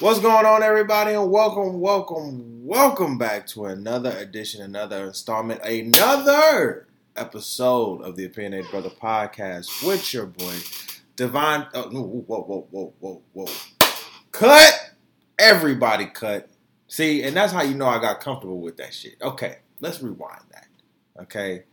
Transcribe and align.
What's 0.00 0.20
going 0.20 0.46
on, 0.46 0.62
everybody? 0.62 1.14
And 1.14 1.28
welcome, 1.28 1.80
welcome, 1.80 2.64
welcome 2.64 3.18
back 3.18 3.48
to 3.48 3.64
another 3.64 4.10
edition, 4.16 4.62
another 4.62 5.08
installment, 5.08 5.60
another 5.64 6.86
episode 7.16 8.02
of 8.02 8.14
the 8.14 8.24
Opinionated 8.24 8.70
Brother 8.70 8.90
Podcast 8.90 9.84
with 9.84 10.14
your 10.14 10.26
boy, 10.26 10.54
Divine. 11.16 11.66
Oh, 11.74 11.90
whoa, 11.90 12.02
whoa, 12.42 12.68
whoa, 12.70 12.94
whoa, 13.00 13.22
whoa. 13.32 13.46
Cut! 14.30 14.72
Everybody 15.36 16.06
cut. 16.06 16.48
See, 16.86 17.24
and 17.24 17.36
that's 17.36 17.52
how 17.52 17.62
you 17.62 17.74
know 17.74 17.88
I 17.88 18.00
got 18.00 18.20
comfortable 18.20 18.60
with 18.60 18.76
that 18.76 18.94
shit. 18.94 19.16
Okay, 19.20 19.56
let's 19.80 20.00
rewind 20.00 20.44
that. 20.52 20.68
Okay. 21.22 21.64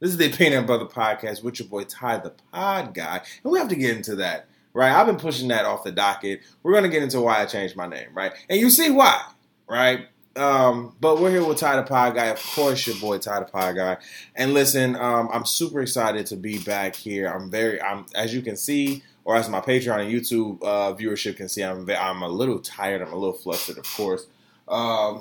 This 0.00 0.08
is 0.08 0.16
the 0.16 0.32
Opinionated 0.32 0.66
Brother 0.66 0.86
Podcast 0.86 1.42
with 1.42 1.60
your 1.60 1.68
boy 1.68 1.84
Ty 1.84 2.16
the 2.20 2.32
Pod 2.50 2.94
Guy. 2.94 3.20
And 3.42 3.52
we 3.52 3.58
have 3.58 3.68
to 3.68 3.76
get 3.76 3.94
into 3.94 4.16
that 4.16 4.48
right? 4.74 4.92
I've 4.92 5.06
been 5.06 5.16
pushing 5.16 5.48
that 5.48 5.64
off 5.64 5.84
the 5.84 5.92
docket. 5.92 6.40
We're 6.62 6.74
gonna 6.74 6.90
get 6.90 7.02
into 7.02 7.20
why 7.20 7.40
I 7.40 7.46
changed 7.46 7.76
my 7.76 7.86
name, 7.86 8.08
right? 8.12 8.32
And 8.50 8.60
you 8.60 8.68
see 8.68 8.90
why, 8.90 9.22
right? 9.68 10.08
Um, 10.36 10.96
but 11.00 11.20
we're 11.20 11.30
here 11.30 11.44
with 11.44 11.58
Ty 11.58 11.76
the 11.76 11.84
Pod 11.84 12.16
Guy, 12.16 12.26
of 12.26 12.42
course, 12.42 12.86
your 12.86 12.96
boy 12.96 13.18
Ty 13.18 13.40
the 13.40 13.46
Pod 13.46 13.76
Guy. 13.76 13.96
And 14.34 14.52
listen, 14.52 14.96
um, 14.96 15.28
I'm 15.32 15.44
super 15.46 15.80
excited 15.80 16.26
to 16.26 16.36
be 16.36 16.58
back 16.58 16.96
here. 16.96 17.28
I'm 17.28 17.50
very, 17.50 17.80
I'm 17.80 18.06
as 18.14 18.34
you 18.34 18.42
can 18.42 18.56
see, 18.56 19.02
or 19.24 19.36
as 19.36 19.48
my 19.48 19.60
Patreon 19.60 20.00
and 20.00 20.12
YouTube 20.12 20.62
uh, 20.62 20.92
viewership 20.94 21.36
can 21.36 21.48
see, 21.48 21.62
I'm 21.62 21.88
I'm 21.88 22.22
a 22.22 22.28
little 22.28 22.58
tired. 22.58 23.00
I'm 23.00 23.12
a 23.12 23.16
little 23.16 23.32
flustered, 23.32 23.78
of 23.78 23.84
course. 23.84 24.26
Um, 24.66 25.20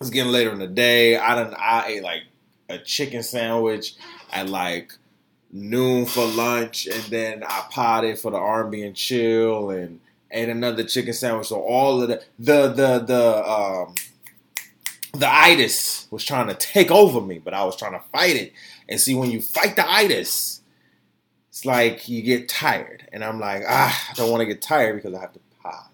it's 0.00 0.10
getting 0.10 0.32
later 0.32 0.50
in 0.50 0.58
the 0.58 0.66
day. 0.66 1.16
I 1.16 1.34
don't. 1.34 1.54
I 1.54 1.86
ate 1.88 2.02
like 2.02 2.22
a 2.68 2.78
chicken 2.78 3.22
sandwich 3.22 3.94
at 4.32 4.48
like 4.48 4.94
noon 5.52 6.06
for 6.06 6.24
lunch, 6.24 6.86
and 6.86 7.02
then 7.04 7.44
I 7.44 7.66
potted 7.70 8.18
for 8.18 8.30
the 8.30 8.38
R&B 8.38 8.82
and 8.82 8.96
chill, 8.96 9.70
and 9.70 10.00
ate 10.32 10.48
another 10.48 10.82
chicken 10.84 11.12
sandwich. 11.12 11.48
So 11.48 11.60
all 11.60 12.02
of 12.02 12.08
the 12.08 12.22
the 12.38 12.68
the 12.68 12.98
the 13.00 13.50
um, 13.50 13.94
the 15.12 15.28
itis 15.30 16.08
was 16.10 16.24
trying 16.24 16.48
to 16.48 16.54
take 16.54 16.90
over 16.90 17.20
me, 17.20 17.38
but 17.38 17.54
I 17.54 17.64
was 17.64 17.76
trying 17.76 17.92
to 17.92 18.02
fight 18.12 18.36
it. 18.36 18.52
And 18.88 18.98
see, 18.98 19.14
when 19.14 19.30
you 19.30 19.40
fight 19.40 19.76
the 19.76 19.88
itis, 19.88 20.62
it's 21.50 21.64
like 21.64 22.08
you 22.08 22.22
get 22.22 22.48
tired, 22.48 23.08
and 23.12 23.22
I'm 23.22 23.38
like, 23.38 23.62
ah, 23.68 24.08
I 24.10 24.14
don't 24.14 24.30
want 24.30 24.40
to 24.40 24.46
get 24.46 24.62
tired 24.62 24.96
because 24.96 25.14
I 25.14 25.20
have 25.20 25.34
to 25.34 25.40
pod. 25.62 25.90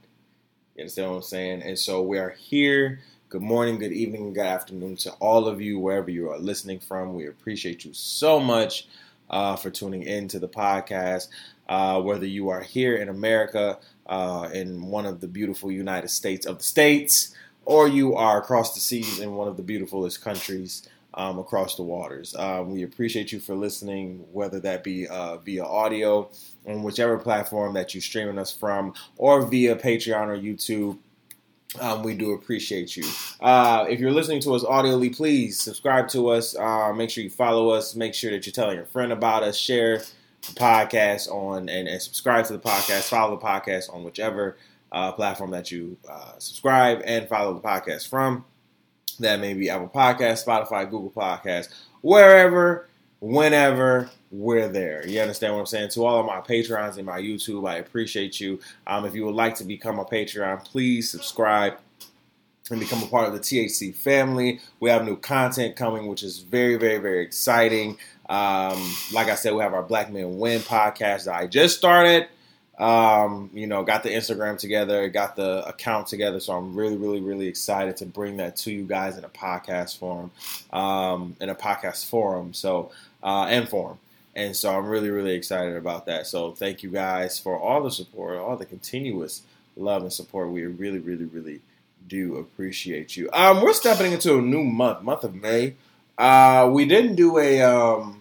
You 0.76 0.82
understand 0.82 1.10
what 1.10 1.16
I'm 1.16 1.22
saying? 1.22 1.62
And 1.62 1.78
so 1.78 2.02
we 2.02 2.18
are 2.18 2.30
here. 2.30 3.00
Good 3.28 3.42
morning, 3.42 3.78
good 3.78 3.92
evening, 3.92 4.32
good 4.32 4.46
afternoon 4.46 4.96
to 4.98 5.10
all 5.14 5.48
of 5.48 5.60
you, 5.60 5.78
wherever 5.78 6.10
you 6.10 6.30
are 6.30 6.38
listening 6.38 6.80
from. 6.80 7.12
We 7.12 7.26
appreciate 7.26 7.84
you 7.84 7.92
so 7.92 8.40
much 8.40 8.86
uh, 9.30 9.56
for 9.56 9.70
tuning 9.70 10.02
in 10.02 10.28
to 10.28 10.38
the 10.38 10.48
podcast. 10.48 11.28
Uh, 11.68 12.00
whether 12.00 12.24
you 12.24 12.48
are 12.48 12.62
here 12.62 12.96
in 12.96 13.08
America, 13.10 13.78
uh, 14.06 14.48
in 14.54 14.86
one 14.86 15.04
of 15.04 15.20
the 15.20 15.28
beautiful 15.28 15.70
United 15.70 16.08
States 16.08 16.46
of 16.46 16.58
the 16.58 16.64
States, 16.64 17.34
or 17.66 17.86
you 17.86 18.14
are 18.14 18.38
across 18.38 18.72
the 18.72 18.80
seas 18.80 19.18
in 19.20 19.34
one 19.34 19.48
of 19.48 19.58
the 19.58 19.62
beautifulest 19.62 20.22
countries 20.22 20.88
um, 21.12 21.38
across 21.38 21.76
the 21.76 21.82
waters. 21.82 22.34
Um, 22.36 22.70
we 22.70 22.84
appreciate 22.84 23.32
you 23.32 23.40
for 23.40 23.54
listening, 23.54 24.24
whether 24.32 24.60
that 24.60 24.84
be 24.84 25.06
uh, 25.08 25.36
via 25.38 25.64
audio 25.64 26.30
on 26.66 26.82
whichever 26.82 27.18
platform 27.18 27.74
that 27.74 27.94
you're 27.94 28.00
streaming 28.00 28.38
us 28.38 28.52
from, 28.52 28.94
or 29.16 29.42
via 29.42 29.76
Patreon 29.76 30.28
or 30.28 30.38
YouTube. 30.38 30.98
Um, 31.78 32.02
we 32.02 32.14
do 32.14 32.32
appreciate 32.32 32.96
you. 32.96 33.04
Uh, 33.40 33.84
if 33.88 34.00
you're 34.00 34.10
listening 34.10 34.40
to 34.40 34.54
us 34.54 34.64
audibly, 34.64 35.10
please 35.10 35.60
subscribe 35.60 36.08
to 36.08 36.28
us. 36.30 36.56
Uh, 36.56 36.92
make 36.94 37.10
sure 37.10 37.22
you 37.22 37.30
follow 37.30 37.70
us. 37.70 37.94
Make 37.94 38.14
sure 38.14 38.30
that 38.30 38.46
you're 38.46 38.52
telling 38.52 38.76
your 38.76 38.86
friend 38.86 39.12
about 39.12 39.42
us. 39.42 39.56
Share 39.56 39.98
the 39.98 40.52
podcast 40.54 41.30
on 41.30 41.68
and, 41.68 41.86
and 41.86 42.00
subscribe 42.00 42.46
to 42.46 42.54
the 42.54 42.58
podcast. 42.58 43.02
Follow 43.08 43.36
the 43.36 43.44
podcast 43.44 43.92
on 43.92 44.02
whichever 44.02 44.56
uh, 44.92 45.12
platform 45.12 45.50
that 45.50 45.70
you 45.70 45.98
uh, 46.08 46.38
subscribe 46.38 47.02
and 47.04 47.28
follow 47.28 47.52
the 47.52 47.60
podcast 47.60 48.08
from. 48.08 48.44
That 49.20 49.40
may 49.40 49.52
be 49.52 49.68
Apple 49.68 49.90
Podcast, 49.94 50.46
Spotify, 50.46 50.88
Google 50.88 51.10
Podcast, 51.10 51.68
wherever, 52.00 52.87
whenever 53.20 54.10
we're 54.30 54.68
there. 54.68 55.06
You 55.06 55.20
understand 55.20 55.54
what 55.54 55.60
I'm 55.60 55.66
saying? 55.66 55.90
To 55.90 56.04
all 56.04 56.20
of 56.20 56.26
my 56.26 56.40
Patreons 56.40 56.96
and 56.96 57.06
my 57.06 57.20
YouTube, 57.20 57.68
I 57.68 57.76
appreciate 57.76 58.40
you. 58.40 58.60
Um, 58.86 59.04
if 59.04 59.14
you 59.14 59.24
would 59.24 59.34
like 59.34 59.54
to 59.56 59.64
become 59.64 59.98
a 59.98 60.04
Patreon, 60.04 60.64
please 60.64 61.10
subscribe 61.10 61.78
and 62.70 62.80
become 62.80 63.02
a 63.02 63.06
part 63.06 63.26
of 63.26 63.32
the 63.32 63.40
THC 63.40 63.94
family. 63.94 64.60
We 64.80 64.90
have 64.90 65.04
new 65.04 65.16
content 65.16 65.76
coming, 65.76 66.06
which 66.06 66.22
is 66.22 66.40
very, 66.40 66.76
very, 66.76 66.98
very 66.98 67.22
exciting. 67.24 67.96
Um, 68.28 68.94
like 69.12 69.28
I 69.28 69.34
said, 69.34 69.54
we 69.54 69.62
have 69.62 69.72
our 69.72 69.82
Black 69.82 70.12
Men 70.12 70.38
Win 70.38 70.60
podcast 70.60 71.24
that 71.24 71.34
I 71.34 71.46
just 71.46 71.78
started. 71.78 72.28
Um, 72.78 73.50
you 73.52 73.66
know, 73.66 73.82
got 73.82 74.04
the 74.04 74.10
Instagram 74.10 74.56
together, 74.56 75.08
got 75.08 75.34
the 75.34 75.66
account 75.66 76.06
together, 76.06 76.38
so 76.38 76.52
I'm 76.52 76.76
really, 76.76 76.96
really, 76.96 77.20
really 77.20 77.48
excited 77.48 77.96
to 77.96 78.06
bring 78.06 78.36
that 78.36 78.54
to 78.58 78.70
you 78.70 78.84
guys 78.84 79.18
in 79.18 79.24
a 79.24 79.28
podcast 79.28 79.98
form, 79.98 80.30
um, 80.72 81.34
in 81.40 81.48
a 81.48 81.56
podcast 81.56 82.06
forum. 82.06 82.54
So 82.54 82.92
uh, 83.22 83.46
and 83.48 83.68
forum. 83.68 83.98
And 84.34 84.54
so 84.54 84.76
I'm 84.76 84.86
really, 84.86 85.10
really 85.10 85.34
excited 85.34 85.76
about 85.76 86.06
that. 86.06 86.26
So 86.26 86.52
thank 86.52 86.82
you 86.82 86.90
guys 86.90 87.38
for 87.38 87.58
all 87.58 87.82
the 87.82 87.90
support, 87.90 88.38
all 88.38 88.56
the 88.56 88.66
continuous 88.66 89.42
love 89.76 90.02
and 90.02 90.12
support. 90.12 90.50
We 90.50 90.64
really, 90.64 91.00
really, 91.00 91.24
really 91.24 91.60
do 92.06 92.36
appreciate 92.36 93.16
you. 93.16 93.28
Um, 93.32 93.62
we're 93.62 93.72
stepping 93.72 94.12
into 94.12 94.38
a 94.38 94.42
new 94.42 94.62
month, 94.62 95.02
month 95.02 95.24
of 95.24 95.34
May. 95.34 95.74
Uh, 96.16 96.68
we 96.72 96.84
didn't 96.84 97.14
do 97.16 97.38
a 97.38 97.62
um, 97.62 98.20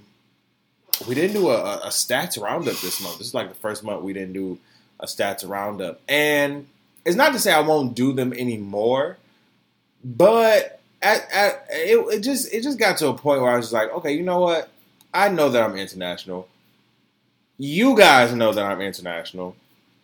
we 1.08 1.16
didn't 1.16 1.34
do 1.34 1.50
a, 1.50 1.78
a 1.78 1.90
stats 1.90 2.41
roundup 2.41 2.78
this 2.78 3.02
month. 3.02 3.18
This 3.18 3.28
is 3.28 3.34
like 3.34 3.50
the 3.50 3.56
first 3.56 3.84
month 3.84 4.03
we 4.03 4.14
didn't 4.14 4.34
do 4.34 4.59
a 5.00 5.06
stats 5.06 5.47
roundup, 5.47 6.02
and 6.08 6.68
it's 7.06 7.16
not 7.16 7.34
to 7.34 7.40
say 7.40 7.52
I 7.52 7.62
won't 7.62 7.96
do 7.96 8.14
them 8.14 8.34
anymore, 8.34 9.18
but 10.03 10.79
at, 11.02 11.31
at 11.31 11.66
it, 11.69 11.97
it 12.16 12.19
just 12.22 12.53
it 12.53 12.62
just 12.62 12.78
got 12.78 12.97
to 12.97 13.08
a 13.08 13.14
point 13.14 13.41
where 13.41 13.52
I 13.52 13.58
was 13.58 13.74
like, 13.74 13.91
okay, 13.94 14.14
you 14.14 14.24
know 14.24 14.40
what? 14.40 14.69
I 15.17 15.29
know 15.29 15.50
that 15.50 15.63
I'm 15.63 15.75
international. 15.75 16.47
You 17.57 17.97
guys 17.97 18.33
know 18.33 18.53
that 18.53 18.63
I'm 18.63 18.81
international. 18.81 19.55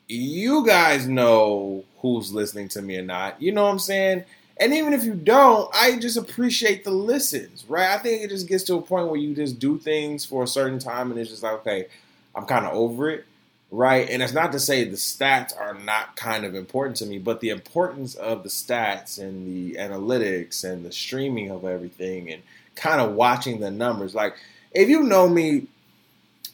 You 0.07 0.65
guys 0.65 1.07
know 1.07 1.83
who's 1.99 2.33
listening 2.33 2.67
to 2.69 2.81
me 2.81 2.97
or 2.97 3.03
not. 3.03 3.39
You 3.39 3.51
know 3.51 3.65
what 3.65 3.69
I'm 3.69 3.77
saying? 3.77 4.23
And 4.57 4.73
even 4.73 4.91
if 4.91 5.03
you 5.03 5.13
don't, 5.13 5.69
I 5.71 5.99
just 5.99 6.17
appreciate 6.17 6.83
the 6.83 6.89
listens, 6.89 7.63
right? 7.67 7.91
I 7.91 7.99
think 7.99 8.23
it 8.23 8.31
just 8.31 8.47
gets 8.47 8.63
to 8.63 8.75
a 8.75 8.81
point 8.81 9.07
where 9.07 9.19
you 9.19 9.35
just 9.35 9.59
do 9.59 9.77
things 9.77 10.25
for 10.25 10.45
a 10.45 10.47
certain 10.47 10.79
time 10.79 11.11
and 11.11 11.19
it's 11.19 11.29
just 11.29 11.43
like, 11.43 11.53
okay, 11.59 11.85
I'm 12.33 12.45
kind 12.45 12.65
of 12.65 12.73
over 12.73 13.11
it, 13.11 13.25
right? 13.69 14.09
And 14.09 14.23
it's 14.23 14.33
not 14.33 14.51
to 14.53 14.59
say 14.59 14.83
the 14.83 14.95
stats 14.95 15.55
are 15.55 15.75
not 15.75 16.15
kind 16.15 16.43
of 16.43 16.55
important 16.55 16.97
to 16.97 17.05
me, 17.05 17.19
but 17.19 17.39
the 17.39 17.49
importance 17.49 18.15
of 18.15 18.41
the 18.41 18.49
stats 18.49 19.21
and 19.21 19.45
the 19.45 19.77
analytics 19.77 20.63
and 20.63 20.83
the 20.83 20.91
streaming 20.91 21.51
of 21.51 21.65
everything 21.65 22.31
and 22.31 22.41
kind 22.73 22.99
of 22.99 23.13
watching 23.13 23.59
the 23.59 23.69
numbers. 23.69 24.15
Like, 24.15 24.37
if 24.73 24.89
you 24.89 25.03
know 25.03 25.27
me 25.27 25.67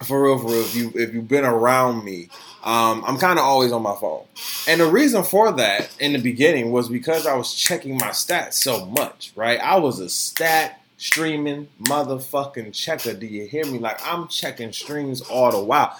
for 0.03 0.23
real, 0.23 0.39
for 0.39 0.47
real, 0.47 0.61
if 0.61 0.75
you 0.75 0.91
if 0.95 1.13
you've 1.13 1.27
been 1.27 1.45
around 1.45 2.03
me, 2.03 2.29
um, 2.63 3.03
I'm 3.05 3.17
kind 3.17 3.37
of 3.37 3.45
always 3.45 3.71
on 3.71 3.81
my 3.81 3.95
phone, 3.95 4.23
and 4.67 4.79
the 4.79 4.89
reason 4.89 5.23
for 5.23 5.51
that 5.53 5.89
in 5.99 6.13
the 6.13 6.19
beginning 6.19 6.71
was 6.71 6.89
because 6.89 7.27
I 7.27 7.35
was 7.35 7.53
checking 7.53 7.97
my 7.97 8.09
stats 8.09 8.53
so 8.53 8.85
much. 8.85 9.33
Right, 9.35 9.59
I 9.59 9.77
was 9.77 9.99
a 9.99 10.09
stat 10.09 10.81
streaming 10.97 11.67
motherfucking 11.81 12.73
checker. 12.73 13.13
Do 13.13 13.25
you 13.25 13.45
hear 13.45 13.65
me? 13.65 13.79
Like 13.79 13.99
I'm 14.05 14.27
checking 14.27 14.71
streams 14.71 15.21
all 15.21 15.51
the 15.51 15.63
while. 15.63 15.97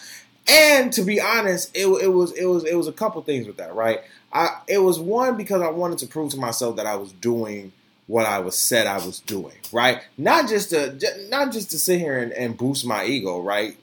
And 0.48 0.92
to 0.94 1.04
be 1.04 1.22
honest, 1.22 1.76
it, 1.76 1.86
it 1.86 2.08
was 2.08 2.32
it 2.32 2.46
was 2.46 2.64
it 2.64 2.76
was 2.76 2.88
a 2.88 2.94
couple 2.94 3.22
things 3.22 3.48
with 3.48 3.58
that. 3.58 3.76
Right, 3.76 4.00
I 4.32 4.62
it 4.68 4.80
was 4.80 4.98
one 4.98 5.36
because 5.36 5.62
I 5.62 5.70
wanted 5.70 6.00
to 6.00 6.08
prove 6.08 6.32
to 6.32 6.38
myself 6.38 6.78
that 6.78 6.86
I 6.86 6.96
was 6.96 7.12
doing 7.12 7.74
what 8.10 8.26
I 8.26 8.40
was 8.40 8.58
said 8.58 8.88
I 8.88 8.98
was 9.06 9.20
doing, 9.20 9.54
right? 9.72 10.02
Not 10.18 10.50
just 10.50 10.72
to 10.72 10.98
not 11.30 11.52
just 11.52 11.70
to 11.72 11.78
sit 11.78 12.00
here 12.00 12.18
and, 12.18 12.34
and 12.34 12.58
boost 12.58 12.84
my 12.84 13.06
ego, 13.06 13.40
right? 13.40 13.78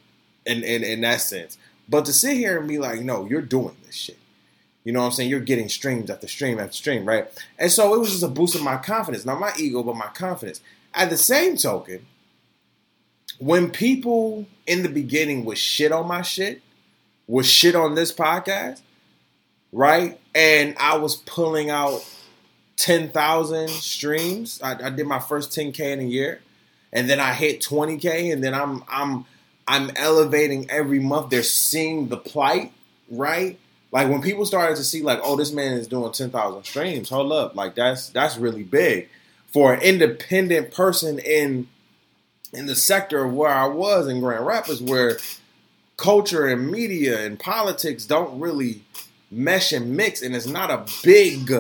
In, 0.45 0.65
in 0.65 0.83
in 0.83 1.03
that 1.03 1.21
sense, 1.21 1.57
but 1.89 2.07
to 2.07 2.13
sit 2.13 2.37
here 2.37 2.59
and 2.59 2.69
be 2.69 2.79
like, 2.79 3.01
no, 3.03 3.25
you're 3.25 3.41
doing 3.41 3.77
this 3.87 3.95
shit. 3.95 4.19
You 4.83 4.93
know 4.93 4.99
what 4.99 5.07
I'm 5.07 5.13
saying? 5.13 5.31
You're 5.31 5.39
getting 5.39 5.69
streams 5.69 6.11
after 6.11 6.27
stream 6.27 6.59
after 6.59 6.73
stream, 6.73 7.07
right? 7.07 7.29
And 7.57 7.71
so 7.71 7.95
it 7.95 8.01
was 8.01 8.11
just 8.11 8.25
a 8.25 8.29
boost 8.29 8.57
of 8.57 8.63
my 8.63 8.79
confidence, 8.79 9.25
not 9.25 9.39
my 9.39 9.53
ego, 9.61 9.85
but 9.85 9.95
my 9.95 10.09
confidence. 10.09 10.61
At 10.93 11.09
the 11.09 11.17
same 11.17 11.57
token, 11.57 12.05
when 13.39 13.71
people 13.71 14.47
in 14.67 14.83
the 14.83 14.89
beginning 14.89 15.45
would 15.45 15.59
shit 15.59 15.93
on 15.93 16.09
my 16.09 16.23
shit, 16.23 16.63
would 17.29 17.47
shit 17.47 17.77
on 17.77 17.95
this 17.95 18.13
podcast, 18.13 18.81
right? 19.71 20.19
And 20.35 20.75
I 20.81 20.97
was 20.97 21.15
pulling 21.15 21.71
out 21.71 22.05
10,000 22.77 23.69
streams. 23.69 24.61
I, 24.63 24.87
I, 24.87 24.91
did 24.91 25.07
my 25.07 25.19
first 25.19 25.51
10k 25.51 25.81
in 25.81 26.01
a 26.01 26.05
year, 26.05 26.41
and 26.93 27.09
then 27.09 27.21
I 27.21 27.33
hit 27.33 27.61
20k, 27.61 28.33
and 28.33 28.45
then 28.45 28.55
I'm 28.55 28.85
I'm 28.89 29.25
I'm 29.67 29.91
elevating 29.97 30.71
every 30.71 31.01
month. 31.01 31.31
They're 31.31 31.43
seeing 31.43 32.09
the 32.09 32.17
plight, 32.17 32.73
right? 33.11 33.59
Like 33.93 34.09
when 34.09 34.21
people 34.21 34.45
started 34.45 34.77
to 34.77 34.85
see, 34.85 35.03
like, 35.03 35.21
oh, 35.23 35.37
this 35.37 35.53
man 35.53 35.73
is 35.73 35.89
doing 35.89 36.13
10,000 36.13 36.65
streams. 36.65 37.09
Hold 37.09 37.33
up, 37.33 37.57
like 37.57 37.75
that's 37.75 38.11
that's 38.11 38.37
really 38.37 38.63
big 38.63 39.09
for 39.47 39.73
an 39.73 39.81
independent 39.81 40.71
person 40.71 41.19
in 41.19 41.69
in 42.53 42.67
the 42.67 42.75
sector 42.75 43.25
of 43.25 43.33
where 43.33 43.51
I 43.51 43.67
was 43.67 44.07
in 44.07 44.21
Grand 44.21 44.47
Rapids, 44.47 44.83
where 44.83 45.19
culture 45.97 46.47
and 46.47 46.71
media 46.71 47.25
and 47.25 47.39
politics 47.39 48.05
don't 48.05 48.39
really 48.39 48.83
mesh 49.31 49.73
and 49.73 49.97
mix, 49.97 50.23
and 50.23 50.37
it's 50.37 50.47
not 50.47 50.71
a 50.71 50.85
big, 51.03 51.51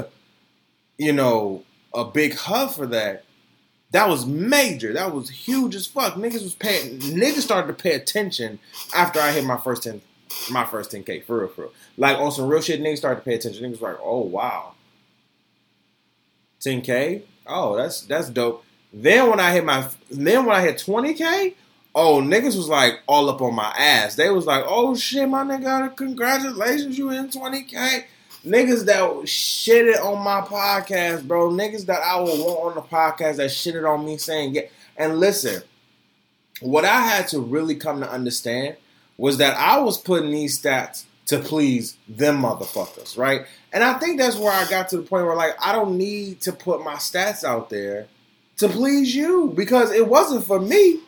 you 0.98 1.12
know, 1.12 1.64
a 1.94 2.04
big 2.04 2.34
hub 2.34 2.72
for 2.72 2.87
that. 2.88 3.25
That 3.93 4.08
was 4.08 4.26
major. 4.26 4.93
That 4.93 5.14
was 5.14 5.31
huge 5.31 5.75
as 5.75 5.87
fuck. 5.87 6.14
Niggas 6.14 6.43
was 6.43 6.54
paying. 6.54 6.98
Niggas 6.98 7.43
started 7.43 7.69
to 7.69 7.82
pay 7.82 7.94
attention 7.94 8.58
after 8.94 9.20
I 9.20 9.31
hit 9.31 9.44
my 9.44 9.56
first 9.56 9.84
ten, 9.84 10.02
my 10.50 10.64
first 10.64 10.90
ten 10.90 11.04
k 11.04 11.20
for 11.20 11.40
real, 11.40 11.48
for 11.48 11.62
real. 11.62 11.72
Like 11.96 12.19
on 12.19 12.32
some 12.32 12.48
real 12.48 12.60
shit, 12.60 12.81
niggas 12.81 12.98
started 12.98 13.20
to 13.20 13.25
pay 13.25 13.34
attention. 13.34 13.70
Niggas 13.70 13.81
like, 13.81 13.98
oh 14.02 14.20
wow, 14.22 14.75
ten 16.60 16.82
k. 16.82 17.22
Oh, 17.46 17.76
that's 17.76 18.02
that's 18.02 18.28
dope. 18.28 18.64
Then 18.93 19.31
when 19.31 19.40
I 19.40 19.52
hit 19.52 19.64
my, 19.64 19.88
then 20.10 20.46
when 20.46 20.56
I 20.56 20.62
hit 20.62 20.78
twenty 20.78 21.14
k, 21.14 21.54
oh 21.94 22.20
niggas 22.20 22.56
was 22.56 22.69
like 22.69 23.00
all 23.06 23.31
up 23.31 23.40
on 23.40 23.54
my 23.54 23.72
ass. 23.78 24.16
They 24.16 24.31
was 24.31 24.46
like, 24.46 24.64
oh 24.66 24.96
shit, 24.96 25.28
my 25.28 25.44
nigga, 25.44 25.96
congratulations, 25.96 26.98
you 26.98 27.10
in 27.10 27.31
twenty 27.31 27.62
k 27.62 28.06
niggas 28.46 28.87
that 28.87 29.02
shitted 29.25 30.02
on 30.02 30.22
my 30.22 30.40
podcast, 30.40 31.26
bro. 31.26 31.50
Niggas 31.50 31.87
that 31.87 32.00
I 32.02 32.20
would 32.20 32.38
want 32.38 32.69
on 32.69 32.75
the 32.76 32.82
podcast 32.82 33.37
that 33.37 33.50
shitted 33.50 33.88
on 33.88 34.04
me 34.04 34.16
saying, 34.16 34.54
yeah. 34.54 34.62
And 34.96 35.19
listen, 35.19 35.62
what 36.60 36.84
I 36.84 37.00
had 37.00 37.28
to 37.28 37.40
really 37.40 37.75
come 37.75 38.00
to 38.00 38.10
understand 38.10 38.76
was 39.19 39.38
that 39.38 39.56
I 39.56 39.81
was 39.81 39.98
putting 39.98 40.31
these 40.31 40.60
stats 40.60 41.04
to 41.26 41.40
please 41.40 41.96
them 42.08 42.43
motherfuckers, 42.43 43.19
right? 43.19 43.46
And 43.72 43.82
I 43.82 43.94
think 43.94 44.19
that's 44.19 44.37
where 44.37 44.52
I 44.52 44.69
got 44.70 44.88
to 44.90 44.98
the 44.98 45.02
point 45.02 45.26
where, 45.26 45.34
like, 45.34 45.54
I 45.60 45.72
don't 45.72 45.98
need 45.98 46.40
to 46.43 46.52
put 46.52 46.84
my 46.84 46.94
stats 46.94 47.43
out 47.43 47.69
there 47.69 48.06
to 48.58 48.69
please 48.69 49.14
you 49.14 49.52
because 49.54 49.90
it 49.90 50.06
wasn't 50.06 50.44
for 50.44 50.60
me. 50.60 51.00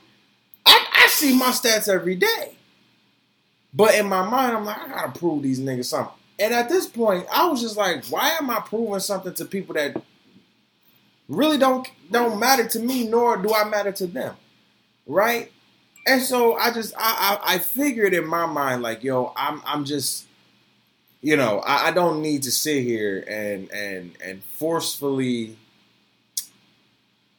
I, 0.67 0.87
I 1.05 1.07
see 1.09 1.39
my 1.39 1.51
stats 1.51 1.89
every 1.89 2.17
day. 2.17 2.57
But 3.73 3.95
in 3.95 4.07
my 4.07 4.29
mind, 4.29 4.57
I'm 4.57 4.65
like, 4.65 4.79
I 4.79 4.89
gotta 4.89 5.19
prove 5.19 5.43
these 5.43 5.61
niggas 5.61 5.87
something. 5.87 6.15
And 6.41 6.55
at 6.55 6.69
this 6.69 6.87
point, 6.87 7.27
I 7.33 7.49
was 7.49 7.61
just 7.61 7.77
like, 7.77 8.05
why 8.07 8.31
am 8.41 8.49
I 8.51 8.61
proving 8.61 9.01
something 9.01 9.35
to 9.35 9.45
people 9.45 9.75
that 9.75 10.01
really 11.29 11.59
don't 11.59 11.89
don't 12.11 12.39
matter 12.39 12.67
to 12.69 12.79
me, 12.79 13.07
nor 13.07 13.37
do 13.37 13.53
I 13.53 13.65
matter 13.69 13.93
to 13.93 14.07
them, 14.07 14.37
right? 15.07 15.53
And 16.07 16.23
so 16.23 16.55
I 16.55 16.73
just 16.73 16.95
I 16.97 17.39
I, 17.43 17.55
I 17.55 17.59
figured 17.59 18.15
in 18.15 18.27
my 18.27 18.47
mind 18.47 18.83
like, 18.83 19.03
yo, 19.03 19.33
I'm 19.37 19.63
I'm 19.67 19.85
just 19.85 20.27
you 21.21 21.37
know 21.37 21.59
I, 21.61 21.89
I 21.89 21.91
don't 21.91 22.23
need 22.23 22.45
to 22.45 22.53
sit 22.53 22.85
here 22.85 23.25
and 23.29 23.71
and 23.73 24.17
and 24.25 24.43
forcefully 24.45 25.57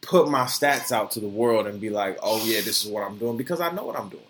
put 0.01 0.29
my 0.29 0.43
stats 0.43 0.91
out 0.91 1.11
to 1.11 1.19
the 1.19 1.27
world 1.27 1.67
and 1.67 1.79
be 1.79 1.89
like, 1.89 2.17
oh 2.21 2.43
yeah, 2.45 2.61
this 2.61 2.83
is 2.85 2.91
what 2.91 3.03
I'm 3.03 3.17
doing 3.17 3.37
because 3.37 3.61
I 3.61 3.71
know 3.71 3.85
what 3.85 3.97
I'm 3.97 4.09
doing. 4.09 4.23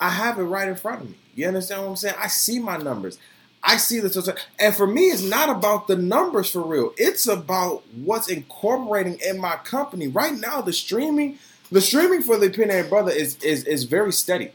I 0.00 0.10
have 0.10 0.38
it 0.38 0.44
right 0.44 0.68
in 0.68 0.74
front 0.74 1.02
of 1.02 1.10
me. 1.10 1.16
You 1.34 1.46
understand 1.46 1.82
what 1.82 1.90
I'm 1.90 1.96
saying? 1.96 2.16
I 2.18 2.26
see 2.26 2.58
my 2.58 2.76
numbers. 2.76 3.18
I 3.64 3.76
see 3.76 4.00
this, 4.00 4.16
and 4.58 4.74
for 4.74 4.86
me, 4.86 5.02
it's 5.02 5.22
not 5.22 5.48
about 5.48 5.86
the 5.86 5.96
numbers 5.96 6.50
for 6.50 6.62
real. 6.62 6.92
It's 6.96 7.28
about 7.28 7.84
what's 7.94 8.28
incorporating 8.28 9.20
in 9.24 9.38
my 9.38 9.56
company 9.56 10.08
right 10.08 10.34
now. 10.34 10.60
The 10.62 10.72
streaming, 10.72 11.38
the 11.70 11.80
streaming 11.80 12.22
for 12.22 12.36
the 12.36 12.46
Opinionated 12.46 12.90
Brother 12.90 13.12
is 13.12 13.36
is 13.42 13.64
is 13.64 13.84
very 13.84 14.12
steady. 14.12 14.50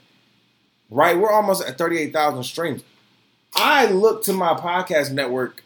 Right, 0.90 1.18
we're 1.18 1.32
almost 1.32 1.66
at 1.66 1.78
thirty 1.78 1.98
eight 2.00 2.12
thousand 2.12 2.44
streams. 2.44 2.84
I 3.56 3.86
look 3.88 4.24
to 4.24 4.34
my 4.34 4.54
podcast 4.54 5.12
network. 5.12 5.64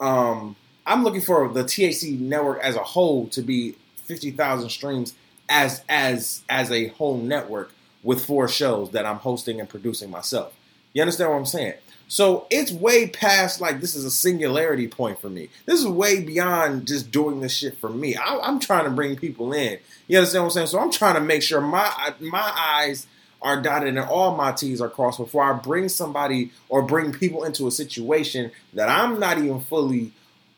Um, 0.00 0.56
I'm 0.86 1.04
looking 1.04 1.20
for 1.20 1.48
the 1.52 1.64
THC 1.64 2.18
network 2.18 2.60
as 2.62 2.74
a 2.74 2.82
whole 2.82 3.28
to 3.28 3.42
be 3.42 3.76
fifty 4.04 4.30
thousand 4.30 4.70
streams 4.70 5.14
as 5.50 5.82
as 5.90 6.42
as 6.48 6.70
a 6.70 6.88
whole 6.88 7.18
network 7.18 7.72
with 8.02 8.24
four 8.24 8.48
shows 8.48 8.90
that 8.92 9.04
I'm 9.04 9.16
hosting 9.16 9.60
and 9.60 9.68
producing 9.68 10.10
myself. 10.10 10.54
You 10.94 11.02
understand 11.02 11.30
what 11.30 11.36
I'm 11.36 11.46
saying? 11.46 11.74
So 12.08 12.46
it's 12.50 12.72
way 12.72 13.06
past 13.06 13.60
like 13.60 13.80
this 13.80 13.94
is 13.94 14.04
a 14.04 14.10
singularity 14.10 14.88
point 14.88 15.20
for 15.20 15.28
me. 15.28 15.50
This 15.66 15.80
is 15.80 15.86
way 15.86 16.20
beyond 16.20 16.86
just 16.86 17.10
doing 17.10 17.40
this 17.40 17.52
shit 17.52 17.76
for 17.76 17.90
me. 17.90 18.16
I, 18.16 18.48
am 18.48 18.58
trying 18.58 18.84
to 18.84 18.90
bring 18.90 19.14
people 19.14 19.52
in. 19.52 19.78
You 20.06 20.18
understand 20.18 20.44
what 20.44 20.48
I'm 20.48 20.54
saying? 20.54 20.66
So 20.68 20.80
I'm 20.80 20.90
trying 20.90 21.14
to 21.14 21.20
make 21.20 21.42
sure 21.42 21.60
my 21.60 22.14
my 22.18 22.52
eyes 22.56 23.06
are 23.42 23.60
dotted 23.60 23.88
and 23.88 23.98
all 23.98 24.34
my 24.34 24.52
T's 24.52 24.80
are 24.80 24.88
crossed 24.88 25.18
before 25.18 25.44
I 25.44 25.52
bring 25.52 25.88
somebody 25.88 26.50
or 26.68 26.82
bring 26.82 27.12
people 27.12 27.44
into 27.44 27.66
a 27.66 27.70
situation 27.70 28.50
that 28.72 28.88
I'm 28.88 29.20
not 29.20 29.38
even 29.38 29.60
fully 29.60 30.12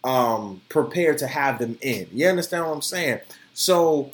um, 0.05 0.62
prepared 0.69 1.19
to 1.19 1.26
have 1.26 1.58
them 1.58 1.79
in. 1.82 2.08
You 2.12 2.29
understand 2.29 2.64
what 2.64 2.73
I'm 2.73 2.82
saying? 2.82 3.20
So 3.53 4.12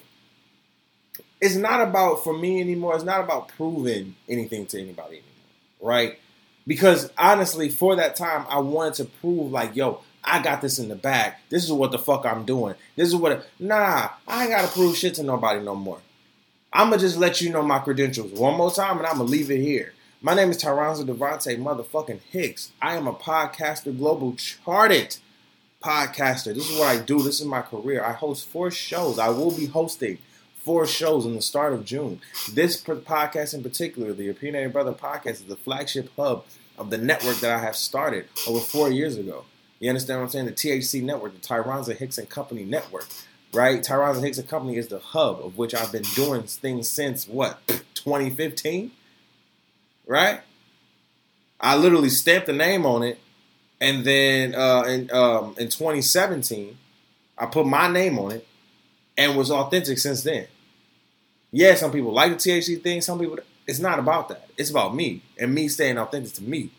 it's 1.40 1.54
not 1.54 1.80
about 1.80 2.24
for 2.24 2.36
me 2.36 2.60
anymore. 2.60 2.94
It's 2.94 3.04
not 3.04 3.20
about 3.20 3.48
proving 3.48 4.16
anything 4.28 4.66
to 4.66 4.80
anybody 4.80 5.18
anymore, 5.18 5.92
right? 5.92 6.18
Because 6.66 7.10
honestly, 7.16 7.68
for 7.68 7.96
that 7.96 8.16
time, 8.16 8.44
I 8.48 8.58
wanted 8.58 8.94
to 8.94 9.04
prove 9.04 9.52
like, 9.52 9.76
yo, 9.76 10.00
I 10.24 10.42
got 10.42 10.60
this 10.60 10.78
in 10.78 10.88
the 10.88 10.96
bag. 10.96 11.34
This 11.48 11.64
is 11.64 11.72
what 11.72 11.92
the 11.92 11.98
fuck 11.98 12.26
I'm 12.26 12.44
doing. 12.44 12.74
This 12.96 13.08
is 13.08 13.16
what. 13.16 13.46
nah, 13.60 14.10
I 14.26 14.42
ain't 14.42 14.50
gotta 14.50 14.68
prove 14.68 14.96
shit 14.96 15.14
to 15.14 15.22
nobody 15.22 15.60
no 15.62 15.76
more. 15.76 16.00
I'm 16.72 16.90
gonna 16.90 17.00
just 17.00 17.16
let 17.16 17.40
you 17.40 17.50
know 17.50 17.62
my 17.62 17.78
credentials 17.78 18.32
one 18.32 18.56
more 18.56 18.72
time, 18.72 18.98
and 18.98 19.06
I'm 19.06 19.18
gonna 19.18 19.30
leave 19.30 19.50
it 19.50 19.60
here. 19.60 19.92
My 20.20 20.34
name 20.34 20.50
is 20.50 20.62
Tyronza 20.62 21.06
Devontae 21.06 21.58
motherfucking 21.58 22.20
Hicks. 22.30 22.72
I 22.82 22.96
am 22.96 23.06
a 23.06 23.12
podcaster, 23.12 23.96
global 23.96 24.34
charted 24.34 25.16
podcaster. 25.82 26.54
This 26.54 26.68
is 26.68 26.78
what 26.78 26.88
I 26.88 26.98
do. 26.98 27.22
This 27.22 27.40
is 27.40 27.46
my 27.46 27.62
career. 27.62 28.02
I 28.04 28.12
host 28.12 28.48
four 28.48 28.70
shows. 28.72 29.18
I 29.20 29.28
will 29.28 29.52
be 29.52 29.66
hosting 29.66 30.18
four 30.66 30.84
shows 30.84 31.24
in 31.24 31.36
the 31.36 31.40
start 31.40 31.72
of 31.72 31.84
June. 31.84 32.20
This 32.52 32.82
podcast 32.82 33.54
in 33.54 33.62
particular, 33.62 34.12
the 34.12 34.28
Opinionated 34.28 34.72
Brother 34.72 34.92
podcast, 34.92 35.34
is 35.34 35.44
the 35.44 35.54
flagship 35.54 36.10
hub 36.16 36.44
of 36.76 36.90
the 36.90 36.98
network 36.98 37.36
that 37.36 37.52
I 37.52 37.60
have 37.60 37.76
started 37.76 38.26
over 38.48 38.58
four 38.58 38.90
years 38.90 39.16
ago. 39.16 39.44
You 39.78 39.88
understand 39.90 40.18
what 40.18 40.24
I'm 40.24 40.30
saying? 40.30 40.46
The 40.46 40.52
THC 40.52 41.04
network, 41.04 41.40
the 41.40 41.46
Tyronza 41.46 41.96
Hicks 41.96 42.18
and 42.18 42.28
Company 42.28 42.64
network, 42.64 43.06
right? 43.54 43.80
Tyronza 43.80 44.20
Hicks 44.20 44.38
and 44.38 44.48
Company 44.48 44.76
is 44.76 44.88
the 44.88 44.98
hub 44.98 45.38
of 45.40 45.56
which 45.56 45.72
I've 45.72 45.92
been 45.92 46.02
doing 46.16 46.42
things 46.42 46.88
since 46.88 47.28
what 47.28 47.64
2015, 47.94 48.90
right? 50.04 50.40
I 51.60 51.76
literally 51.76 52.10
stamped 52.10 52.48
the 52.48 52.52
name 52.52 52.84
on 52.84 53.04
it, 53.04 53.20
and 53.80 54.04
then 54.04 54.56
uh, 54.56 54.82
in 54.82 55.12
um, 55.12 55.54
in 55.58 55.68
2017, 55.68 56.76
I 57.38 57.46
put 57.46 57.66
my 57.66 57.86
name 57.86 58.18
on 58.18 58.32
it, 58.32 58.48
and 59.16 59.36
was 59.36 59.52
authentic 59.52 59.98
since 59.98 60.24
then 60.24 60.48
yeah, 61.56 61.74
some 61.74 61.90
people 61.90 62.12
like 62.12 62.32
the 62.32 62.36
THC 62.36 62.82
thing. 62.82 63.00
Some 63.00 63.18
people, 63.18 63.38
it's 63.66 63.78
not 63.78 63.98
about 63.98 64.28
that. 64.28 64.46
It's 64.58 64.68
about 64.68 64.94
me 64.94 65.22
and 65.38 65.54
me 65.54 65.68
staying 65.68 65.96
authentic 65.96 66.34
to 66.34 66.42
me. 66.42 66.70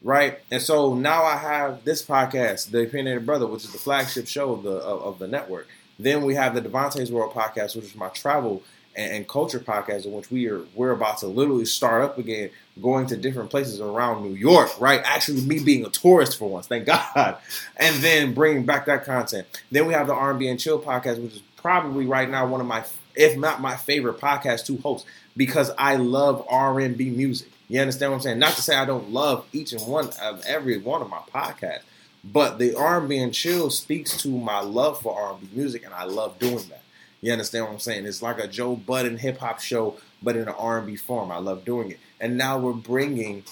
Right? 0.00 0.38
And 0.48 0.62
so 0.62 0.94
now 0.94 1.24
I 1.24 1.36
have 1.36 1.84
this 1.84 2.00
podcast, 2.00 2.70
The 2.70 2.84
Opinionated 2.84 3.26
Brother, 3.26 3.48
which 3.48 3.64
is 3.64 3.72
the 3.72 3.78
flagship 3.78 4.28
show 4.28 4.52
of 4.52 4.62
the, 4.62 4.70
of, 4.70 5.02
of 5.02 5.18
the 5.18 5.26
network. 5.26 5.66
Then 5.98 6.24
we 6.24 6.36
have 6.36 6.54
the 6.54 6.62
DeVonta's 6.62 7.10
World 7.10 7.34
podcast, 7.34 7.74
which 7.74 7.86
is 7.86 7.96
my 7.96 8.08
travel 8.10 8.62
and, 8.94 9.12
and, 9.12 9.28
culture 9.28 9.58
podcast, 9.58 10.06
in 10.06 10.12
which 10.12 10.30
we 10.30 10.48
are 10.48 10.62
we're 10.76 10.92
about 10.92 11.18
to 11.18 11.26
literally 11.26 11.64
start 11.64 12.02
up 12.02 12.16
again, 12.16 12.50
going 12.80 13.08
to 13.08 13.16
different 13.16 13.50
places 13.50 13.80
around 13.80 14.22
New 14.22 14.34
York. 14.34 14.70
Right? 14.80 15.02
Actually, 15.04 15.42
me 15.42 15.58
being 15.58 15.84
a 15.84 15.90
tourist 15.90 16.38
for 16.38 16.48
once, 16.48 16.68
thank 16.68 16.86
God. 17.14 17.38
And 17.76 17.96
then 17.96 18.34
bringing 18.34 18.64
back 18.64 18.86
that 18.86 19.04
content. 19.04 19.48
Then 19.72 19.86
we 19.86 19.94
have 19.94 20.06
the 20.06 20.14
R&B 20.14 20.46
and 20.46 20.60
Chill 20.60 20.80
podcast, 20.80 21.20
which 21.20 21.34
is 21.34 21.42
probably 21.56 22.06
right 22.06 22.30
now 22.30 22.46
one 22.46 22.60
of 22.60 22.68
my 22.68 22.84
if 23.14 23.36
not 23.36 23.60
my 23.60 23.76
favorite 23.76 24.18
podcast 24.18 24.66
to 24.66 24.76
host, 24.78 25.06
because 25.36 25.70
I 25.78 25.96
love 25.96 26.44
R&B 26.48 27.10
music. 27.10 27.48
You 27.68 27.80
understand 27.80 28.12
what 28.12 28.16
I'm 28.16 28.22
saying? 28.22 28.38
Not 28.38 28.54
to 28.54 28.62
say 28.62 28.76
I 28.76 28.84
don't 28.84 29.10
love 29.10 29.46
each 29.52 29.72
and 29.72 29.86
one 29.86 30.10
of 30.20 30.44
every 30.44 30.78
one 30.78 31.02
of 31.02 31.08
my 31.08 31.20
podcasts, 31.32 31.82
but 32.24 32.58
the 32.58 32.74
R&B 32.74 33.16
and 33.18 33.32
chill 33.32 33.70
speaks 33.70 34.20
to 34.22 34.28
my 34.28 34.60
love 34.60 35.00
for 35.00 35.18
R&B 35.18 35.48
music, 35.52 35.84
and 35.84 35.94
I 35.94 36.04
love 36.04 36.38
doing 36.38 36.66
that. 36.68 36.82
You 37.20 37.32
understand 37.32 37.66
what 37.66 37.72
I'm 37.72 37.78
saying? 37.80 38.06
It's 38.06 38.22
like 38.22 38.38
a 38.38 38.48
Joe 38.48 38.74
Budden 38.74 39.18
hip 39.18 39.38
hop 39.38 39.60
show, 39.60 39.98
but 40.22 40.36
in 40.36 40.42
an 40.42 40.54
R&B 40.56 40.96
form. 40.96 41.30
I 41.30 41.38
love 41.38 41.64
doing 41.64 41.92
it, 41.92 42.00
and 42.20 42.36
now 42.36 42.58
we're 42.58 42.72
bringing 42.72 43.44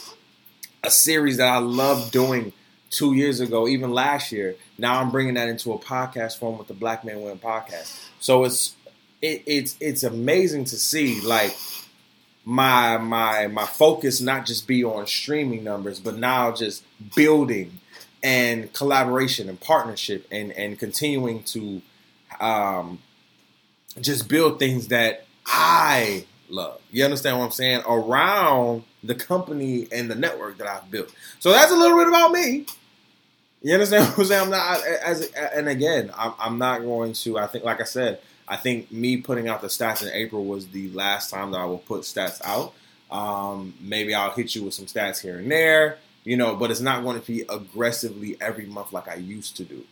a 0.82 0.90
series 0.90 1.36
that 1.36 1.48
I 1.48 1.58
love 1.58 2.10
doing 2.10 2.52
two 2.90 3.14
years 3.14 3.40
ago, 3.40 3.68
even 3.68 3.92
last 3.92 4.32
year. 4.32 4.56
Now 4.78 5.00
I'm 5.00 5.10
bringing 5.10 5.34
that 5.34 5.48
into 5.48 5.72
a 5.72 5.78
podcast 5.78 6.38
form 6.38 6.58
with 6.58 6.68
the 6.68 6.74
Black 6.74 7.04
Man 7.04 7.22
Win 7.22 7.38
podcast. 7.38 8.08
So 8.20 8.44
it's 8.44 8.74
it, 9.20 9.42
it's 9.46 9.76
it's 9.80 10.02
amazing 10.02 10.64
to 10.66 10.76
see 10.76 11.20
like 11.20 11.56
my 12.44 12.98
my 12.98 13.46
my 13.48 13.66
focus 13.66 14.20
not 14.20 14.46
just 14.46 14.66
be 14.66 14.84
on 14.84 15.06
streaming 15.06 15.64
numbers, 15.64 16.00
but 16.00 16.16
now 16.16 16.52
just 16.52 16.84
building 17.14 17.78
and 18.22 18.72
collaboration 18.72 19.48
and 19.48 19.60
partnership 19.60 20.26
and 20.30 20.52
and 20.52 20.78
continuing 20.78 21.42
to 21.44 21.82
um, 22.40 23.00
just 24.00 24.28
build 24.28 24.58
things 24.58 24.88
that 24.88 25.26
I 25.46 26.24
love. 26.48 26.80
You 26.90 27.04
understand 27.04 27.38
what 27.38 27.46
I'm 27.46 27.50
saying? 27.50 27.82
Around 27.88 28.84
the 29.02 29.14
company 29.14 29.88
and 29.92 30.10
the 30.10 30.14
network 30.14 30.58
that 30.58 30.66
I've 30.66 30.90
built. 30.90 31.12
So 31.38 31.50
that's 31.50 31.72
a 31.72 31.76
little 31.76 31.96
bit 31.98 32.08
about 32.08 32.32
me. 32.32 32.66
You 33.62 33.74
understand 33.74 34.06
what 34.06 34.18
I'm 34.18 34.24
saying? 34.24 34.42
I'm 34.44 34.50
not 34.50 34.84
as 35.04 35.30
and 35.32 35.68
again, 35.68 36.10
I'm, 36.16 36.32
I'm 36.38 36.58
not 36.58 36.82
going 36.82 37.12
to. 37.12 37.38
I 37.38 37.46
think, 37.46 37.64
like 37.64 37.80
I 37.80 37.84
said, 37.84 38.20
I 38.48 38.56
think 38.56 38.90
me 38.90 39.18
putting 39.18 39.48
out 39.48 39.60
the 39.60 39.68
stats 39.68 40.02
in 40.02 40.12
April 40.12 40.44
was 40.44 40.68
the 40.68 40.90
last 40.90 41.30
time 41.30 41.50
that 41.52 41.58
I 41.58 41.64
will 41.64 41.78
put 41.78 42.02
stats 42.02 42.40
out. 42.44 42.74
Um, 43.10 43.74
maybe 43.80 44.14
I'll 44.14 44.30
hit 44.30 44.54
you 44.54 44.64
with 44.64 44.74
some 44.74 44.86
stats 44.86 45.20
here 45.20 45.38
and 45.38 45.50
there. 45.50 45.98
you 46.24 46.36
know, 46.36 46.54
but 46.56 46.70
it's 46.70 46.80
not 46.80 47.02
going 47.04 47.18
to 47.18 47.26
be 47.26 47.40
aggressively 47.48 48.36
every 48.40 48.66
month 48.66 48.92
like 48.92 49.08
I 49.08 49.14
used 49.14 49.56
to 49.56 49.64
do, 49.64 49.84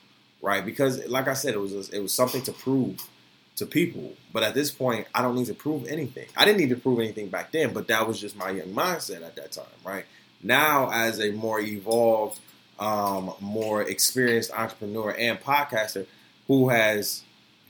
right? 0.43 0.65
Because, 0.65 1.07
like 1.07 1.29
I 1.29 1.33
said, 1.33 1.55
it 1.55 1.61
was 1.61 1.73
a, 1.73 1.97
it 1.97 2.01
was 2.01 2.13
something 2.13 2.43
to 2.43 2.53
prove 2.53 3.09
to 3.57 3.65
people. 3.65 4.13
But 4.35 4.43
at 4.43 4.55
this 4.55 4.71
point, 4.71 5.07
I 5.15 5.23
don't 5.23 5.35
need 5.35 5.47
to 5.47 5.55
prove 5.55 5.87
anything. 5.87 6.27
I 6.37 6.45
didn't 6.45 6.59
need 6.59 6.69
to 6.71 6.77
prove 6.77 6.99
anything 6.99 7.29
back 7.29 7.53
then, 7.53 7.73
but 7.73 7.89
that 7.89 8.07
was 8.07 8.21
just 8.21 8.37
my 8.37 8.51
young 8.51 8.69
mindset 8.69 9.23
at 9.23 9.37
that 9.37 9.53
time, 9.53 9.65
right? 9.83 10.05
Now, 10.43 10.91
as 10.91 11.21
a 11.21 11.31
more 11.31 11.59
evolved, 11.59 12.39
um, 12.79 13.33
more 13.41 13.81
experienced 13.81 14.51
entrepreneur 14.53 15.15
and 15.19 15.41
podcaster 15.41 16.07
who 16.49 16.69
has 16.69 17.23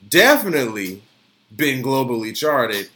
definitely 0.09 1.03
been 1.55 1.83
globally 1.83 2.37
charted 2.37 2.91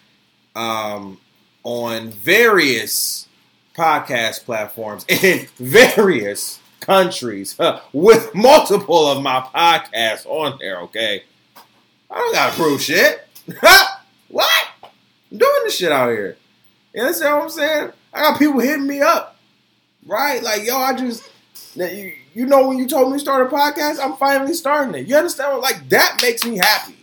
um, 0.55 1.19
on 1.63 2.11
various 2.11 3.29
podcast 3.75 4.45
platforms 4.45 5.05
in 5.09 5.47
various 5.57 6.61
countries 6.81 7.59
uh, 7.61 7.81
with 7.93 8.35
multiple 8.35 9.07
of 9.07 9.23
my 9.23 9.41
podcasts 9.55 10.27
on 10.27 10.59
there, 10.61 10.81
okay? 10.81 11.25
I 12.11 12.19
don't 12.19 12.35
gotta 12.35 12.57
prove 12.57 12.83
shit. 12.83 13.27
what? 14.29 14.69
I'm 14.83 15.39
doing 15.39 15.61
this 15.65 15.77
shit 15.77 15.93
out 15.93 16.11
here. 16.11 16.37
You 16.95 17.03
understand 17.03 17.37
what 17.37 17.45
I'm 17.45 17.51
saying? 17.51 17.93
I 18.13 18.21
got 18.23 18.39
people 18.39 18.61
hitting 18.61 18.87
me 18.87 19.01
up, 19.01 19.37
right? 20.07 20.43
Like, 20.43 20.65
yo, 20.65 20.77
I 20.77 20.95
just, 20.95 21.29
you, 21.75 22.13
you 22.35 22.47
know, 22.47 22.69
when 22.69 22.79
you 22.79 22.87
told 22.87 23.11
me 23.11 23.17
to 23.17 23.21
start 23.21 23.47
a 23.47 23.55
podcast, 23.55 23.99
I'm 24.03 24.17
finally 24.17 24.55
starting 24.55 24.95
it. 24.95 25.07
You 25.07 25.17
understand? 25.17 25.61
Like, 25.61 25.89
that 25.91 26.19
makes 26.23 26.45
me 26.45 26.57
happy. 26.57 26.97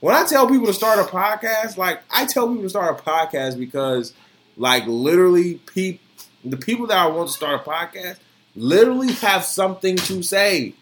When 0.00 0.14
I 0.14 0.24
tell 0.24 0.48
people 0.48 0.66
to 0.66 0.74
start 0.74 0.98
a 0.98 1.04
podcast, 1.04 1.76
like, 1.76 2.02
I 2.10 2.26
tell 2.26 2.48
people 2.48 2.64
to 2.64 2.70
start 2.70 2.98
a 2.98 3.02
podcast 3.02 3.58
because, 3.58 4.12
like, 4.56 4.84
literally, 4.86 5.54
people, 5.54 6.04
the 6.44 6.56
people 6.56 6.88
that 6.88 6.98
I 6.98 7.06
want 7.06 7.28
to 7.28 7.34
start 7.34 7.60
a 7.64 7.70
podcast 7.70 8.18
literally 8.56 9.12
have 9.12 9.44
something 9.44 9.96
to 9.96 10.22
say. 10.22 10.74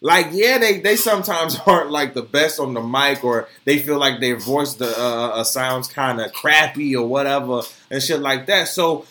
Like, 0.00 0.28
yeah, 0.30 0.58
they, 0.58 0.80
they 0.80 0.96
sometimes 0.96 1.58
aren't 1.66 1.90
like 1.90 2.14
the 2.14 2.22
best 2.22 2.60
on 2.60 2.72
the 2.72 2.80
mic, 2.80 3.22
or 3.24 3.48
they 3.64 3.80
feel 3.80 3.98
like 3.98 4.20
their 4.20 4.36
voice 4.36 4.74
the 4.74 4.88
uh, 4.98 5.28
uh 5.34 5.44
sounds 5.44 5.88
kind 5.88 6.20
of 6.20 6.32
crappy 6.32 6.96
or 6.96 7.06
whatever, 7.06 7.62
and 7.90 8.02
shit 8.02 8.20
like 8.20 8.46
that. 8.46 8.68
So, 8.68 9.06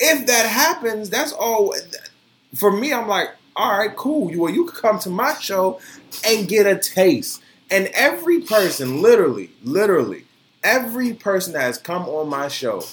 if 0.00 0.26
that 0.26 0.46
happens, 0.46 1.10
that's 1.10 1.32
all. 1.32 1.74
For 2.54 2.70
me, 2.70 2.92
I'm 2.92 3.08
like, 3.08 3.30
all 3.56 3.78
right, 3.78 3.94
cool. 3.94 4.30
You 4.30 4.42
Well, 4.42 4.52
you 4.52 4.66
can 4.66 4.80
come 4.80 4.98
to 5.00 5.10
my 5.10 5.34
show 5.34 5.80
and 6.26 6.48
get 6.48 6.66
a 6.66 6.78
taste. 6.78 7.42
And 7.70 7.86
every 7.94 8.40
person, 8.40 9.00
literally, 9.00 9.50
literally, 9.62 10.24
every 10.62 11.14
person 11.14 11.54
that 11.54 11.62
has 11.62 11.78
come 11.78 12.08
on 12.08 12.28
my 12.28 12.48
show, 12.48 12.84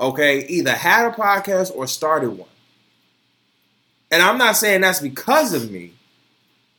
okay, 0.00 0.46
either 0.46 0.72
had 0.72 1.06
a 1.06 1.10
podcast 1.10 1.74
or 1.74 1.86
started 1.86 2.30
one. 2.30 2.48
And 4.10 4.22
I'm 4.22 4.38
not 4.38 4.56
saying 4.56 4.82
that's 4.82 5.00
because 5.00 5.52
of 5.52 5.70
me, 5.70 5.92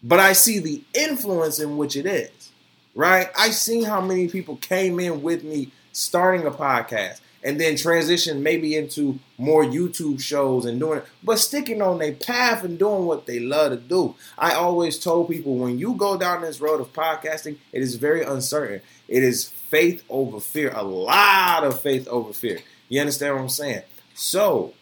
but 0.02 0.20
I 0.20 0.34
see 0.34 0.60
the 0.60 0.84
influence 0.94 1.60
in 1.60 1.78
which 1.78 1.96
it 1.96 2.06
is, 2.06 2.52
right? 2.96 3.30
I 3.38 3.50
see 3.50 3.84
how 3.84 4.02
many 4.02 4.28
people 4.28 4.56
came 4.58 5.00
in 5.00 5.22
with 5.22 5.44
me 5.44 5.72
starting 5.92 6.48
a 6.48 6.52
podcast 6.52 7.20
and 7.44 7.60
then 7.60 7.76
transition 7.76 8.44
maybe 8.44 8.76
into 8.76 9.20
more 9.38 9.64
YouTube 9.64 10.22
shows 10.22 10.66
and 10.66 10.80
doing 10.80 11.00
it, 11.00 11.06
but 11.24 11.40
sticking 11.40 11.82
on 11.82 12.00
their 12.00 12.14
path 12.14 12.64
and 12.64 12.80
doing 12.80 13.06
what 13.06 13.26
they 13.26 13.40
love 13.40 13.72
to 13.72 13.78
do. 13.78 14.16
I 14.38 14.54
always 14.54 15.00
told 15.00 15.30
people 15.30 15.56
when 15.56 15.80
you 15.80 15.94
go 15.94 16.18
down 16.18 16.42
this 16.42 16.62
road 16.62 16.82
of 16.82 16.94
podcasting, 16.94 17.58
it 17.72 17.82
is 17.82 17.96
very 17.96 18.24
uncertain. 18.24 18.82
It 19.08 19.24
is 19.24 19.50
faith 19.50 20.04
over 20.10 20.40
fear, 20.40 20.72
a 20.76 20.84
lot 20.84 21.64
of 21.64 21.80
faith 21.80 22.08
over 22.08 22.34
fear. 22.34 22.60
You 22.90 23.02
understand 23.02 23.36
what 23.36 23.42
I'm 23.42 23.50
saying? 23.50 23.84
So, 24.14 24.74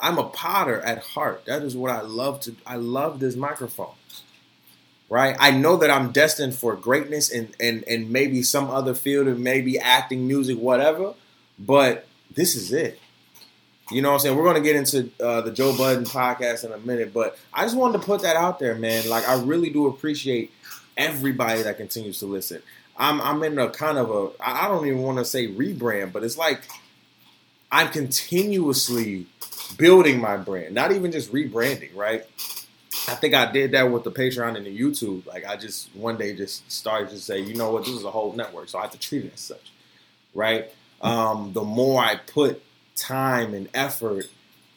I'm 0.00 0.18
a 0.18 0.24
potter 0.24 0.80
at 0.80 0.98
heart. 0.98 1.44
That 1.46 1.62
is 1.62 1.76
what 1.76 1.90
I 1.90 2.00
love 2.02 2.40
to 2.40 2.54
I 2.66 2.76
love 2.76 3.20
this 3.20 3.36
microphone. 3.36 3.94
Right? 5.10 5.36
I 5.38 5.52
know 5.52 5.76
that 5.78 5.90
I'm 5.90 6.12
destined 6.12 6.54
for 6.54 6.76
greatness 6.76 7.30
and 7.30 7.54
and 7.58 7.84
and 7.88 8.10
maybe 8.10 8.42
some 8.42 8.70
other 8.70 8.94
field 8.94 9.26
and 9.26 9.42
maybe 9.42 9.78
acting, 9.78 10.26
music, 10.26 10.58
whatever, 10.58 11.14
but 11.58 12.06
this 12.34 12.54
is 12.54 12.72
it. 12.72 12.98
You 13.90 14.02
know 14.02 14.08
what 14.08 14.14
I'm 14.14 14.20
saying? 14.20 14.36
We're 14.36 14.44
going 14.44 14.56
to 14.56 14.60
get 14.62 14.76
into 14.76 15.10
uh, 15.24 15.40
the 15.40 15.50
Joe 15.50 15.76
Budden 15.76 16.04
podcast 16.04 16.64
in 16.64 16.72
a 16.72 16.78
minute, 16.78 17.14
but 17.14 17.38
I 17.54 17.64
just 17.64 17.76
wanted 17.76 18.00
to 18.00 18.04
put 18.04 18.22
that 18.22 18.36
out 18.36 18.58
there, 18.58 18.74
man. 18.74 19.08
Like, 19.08 19.26
I 19.26 19.40
really 19.42 19.70
do 19.70 19.86
appreciate 19.86 20.52
everybody 20.96 21.62
that 21.62 21.78
continues 21.78 22.18
to 22.18 22.26
listen. 22.26 22.62
I'm, 22.98 23.20
I'm 23.22 23.42
in 23.44 23.58
a 23.58 23.70
kind 23.70 23.96
of 23.96 24.10
a, 24.10 24.30
I 24.40 24.68
don't 24.68 24.86
even 24.86 25.02
want 25.02 25.18
to 25.18 25.24
say 25.24 25.48
rebrand, 25.48 26.12
but 26.12 26.22
it's 26.22 26.36
like 26.36 26.68
I'm 27.70 27.88
continuously 27.88 29.26
building 29.76 30.20
my 30.20 30.36
brand, 30.36 30.74
not 30.74 30.92
even 30.92 31.12
just 31.12 31.32
rebranding, 31.32 31.94
right? 31.94 32.24
I 33.06 33.14
think 33.14 33.34
I 33.34 33.50
did 33.50 33.72
that 33.72 33.90
with 33.90 34.04
the 34.04 34.10
Patreon 34.10 34.56
and 34.56 34.66
the 34.66 34.78
YouTube. 34.78 35.26
Like 35.26 35.46
I 35.46 35.56
just 35.56 35.94
one 35.94 36.16
day 36.16 36.34
just 36.34 36.70
started 36.70 37.10
to 37.10 37.18
say, 37.18 37.40
you 37.40 37.54
know 37.54 37.70
what, 37.70 37.84
this 37.84 37.94
is 37.94 38.04
a 38.04 38.10
whole 38.10 38.32
network, 38.32 38.68
so 38.68 38.78
I 38.78 38.82
have 38.82 38.90
to 38.92 38.98
treat 38.98 39.24
it 39.24 39.32
as 39.34 39.40
such, 39.40 39.72
right? 40.34 40.72
Um, 41.00 41.52
the 41.52 41.62
more 41.62 42.02
I 42.02 42.16
put 42.16 42.62
time 42.96 43.54
and 43.54 43.68
effort 43.72 44.26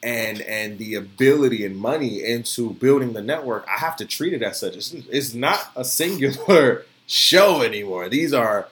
and 0.04 0.42
and 0.42 0.78
the 0.78 0.96
ability 0.96 1.66
and 1.66 1.76
money 1.76 2.24
into 2.24 2.72
building 2.72 3.14
the 3.14 3.22
network, 3.22 3.66
I 3.68 3.80
have 3.80 3.96
to 3.98 4.06
treat 4.06 4.34
it 4.34 4.42
as 4.44 4.60
such. 4.60 4.76
It's, 4.76 4.94
it's 4.94 5.34
not 5.34 5.72
a 5.76 5.84
singular 5.84 6.86
show 7.08 7.62
anymore. 7.62 8.10
These 8.10 8.34
are 8.34 8.68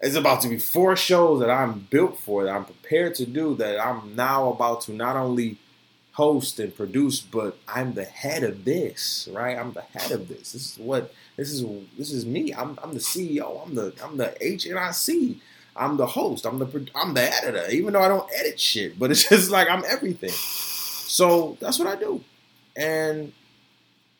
it's 0.00 0.16
about 0.16 0.42
to 0.42 0.48
be 0.48 0.58
four 0.58 0.96
shows 0.96 1.40
that 1.40 1.50
I'm 1.50 1.80
built 1.90 2.18
for, 2.18 2.44
that 2.44 2.54
I'm 2.54 2.66
prepared 2.66 3.14
to 3.16 3.26
do, 3.26 3.54
that 3.56 3.80
I'm 3.80 4.14
now 4.14 4.50
about 4.50 4.82
to 4.82 4.92
not 4.92 5.16
only 5.16 5.56
host 6.12 6.60
and 6.60 6.74
produce, 6.76 7.20
but 7.20 7.56
I'm 7.66 7.94
the 7.94 8.04
head 8.04 8.42
of 8.44 8.64
this, 8.64 9.28
right? 9.32 9.56
I'm 9.56 9.72
the 9.72 9.82
head 9.82 10.12
of 10.12 10.28
this. 10.28 10.52
This 10.52 10.72
is 10.72 10.78
what 10.78 11.12
this 11.36 11.50
is. 11.50 11.64
This 11.96 12.12
is 12.12 12.26
me. 12.26 12.52
I'm, 12.52 12.78
I'm 12.82 12.94
the 12.94 13.00
CEO. 13.00 13.66
I'm 13.66 13.74
the 13.74 13.94
I'm 14.02 14.16
the 14.16 14.36
HNIC. 14.40 15.36
I'm 15.76 15.96
the 15.96 16.06
host. 16.06 16.46
I'm 16.46 16.58
the 16.58 16.88
I'm 16.94 17.14
the 17.14 17.22
editor. 17.22 17.68
Even 17.70 17.92
though 17.94 18.02
I 18.02 18.08
don't 18.08 18.28
edit 18.38 18.60
shit, 18.60 18.98
but 18.98 19.10
it's 19.10 19.28
just 19.28 19.50
like 19.50 19.68
I'm 19.68 19.84
everything. 19.86 20.30
So 20.30 21.56
that's 21.60 21.78
what 21.78 21.88
I 21.88 21.96
do, 21.96 22.22
and 22.76 23.32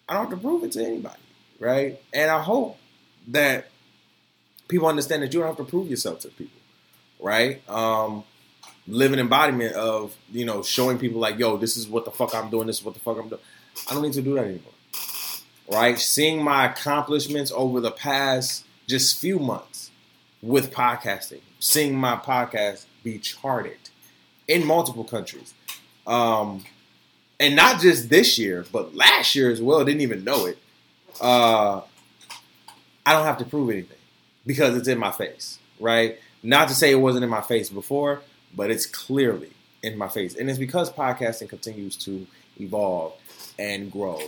I 0.09 0.15
don't 0.15 0.31
have 0.31 0.39
to 0.39 0.43
prove 0.43 0.65
it 0.65 0.73
to 0.73 0.85
anybody, 0.85 1.21
right? 1.59 2.01
And 2.13 2.31
I 2.31 2.43
hope 2.43 2.79
that 3.29 3.69
people 4.69 4.89
understand 4.89 5.23
that 5.23 5.33
you 5.33 5.41
don't 5.41 5.49
have 5.49 5.57
to 5.57 5.65
prove 5.65 5.89
yourself 5.89 6.21
to 6.21 6.29
people, 6.29 6.61
right? 7.21 7.69
Um, 7.69 8.25
embodiment 8.87 9.75
of 9.75 10.17
you 10.31 10.45
know 10.45 10.63
showing 10.63 10.99
people 10.99 11.21
like, 11.21 11.39
yo, 11.39 11.57
this 11.57 11.77
is 11.77 11.89
what 11.89 12.05
the 12.05 12.11
fuck 12.11 12.35
I'm 12.35 12.51
doing. 12.51 12.67
This 12.67 12.79
is 12.79 12.85
what 12.85 12.95
the 12.95 13.01
fuck 13.01 13.19
I'm 13.19 13.29
doing. 13.29 13.41
I 13.89 13.95
don't 13.95 14.03
need 14.03 14.13
to 14.15 14.23
do 14.23 14.35
that 14.35 14.45
anymore, 14.45 14.73
right? 15.71 15.99
Seeing 15.99 16.43
my 16.43 16.67
accomplishments 16.67 17.53
over 17.55 17.81
the 17.81 17.91
past 17.91 18.65
just 18.87 19.19
few 19.21 19.39
months 19.39 19.84
with 20.45 20.71
podcasting, 20.73 21.41
seeing 21.59 21.97
my 21.97 22.17
podcast 22.17 22.85
be 23.03 23.19
charted 23.19 23.79
in 24.47 24.67
multiple 24.67 25.05
countries. 25.05 25.55
Um, 26.07 26.65
and 27.41 27.57
not 27.57 27.81
just 27.81 28.11
this 28.11 28.39
year, 28.39 28.67
but 28.71 28.95
last 28.95 29.35
year 29.35 29.51
as 29.51 29.63
well. 29.63 29.83
Didn't 29.85 30.03
even 30.03 30.23
know 30.23 30.45
it. 30.45 30.59
Uh, 31.21 31.81
I 33.07 33.13
don't 33.13 33.25
have 33.25 33.39
to 33.39 33.45
prove 33.45 33.71
anything 33.71 33.97
because 34.45 34.77
it's 34.77 34.89
in 34.89 34.99
my 34.99 35.11
face, 35.13 35.59
right? 35.81 36.19
Not 36.43 36.69
to 36.69 36.75
say 36.75 36.91
it 36.91 36.97
wasn't 36.97 37.25
in 37.25 37.31
my 37.31 37.41
face 37.41 37.71
before, 37.71 38.21
but 38.55 38.71
it's 38.71 38.85
clearly 38.85 39.51
in 39.83 39.97
my 39.97 40.09
face. 40.09 40.37
And 40.37 40.51
it's 40.51 40.59
because 40.59 40.93
podcasting 40.93 41.49
continues 41.49 41.97
to 41.99 42.27
evolve 42.61 43.15
and 43.59 43.91
grow 43.91 44.21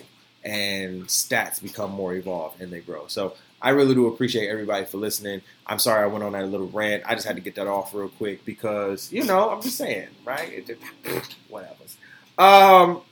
and 0.45 1.05
stats 1.09 1.61
become 1.61 1.91
more 1.91 2.15
evolved 2.15 2.63
and 2.63 2.73
they 2.73 2.81
grow. 2.81 3.07
So 3.09 3.35
I 3.61 3.71
really 3.71 3.95
do 3.95 4.07
appreciate 4.07 4.49
everybody 4.49 4.85
for 4.85 4.99
listening. 4.99 5.41
I'm 5.67 5.79
sorry 5.79 6.03
I 6.03 6.07
went 6.07 6.25
on 6.25 6.33
that 6.33 6.49
little 6.49 6.69
rant. 6.69 7.05
I 7.07 7.15
just 7.15 7.27
had 7.27 7.37
to 7.37 7.43
get 7.43 7.55
that 7.55 7.67
off 7.67 7.95
real 7.95 8.09
quick 8.09 8.45
because, 8.45 9.11
you 9.13 9.25
know, 9.25 9.51
I'm 9.51 9.63
just 9.63 9.77
saying, 9.77 10.09
right? 10.25 10.53
It 10.53 10.79
whatever. 11.49 11.75
Um, 12.39 13.03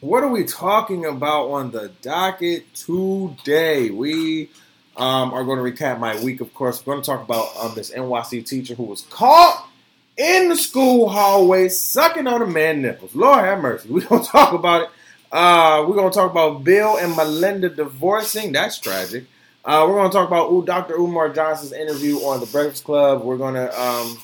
what 0.00 0.22
are 0.22 0.28
we 0.28 0.44
talking 0.44 1.04
about 1.04 1.50
on 1.50 1.70
the 1.70 1.92
docket 2.02 2.74
today? 2.74 3.90
We 3.90 4.50
um, 4.96 5.32
are 5.32 5.44
going 5.44 5.58
to 5.58 5.84
recap 5.84 6.00
my 6.00 6.20
week. 6.22 6.40
Of 6.40 6.52
course, 6.54 6.84
we're 6.84 6.94
going 6.94 7.02
to 7.02 7.10
talk 7.10 7.22
about 7.22 7.48
um, 7.56 7.74
this 7.74 7.90
NYC 7.90 8.44
teacher 8.46 8.74
who 8.74 8.84
was 8.84 9.02
caught 9.02 9.68
in 10.16 10.48
the 10.48 10.56
school 10.56 11.08
hallway 11.08 11.68
sucking 11.68 12.26
on 12.26 12.42
a 12.42 12.46
man 12.46 12.82
nipples. 12.82 13.14
Lord 13.14 13.44
have 13.44 13.60
mercy. 13.60 13.88
We're 13.88 14.06
going 14.06 14.22
to 14.24 14.28
talk 14.28 14.52
about 14.52 14.82
it. 14.82 14.88
Uh, 15.30 15.84
we're 15.86 15.94
going 15.94 16.10
to 16.10 16.16
talk 16.18 16.30
about 16.30 16.64
Bill 16.64 16.96
and 16.96 17.16
Melinda 17.16 17.68
divorcing. 17.68 18.52
That's 18.52 18.78
tragic. 18.78 19.26
Uh, 19.62 19.84
we're 19.86 19.94
going 19.94 20.10
to 20.10 20.16
talk 20.16 20.26
about 20.26 20.64
Dr. 20.64 20.94
Umar 20.94 21.28
Johnson's 21.30 21.72
interview 21.72 22.16
on 22.18 22.40
the 22.40 22.46
Breakfast 22.46 22.84
Club. 22.84 23.22
We're 23.22 23.36
going 23.36 23.54
to 23.54 23.80
um, 23.80 24.18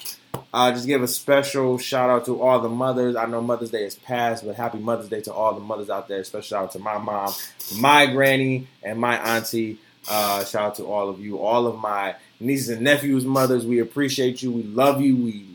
uh, 0.53 0.73
just 0.73 0.87
give 0.87 1.03
a 1.03 1.09
special 1.09 1.77
shout 1.77 2.09
out 2.09 2.25
to 2.25 2.41
all 2.41 2.59
the 2.61 2.71
mothers. 2.71 3.17
I 3.17 3.27
know 3.27 3.43
Mother's 3.43 3.71
Day 3.71 3.85
is 3.85 3.97
past, 3.97 4.47
but 4.47 4.55
happy 4.55 4.79
Mother's 4.79 5.11
Day 5.11 5.21
to 5.23 5.33
all 5.35 5.53
the 5.53 5.61
mothers 5.61 5.91
out 5.91 6.09
there. 6.09 6.25
Special 6.25 6.43
shout 6.43 6.65
out 6.65 6.73
to 6.73 6.79
my 6.79 6.97
mom, 6.97 7.35
my 7.79 8.07
granny, 8.07 8.67
and 8.83 8.99
my 8.99 9.17
auntie. 9.37 9.79
Uh, 10.09 10.43
shout 10.45 10.63
out 10.63 10.75
to 10.77 10.85
all 10.85 11.11
of 11.11 11.21
you, 11.21 11.39
all 11.39 11.67
of 11.67 11.79
my 11.79 12.15
nieces 12.41 12.71
and 12.71 12.81
nephews, 12.81 13.27
mothers. 13.27 13.67
We 13.67 13.81
appreciate 13.81 14.43
you. 14.43 14.51
We 14.53 14.63
love 14.63 15.03
you. 15.03 15.17
We 15.17 15.47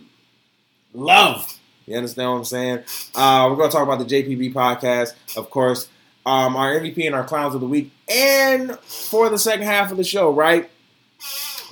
love 0.93 1.57
You 1.87 1.95
understand 1.97 2.29
what 2.29 2.37
I'm 2.37 2.45
saying? 2.45 2.83
Uh, 3.15 3.47
we're 3.49 3.55
going 3.55 3.71
to 3.71 3.75
talk 3.75 3.87
about 3.87 3.99
the 3.99 4.05
JBP 4.05 4.53
podcast, 4.53 5.13
of 5.35 5.49
course, 5.49 5.87
um, 6.25 6.55
our 6.55 6.79
MVP 6.79 7.05
and 7.05 7.15
our 7.15 7.23
clowns 7.23 7.55
of 7.55 7.61
the 7.61 7.67
week, 7.67 7.91
and 8.09 8.77
for 8.79 9.29
the 9.29 9.39
second 9.39 9.65
half 9.65 9.91
of 9.91 9.97
the 9.97 10.03
show, 10.03 10.31
right? 10.31 10.69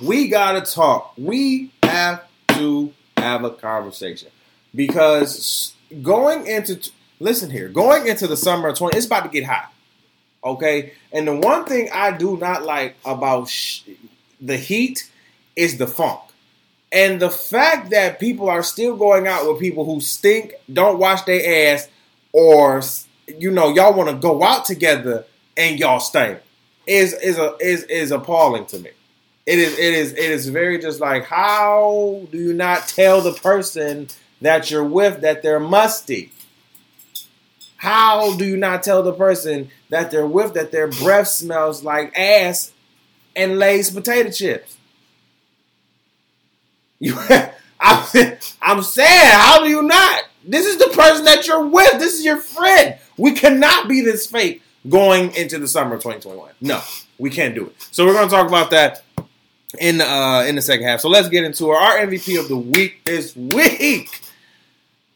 We 0.02 0.28
got 0.28 0.64
to 0.64 0.72
talk. 0.72 1.12
We 1.16 1.72
have 1.82 2.24
to 2.50 2.92
have 3.16 3.44
a 3.44 3.50
conversation 3.50 4.30
because 4.74 5.74
going 6.02 6.46
into 6.46 6.90
listen 7.18 7.50
here, 7.50 7.68
going 7.68 8.06
into 8.06 8.26
the 8.26 8.36
summer 8.36 8.68
of 8.68 8.78
20, 8.78 8.96
it's 8.96 9.06
about 9.06 9.24
to 9.24 9.28
get 9.28 9.44
hot. 9.44 9.72
Okay, 10.42 10.94
and 11.12 11.28
the 11.28 11.36
one 11.36 11.66
thing 11.66 11.90
I 11.92 12.16
do 12.16 12.36
not 12.38 12.64
like 12.64 12.96
about 13.04 13.48
sh- 13.48 13.82
the 14.40 14.56
heat 14.56 15.10
is 15.54 15.76
the 15.76 15.86
funk. 15.86 16.20
And 16.92 17.20
the 17.20 17.30
fact 17.30 17.90
that 17.90 18.18
people 18.18 18.48
are 18.48 18.62
still 18.62 18.96
going 18.96 19.26
out 19.26 19.46
with 19.46 19.60
people 19.60 19.84
who 19.84 20.00
stink, 20.00 20.54
don't 20.72 20.98
wash 20.98 21.22
their 21.22 21.74
ass, 21.74 21.88
or 22.32 22.82
you 23.38 23.50
know, 23.50 23.72
y'all 23.72 23.94
want 23.94 24.10
to 24.10 24.16
go 24.16 24.42
out 24.42 24.64
together 24.64 25.24
and 25.56 25.78
y'all 25.78 26.00
stink 26.00 26.40
is 26.86 27.12
is 27.14 27.38
a 27.38 27.54
is 27.60 27.84
is 27.84 28.10
appalling 28.10 28.66
to 28.66 28.78
me. 28.78 28.90
It 29.46 29.58
is 29.58 29.78
it 29.78 29.94
is 29.94 30.12
it 30.12 30.30
is 30.30 30.48
very 30.48 30.78
just 30.78 31.00
like 31.00 31.24
how 31.24 32.22
do 32.30 32.38
you 32.38 32.52
not 32.52 32.88
tell 32.88 33.20
the 33.20 33.32
person 33.32 34.08
that 34.40 34.70
you're 34.70 34.84
with 34.84 35.20
that 35.20 35.42
they're 35.42 35.60
musty? 35.60 36.32
How 37.76 38.36
do 38.36 38.44
you 38.44 38.56
not 38.56 38.82
tell 38.82 39.02
the 39.02 39.12
person 39.12 39.70
that 39.88 40.10
they're 40.10 40.26
with 40.26 40.54
that 40.54 40.70
their 40.72 40.88
breath 40.88 41.28
smells 41.28 41.82
like 41.82 42.16
ass 42.18 42.72
and 43.34 43.58
Lay's 43.58 43.90
potato 43.90 44.30
chips? 44.30 44.76
You, 47.02 47.16
I'm, 47.80 48.04
I'm 48.60 48.82
saying, 48.82 49.30
how 49.32 49.64
do 49.64 49.70
you 49.70 49.80
not? 49.82 50.24
This 50.44 50.66
is 50.66 50.78
the 50.78 50.88
person 50.94 51.24
that 51.24 51.46
you're 51.46 51.66
with. 51.66 51.98
This 51.98 52.14
is 52.14 52.24
your 52.24 52.38
friend. 52.38 52.96
We 53.16 53.32
cannot 53.32 53.88
be 53.88 54.00
this 54.00 54.26
fake 54.26 54.62
going 54.88 55.34
into 55.34 55.58
the 55.58 55.68
summer 55.68 55.96
of 55.96 56.02
2021. 56.02 56.52
No, 56.60 56.80
we 57.18 57.30
can't 57.30 57.54
do 57.54 57.66
it. 57.66 57.88
So 57.90 58.06
we're 58.06 58.14
going 58.14 58.28
to 58.28 58.34
talk 58.34 58.48
about 58.48 58.70
that 58.70 59.02
in 59.78 60.00
uh, 60.00 60.44
in 60.46 60.56
the 60.56 60.62
second 60.62 60.86
half. 60.86 61.00
So 61.00 61.08
let's 61.08 61.28
get 61.28 61.44
into 61.44 61.70
our 61.70 61.98
MVP 61.98 62.38
of 62.38 62.48
the 62.48 62.56
week 62.56 63.04
this 63.04 63.36
week. 63.36 64.20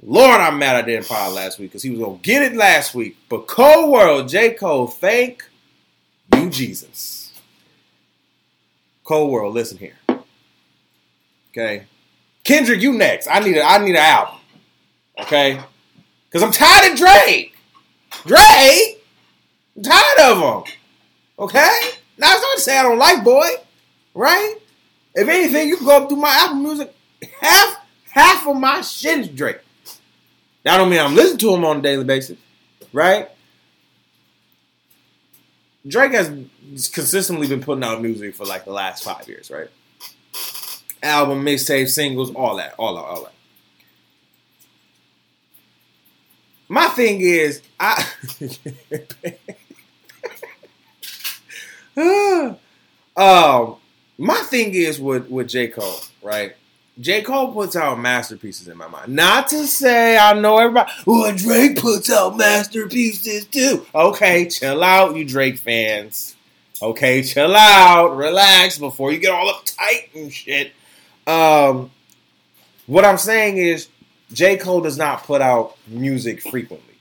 Lord, 0.02 0.40
I'm 0.40 0.58
mad 0.58 0.76
I 0.76 0.82
didn't 0.82 1.08
pod 1.08 1.32
last 1.32 1.58
week 1.58 1.70
because 1.70 1.82
he 1.82 1.90
was 1.90 1.98
gonna 1.98 2.18
get 2.18 2.42
it 2.42 2.54
last 2.54 2.94
week. 2.94 3.16
But 3.28 3.46
Cole 3.46 3.90
World, 3.90 4.28
J. 4.28 4.52
Cole, 4.52 4.86
thank 4.86 5.48
you, 6.34 6.50
Jesus. 6.50 7.32
Cole 9.02 9.30
World, 9.30 9.54
listen 9.54 9.78
here. 9.78 9.96
Okay. 11.50 11.86
Kendrick, 12.44 12.82
you 12.82 12.92
next. 12.92 13.28
I 13.28 13.40
need 13.40 13.56
a 13.56 13.64
I 13.64 13.78
need 13.78 13.92
an 13.92 13.96
album. 13.96 14.40
Okay? 15.20 15.60
Because 16.28 16.42
I'm 16.42 16.52
tired 16.52 16.92
of 16.92 16.98
Drake. 16.98 17.54
Drake? 18.26 19.04
I'm 19.76 19.82
tired 19.82 20.20
of 20.20 20.38
him. 20.38 20.74
Okay? 21.38 21.80
Now 22.18 22.32
it's 22.32 22.42
not 22.42 22.54
to 22.56 22.60
say 22.60 22.78
I 22.78 22.82
don't 22.82 22.98
like 22.98 23.24
boy. 23.24 23.48
Right? 24.14 24.56
If 25.14 25.28
anything, 25.28 25.68
you 25.68 25.76
can 25.76 25.86
go 25.86 26.08
through 26.08 26.18
my 26.18 26.28
Apple 26.30 26.56
music. 26.56 26.94
Half 27.40 27.76
half 28.10 28.46
of 28.46 28.56
my 28.56 28.80
shit 28.80 29.20
is 29.20 29.28
Drake. 29.28 29.60
That 30.62 30.76
don't 30.78 30.90
mean 30.90 31.00
I'm 31.00 31.14
listening 31.14 31.38
to 31.38 31.54
him 31.54 31.64
on 31.64 31.78
a 31.78 31.82
daily 31.82 32.04
basis. 32.04 32.38
Right? 32.92 33.28
Drake 35.86 36.12
has 36.12 36.30
consistently 36.92 37.46
been 37.46 37.60
putting 37.60 37.84
out 37.84 38.00
music 38.00 38.34
for 38.34 38.44
like 38.44 38.64
the 38.64 38.72
last 38.72 39.04
five 39.04 39.28
years, 39.28 39.50
right? 39.50 39.68
album, 41.04 41.44
mixtape, 41.44 41.88
singles, 41.88 42.34
all 42.34 42.56
that, 42.56 42.74
all 42.78 42.94
that, 42.94 43.02
all 43.02 43.22
that. 43.24 43.33
My 46.68 46.86
thing 46.88 47.20
is, 47.20 47.62
I 47.78 48.06
um, 53.16 53.76
my 54.18 54.36
thing 54.48 54.74
is 54.74 54.98
with 55.00 55.28
with 55.28 55.48
J 55.48 55.68
Cole, 55.68 56.00
right? 56.22 56.54
J 57.00 57.22
Cole 57.22 57.52
puts 57.52 57.74
out 57.76 57.98
masterpieces 57.98 58.68
in 58.68 58.76
my 58.76 58.86
mind. 58.86 59.14
Not 59.14 59.48
to 59.48 59.66
say 59.66 60.16
I 60.16 60.32
know 60.34 60.58
everybody. 60.58 60.90
Well, 61.06 61.34
Drake 61.36 61.80
puts 61.80 62.10
out 62.10 62.36
masterpieces 62.36 63.46
too. 63.46 63.84
Okay, 63.94 64.48
chill 64.48 64.82
out, 64.82 65.16
you 65.16 65.24
Drake 65.24 65.58
fans. 65.58 66.36
Okay, 66.80 67.22
chill 67.22 67.54
out, 67.54 68.16
relax 68.16 68.78
before 68.78 69.12
you 69.12 69.18
get 69.18 69.32
all 69.32 69.52
uptight 69.52 70.14
and 70.14 70.32
shit. 70.32 70.72
Um, 71.26 71.90
what 72.86 73.04
I'm 73.04 73.18
saying 73.18 73.56
is, 73.56 73.88
J. 74.34 74.56
Cole 74.56 74.80
does 74.80 74.98
not 74.98 75.22
put 75.22 75.40
out 75.40 75.76
music 75.86 76.42
frequently. 76.42 76.94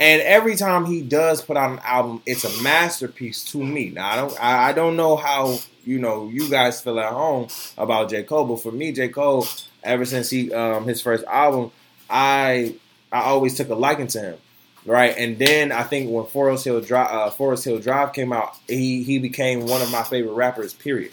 And 0.00 0.20
every 0.22 0.56
time 0.56 0.86
he 0.86 1.02
does 1.02 1.40
put 1.40 1.56
out 1.56 1.70
an 1.70 1.80
album, 1.84 2.22
it's 2.26 2.44
a 2.44 2.62
masterpiece 2.62 3.44
to 3.52 3.58
me. 3.58 3.90
Now 3.90 4.08
I 4.08 4.16
don't 4.16 4.42
I, 4.42 4.68
I 4.68 4.72
don't 4.72 4.96
know 4.96 5.16
how 5.16 5.58
you 5.84 5.98
know 5.98 6.28
you 6.28 6.48
guys 6.50 6.80
feel 6.80 6.98
at 6.98 7.12
home 7.12 7.48
about 7.78 8.10
J. 8.10 8.24
Cole, 8.24 8.44
but 8.44 8.60
for 8.60 8.72
me, 8.72 8.92
J. 8.92 9.08
Cole, 9.08 9.46
ever 9.82 10.04
since 10.04 10.30
he 10.30 10.52
um, 10.52 10.84
his 10.84 11.00
first 11.00 11.24
album, 11.24 11.70
I 12.10 12.74
I 13.12 13.22
always 13.22 13.56
took 13.56 13.68
a 13.68 13.74
liking 13.74 14.08
to 14.08 14.20
him, 14.20 14.38
right? 14.84 15.16
And 15.16 15.38
then 15.38 15.70
I 15.70 15.84
think 15.84 16.10
when 16.10 16.26
Forest 16.26 16.64
Hill 16.64 16.80
Drive, 16.80 17.10
uh, 17.10 17.30
Forest 17.30 17.64
Hill 17.64 17.78
Drive 17.78 18.12
came 18.12 18.32
out, 18.32 18.56
he 18.66 19.04
he 19.04 19.20
became 19.20 19.66
one 19.66 19.80
of 19.80 19.92
my 19.92 20.02
favorite 20.02 20.34
rappers. 20.34 20.74
Period, 20.74 21.12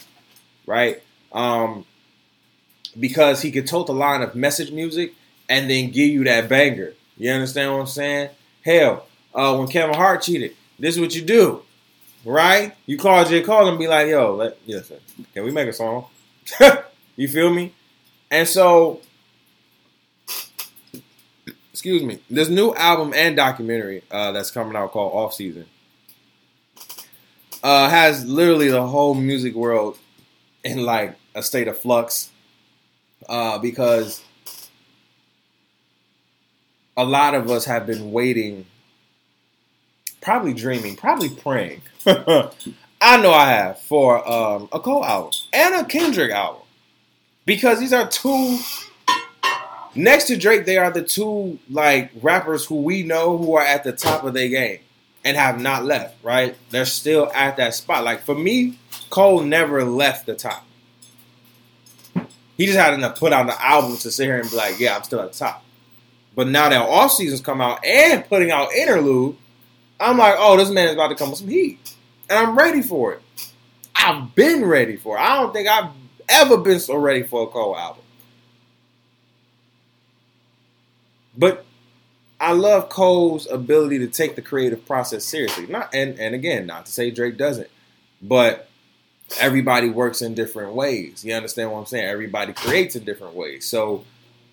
right? 0.66 1.00
Um, 1.30 1.86
because 2.98 3.40
he 3.40 3.52
could 3.52 3.68
tote 3.68 3.86
the 3.86 3.94
line 3.94 4.22
of 4.22 4.34
message 4.34 4.72
music 4.72 5.14
and 5.52 5.68
then 5.68 5.90
give 5.90 6.08
you 6.08 6.24
that 6.24 6.48
banger. 6.48 6.94
You 7.18 7.30
understand 7.30 7.72
what 7.72 7.80
I'm 7.80 7.86
saying? 7.86 8.30
Hell, 8.64 9.06
uh, 9.34 9.54
when 9.54 9.68
Kevin 9.68 9.94
Hart 9.94 10.22
cheated, 10.22 10.56
this 10.78 10.94
is 10.94 11.00
what 11.00 11.14
you 11.14 11.20
do, 11.20 11.60
right? 12.24 12.74
You 12.86 12.96
call 12.96 13.22
J. 13.26 13.42
Cole 13.42 13.68
and 13.68 13.78
be 13.78 13.86
like, 13.86 14.08
yo, 14.08 14.34
let, 14.34 14.56
listen, 14.66 14.96
can 15.34 15.44
we 15.44 15.50
make 15.50 15.68
a 15.68 15.72
song? 15.74 16.06
you 17.16 17.28
feel 17.28 17.52
me? 17.52 17.74
And 18.30 18.48
so, 18.48 19.02
excuse 21.70 22.02
me, 22.02 22.20
this 22.30 22.48
new 22.48 22.74
album 22.74 23.12
and 23.14 23.36
documentary 23.36 24.04
uh, 24.10 24.32
that's 24.32 24.50
coming 24.50 24.74
out 24.74 24.92
called 24.92 25.12
Off 25.12 25.34
Season 25.34 25.66
uh, 27.62 27.90
has 27.90 28.24
literally 28.24 28.70
the 28.70 28.86
whole 28.86 29.12
music 29.12 29.54
world 29.54 29.98
in 30.64 30.82
like 30.82 31.14
a 31.34 31.42
state 31.42 31.68
of 31.68 31.78
flux 31.78 32.30
uh, 33.28 33.58
because 33.58 34.22
a 36.96 37.04
lot 37.04 37.34
of 37.34 37.50
us 37.50 37.64
have 37.64 37.86
been 37.86 38.12
waiting, 38.12 38.66
probably 40.20 40.54
dreaming, 40.54 40.96
probably 40.96 41.30
praying. 41.30 41.82
I 42.06 43.20
know 43.20 43.32
I 43.32 43.50
have 43.50 43.80
for 43.80 44.26
um, 44.28 44.68
a 44.72 44.78
Cole 44.78 45.04
album 45.04 45.32
and 45.52 45.74
a 45.74 45.84
Kendrick 45.84 46.30
album 46.30 46.62
because 47.44 47.80
these 47.80 47.92
are 47.92 48.08
two. 48.08 48.58
Next 49.94 50.24
to 50.28 50.38
Drake, 50.38 50.64
they 50.64 50.78
are 50.78 50.90
the 50.90 51.02
two 51.02 51.58
like 51.68 52.10
rappers 52.22 52.64
who 52.64 52.76
we 52.76 53.02
know 53.02 53.36
who 53.36 53.56
are 53.56 53.62
at 53.62 53.84
the 53.84 53.92
top 53.92 54.24
of 54.24 54.32
their 54.32 54.48
game 54.48 54.78
and 55.24 55.36
have 55.36 55.60
not 55.60 55.84
left. 55.84 56.22
Right? 56.22 56.56
They're 56.70 56.84
still 56.84 57.30
at 57.34 57.56
that 57.56 57.74
spot. 57.74 58.04
Like 58.04 58.22
for 58.22 58.34
me, 58.34 58.78
Cole 59.10 59.42
never 59.42 59.84
left 59.84 60.26
the 60.26 60.34
top. 60.34 60.64
He 62.56 62.66
just 62.66 62.78
had 62.78 62.94
enough 62.94 63.18
put 63.18 63.32
out 63.32 63.46
the 63.46 63.60
album 63.60 63.96
to 63.98 64.10
sit 64.10 64.24
here 64.24 64.38
and 64.38 64.48
be 64.48 64.56
like, 64.56 64.78
yeah, 64.78 64.94
I'm 64.94 65.02
still 65.02 65.20
at 65.20 65.32
the 65.32 65.38
top. 65.38 65.64
But 66.34 66.48
now 66.48 66.68
that 66.68 66.80
off 66.80 67.12
seasons 67.12 67.40
come 67.40 67.60
out 67.60 67.84
and 67.84 68.26
putting 68.28 68.50
out 68.50 68.72
interlude, 68.74 69.36
I'm 70.00 70.18
like, 70.18 70.34
oh, 70.38 70.56
this 70.56 70.70
man 70.70 70.88
is 70.88 70.94
about 70.94 71.08
to 71.08 71.14
come 71.14 71.30
with 71.30 71.38
some 71.40 71.48
heat. 71.48 71.94
And 72.28 72.38
I'm 72.38 72.56
ready 72.56 72.82
for 72.82 73.12
it. 73.12 73.22
I've 73.94 74.34
been 74.34 74.64
ready 74.64 74.96
for 74.96 75.16
it. 75.16 75.20
I 75.20 75.36
don't 75.36 75.52
think 75.52 75.68
I've 75.68 75.90
ever 76.28 76.56
been 76.56 76.80
so 76.80 76.96
ready 76.96 77.22
for 77.22 77.44
a 77.44 77.46
Cole 77.46 77.76
album. 77.76 78.02
But 81.36 81.64
I 82.40 82.52
love 82.52 82.88
Cole's 82.88 83.46
ability 83.50 83.98
to 84.00 84.08
take 84.08 84.34
the 84.34 84.42
creative 84.42 84.84
process 84.84 85.24
seriously. 85.24 85.66
Not 85.66 85.94
and, 85.94 86.18
and 86.18 86.34
again, 86.34 86.66
not 86.66 86.86
to 86.86 86.92
say 86.92 87.10
Drake 87.10 87.36
doesn't, 87.36 87.68
but 88.20 88.68
everybody 89.38 89.88
works 89.88 90.22
in 90.22 90.34
different 90.34 90.74
ways. 90.74 91.24
You 91.24 91.34
understand 91.34 91.70
what 91.70 91.78
I'm 91.78 91.86
saying? 91.86 92.06
Everybody 92.06 92.52
creates 92.52 92.96
in 92.96 93.04
different 93.04 93.34
ways. 93.34 93.66
So 93.66 94.04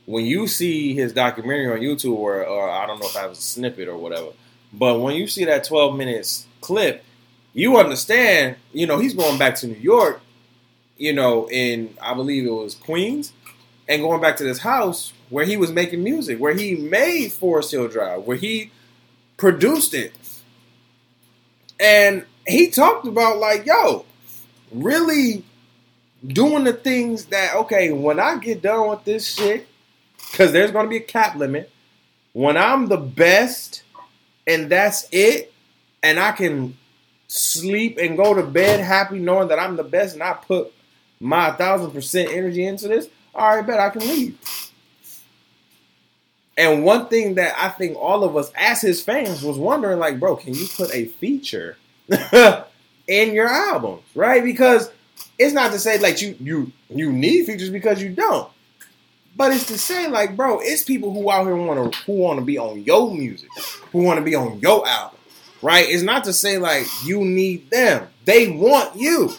when 0.09 0.25
you 0.25 0.47
see 0.47 0.95
his 0.95 1.13
documentary 1.13 1.71
on 1.71 1.81
YouTube, 1.81 2.15
or, 2.15 2.43
or 2.43 2.67
I 2.67 2.87
don't 2.87 2.99
know 2.99 3.05
if 3.05 3.13
that 3.13 3.29
was 3.29 3.37
a 3.37 3.41
snippet 3.43 3.87
or 3.87 3.95
whatever, 3.95 4.29
but 4.73 4.99
when 4.99 5.15
you 5.15 5.27
see 5.27 5.45
that 5.45 5.65
12 5.65 5.95
minutes 5.95 6.47
clip, 6.61 7.03
you 7.53 7.77
understand, 7.77 8.55
you 8.73 8.87
know, 8.87 8.97
he's 8.97 9.13
going 9.13 9.37
back 9.37 9.53
to 9.57 9.67
New 9.67 9.75
York, 9.75 10.19
you 10.97 11.13
know, 11.13 11.47
in, 11.51 11.95
I 12.01 12.15
believe 12.15 12.47
it 12.47 12.49
was 12.49 12.73
Queens, 12.73 13.33
and 13.87 14.01
going 14.01 14.19
back 14.19 14.37
to 14.37 14.43
this 14.43 14.57
house 14.57 15.13
where 15.29 15.45
he 15.45 15.57
was 15.57 15.71
making 15.71 16.03
music, 16.03 16.39
where 16.39 16.55
he 16.55 16.75
made 16.75 17.31
Forest 17.31 17.69
Hill 17.69 17.87
Drive, 17.87 18.23
where 18.23 18.37
he 18.37 18.71
produced 19.37 19.93
it. 19.93 20.11
And 21.79 22.25
he 22.47 22.71
talked 22.71 23.05
about, 23.05 23.37
like, 23.37 23.67
yo, 23.67 24.05
really 24.71 25.45
doing 26.25 26.63
the 26.63 26.73
things 26.73 27.25
that 27.25 27.53
okay 27.55 27.91
when 27.91 28.19
I 28.19 28.39
get 28.39 28.63
done 28.63 28.89
with 28.89 29.03
this 29.03 29.35
shit, 29.35 29.67
because 30.32 30.51
there's 30.51 30.71
going 30.71 30.86
to 30.86 30.89
be 30.89 30.97
a 30.97 31.01
cap 31.01 31.36
limit. 31.36 31.71
when 32.34 32.58
I'm 32.58 32.88
the 32.88 32.97
best 32.97 33.84
and 34.47 34.69
that's 34.71 35.08
it, 35.12 35.53
and 36.01 36.19
I 36.19 36.32
can 36.32 36.77
sleep 37.27 37.97
and 38.01 38.17
go 38.17 38.34
to 38.34 38.43
bed 38.43 38.79
happy 38.79 39.19
knowing 39.19 39.49
that 39.49 39.60
I'm 39.60 39.75
the 39.75 39.84
best 39.84 40.13
and 40.13 40.23
I 40.23 40.34
put 40.34 40.73
my 41.19 41.51
thousand 41.51 41.91
percent 41.91 42.29
energy 42.32 42.65
into 42.65 42.88
this, 42.88 43.08
all 43.36 43.55
right, 43.55 43.65
bet 43.65 43.79
I 43.79 43.89
can 43.89 44.01
leave. 44.01 44.38
And 46.58 46.84
one 46.84 47.08
thing 47.08 47.36
that 47.36 47.55
I 47.58 47.69
think 47.69 47.97
all 47.97 48.23
of 48.23 48.36
us, 48.36 48.51
as 48.55 48.82
his 48.82 49.01
fans, 49.01 49.43
was 49.43 49.58
wondering, 49.58 49.97
like, 49.99 50.19
bro, 50.19 50.36
can 50.36 50.53
you 50.53 50.67
put 50.75 50.93
a 50.93 51.05
feature 51.05 51.77
in 53.08 53.34
your 53.34 53.47
albums, 53.47 54.03
right? 54.13 54.43
Because 54.43 54.91
it's 55.38 55.53
not 55.53 55.71
to 55.71 55.79
say 55.79 55.99
like 55.99 56.21
you 56.21 56.36
you 56.39 56.71
you 56.89 57.13
need 57.13 57.45
features 57.45 57.69
because 57.69 58.01
you 58.01 58.10
don't. 58.10 58.51
But 59.35 59.53
it's 59.53 59.67
to 59.67 59.77
say, 59.77 60.07
like, 60.07 60.35
bro, 60.35 60.59
it's 60.61 60.83
people 60.83 61.13
who 61.13 61.31
out 61.31 61.45
here 61.45 61.55
want 61.55 61.93
to 61.93 61.99
who 62.01 62.13
want 62.13 62.39
to 62.39 62.45
be 62.45 62.57
on 62.57 62.83
your 62.83 63.13
music, 63.13 63.49
who 63.91 64.03
want 64.03 64.19
to 64.19 64.23
be 64.23 64.35
on 64.35 64.59
your 64.59 64.85
album, 64.87 65.19
right? 65.61 65.85
It's 65.87 66.03
not 66.03 66.25
to 66.25 66.33
say 66.33 66.57
like 66.57 66.85
you 67.03 67.23
need 67.23 67.69
them; 67.69 68.07
they 68.25 68.49
want 68.49 68.97
you, 68.97 69.31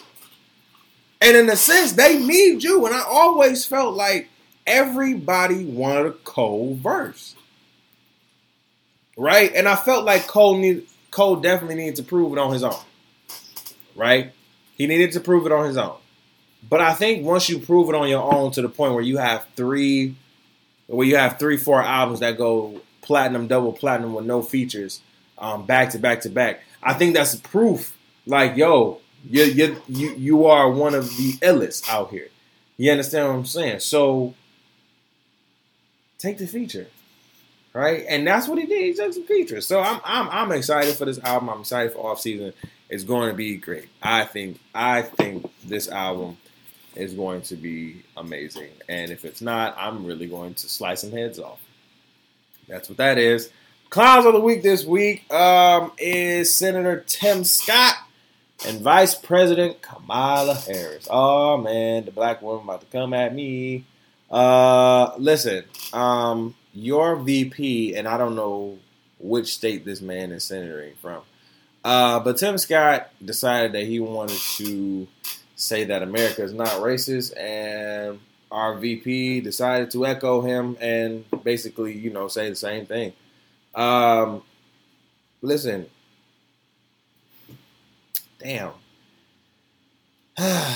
and 1.21 1.37
in 1.37 1.49
a 1.49 1.55
sense, 1.55 1.93
they 1.93 2.17
need 2.17 2.63
you. 2.63 2.85
And 2.85 2.95
I 2.95 3.03
always 3.03 3.65
felt 3.65 3.95
like 3.95 4.29
everybody 4.65 5.65
wanted 5.65 6.07
a 6.07 6.11
Cole 6.11 6.77
verse, 6.81 7.35
right? 9.17 9.53
And 9.53 9.67
I 9.67 9.75
felt 9.75 10.05
like 10.05 10.25
Cole 10.25 10.57
need 10.57 10.87
Cole 11.11 11.35
definitely 11.35 11.75
needed 11.75 11.97
to 11.97 12.03
prove 12.03 12.31
it 12.31 12.39
on 12.39 12.53
his 12.53 12.63
own, 12.63 12.79
right? 13.95 14.31
He 14.75 14.87
needed 14.87 15.11
to 15.11 15.19
prove 15.19 15.45
it 15.45 15.51
on 15.51 15.67
his 15.67 15.77
own. 15.77 16.00
But 16.67 16.81
I 16.81 16.93
think 16.93 17.25
once 17.25 17.49
you 17.49 17.59
prove 17.59 17.89
it 17.89 17.95
on 17.95 18.07
your 18.07 18.33
own 18.33 18.51
to 18.51 18.61
the 18.61 18.69
point 18.69 18.93
where 18.93 19.03
you 19.03 19.17
have 19.17 19.45
three, 19.55 20.15
where 20.87 21.07
you 21.07 21.17
have 21.17 21.39
three, 21.39 21.57
four 21.57 21.81
albums 21.81 22.19
that 22.21 22.37
go 22.37 22.81
platinum, 23.01 23.47
double 23.47 23.73
platinum 23.73 24.13
with 24.13 24.25
no 24.25 24.41
features, 24.41 25.01
um, 25.37 25.65
back 25.65 25.89
to 25.91 25.99
back 25.99 26.21
to 26.21 26.29
back, 26.29 26.61
I 26.83 26.93
think 26.93 27.15
that's 27.15 27.35
proof. 27.35 27.97
Like, 28.25 28.55
yo, 28.55 29.01
you 29.29 29.43
you 29.43 29.81
you 29.87 30.13
you 30.15 30.45
are 30.45 30.69
one 30.69 30.93
of 30.93 31.09
the 31.17 31.33
illest 31.41 31.89
out 31.89 32.11
here. 32.11 32.27
You 32.77 32.91
understand 32.91 33.27
what 33.27 33.35
I'm 33.35 33.45
saying? 33.45 33.79
So 33.79 34.33
take 36.17 36.37
the 36.37 36.47
feature, 36.47 36.87
right? 37.73 38.05
And 38.07 38.25
that's 38.25 38.47
what 38.47 38.59
he 38.59 38.65
did. 38.65 38.83
He 38.83 38.93
took 38.93 39.13
some 39.13 39.23
features. 39.23 39.67
So 39.67 39.81
I'm 39.81 39.99
I'm 40.03 40.29
I'm 40.29 40.51
excited 40.51 40.95
for 40.95 41.05
this 41.05 41.19
album. 41.19 41.49
I'm 41.49 41.59
excited 41.61 41.93
for 41.93 42.11
off 42.11 42.21
season. 42.21 42.53
It's 42.89 43.03
going 43.03 43.29
to 43.29 43.35
be 43.35 43.55
great. 43.57 43.87
I 44.01 44.25
think 44.25 44.59
I 44.73 45.01
think 45.01 45.49
this 45.63 45.87
album 45.89 46.37
is 46.95 47.13
going 47.13 47.41
to 47.43 47.55
be 47.55 48.03
amazing. 48.17 48.69
And 48.89 49.11
if 49.11 49.25
it's 49.25 49.41
not, 49.41 49.75
I'm 49.77 50.05
really 50.05 50.27
going 50.27 50.53
to 50.55 50.69
slice 50.69 51.01
some 51.01 51.11
heads 51.11 51.39
off. 51.39 51.61
That's 52.67 52.89
what 52.89 52.97
that 52.97 53.17
is. 53.17 53.49
Clowns 53.89 54.25
of 54.25 54.33
the 54.33 54.39
week 54.39 54.63
this 54.63 54.85
week 54.85 55.31
um, 55.33 55.91
is 55.97 56.53
Senator 56.53 57.03
Tim 57.07 57.43
Scott 57.43 57.95
and 58.65 58.79
Vice 58.81 59.15
President 59.15 59.81
Kamala 59.81 60.55
Harris. 60.55 61.07
Oh 61.09 61.57
man, 61.57 62.05
the 62.05 62.11
black 62.11 62.41
woman 62.41 62.63
about 62.63 62.81
to 62.81 62.87
come 62.87 63.13
at 63.13 63.35
me. 63.35 63.85
Uh, 64.29 65.11
listen, 65.17 65.65
um, 65.91 66.55
your 66.73 67.17
VP, 67.17 67.95
and 67.95 68.07
I 68.07 68.17
don't 68.17 68.35
know 68.35 68.77
which 69.19 69.53
state 69.53 69.83
this 69.83 69.99
man 69.99 70.31
is 70.31 70.45
senatoring 70.45 70.93
from, 71.01 71.23
uh, 71.83 72.21
but 72.21 72.37
Tim 72.37 72.57
Scott 72.57 73.09
decided 73.23 73.73
that 73.73 73.83
he 73.83 73.99
wanted 73.99 74.39
to 74.55 75.07
say 75.61 75.83
that 75.85 76.01
America 76.01 76.43
is 76.43 76.53
not 76.53 76.69
racist, 76.69 77.37
and 77.39 78.19
our 78.51 78.77
VP 78.77 79.41
decided 79.41 79.91
to 79.91 80.05
echo 80.05 80.41
him 80.41 80.75
and 80.81 81.23
basically, 81.43 81.97
you 81.97 82.09
know, 82.09 82.27
say 82.27 82.49
the 82.49 82.55
same 82.55 82.85
thing. 82.85 83.13
Um, 83.75 84.41
listen, 85.41 85.85
damn. 88.39 88.71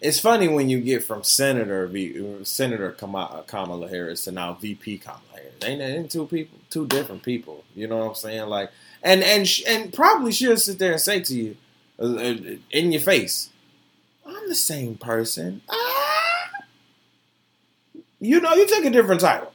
it's 0.00 0.20
funny 0.20 0.48
when 0.48 0.68
you 0.68 0.80
get 0.80 1.04
from 1.04 1.22
Senator 1.22 1.86
v, 1.86 2.44
Senator 2.44 2.90
Kamala 2.90 3.88
Harris 3.88 4.24
to 4.24 4.32
now 4.32 4.54
VP 4.54 4.98
Kamala 4.98 5.20
Harris. 5.32 5.54
Ain't, 5.62 5.80
ain't 5.80 6.10
two 6.10 6.26
people, 6.26 6.58
two 6.68 6.86
different 6.86 7.22
people. 7.22 7.64
You 7.74 7.86
know 7.86 7.98
what 7.98 8.08
I'm 8.08 8.14
saying? 8.14 8.48
Like, 8.48 8.70
and 9.02 9.22
and 9.22 9.48
and 9.66 9.92
probably 9.92 10.32
she'll 10.32 10.56
sit 10.56 10.78
there 10.78 10.92
and 10.92 11.00
say 11.00 11.20
to 11.20 11.34
you 11.34 11.56
uh, 11.98 12.14
uh, 12.16 12.36
in 12.70 12.92
your 12.92 13.00
face, 13.00 13.50
I'm 14.26 14.48
the 14.48 14.54
same 14.54 14.96
person. 14.96 15.62
Ah. 15.68 16.50
You 18.20 18.40
know, 18.40 18.54
you 18.54 18.66
took 18.66 18.84
a 18.84 18.90
different 18.90 19.20
title, 19.20 19.52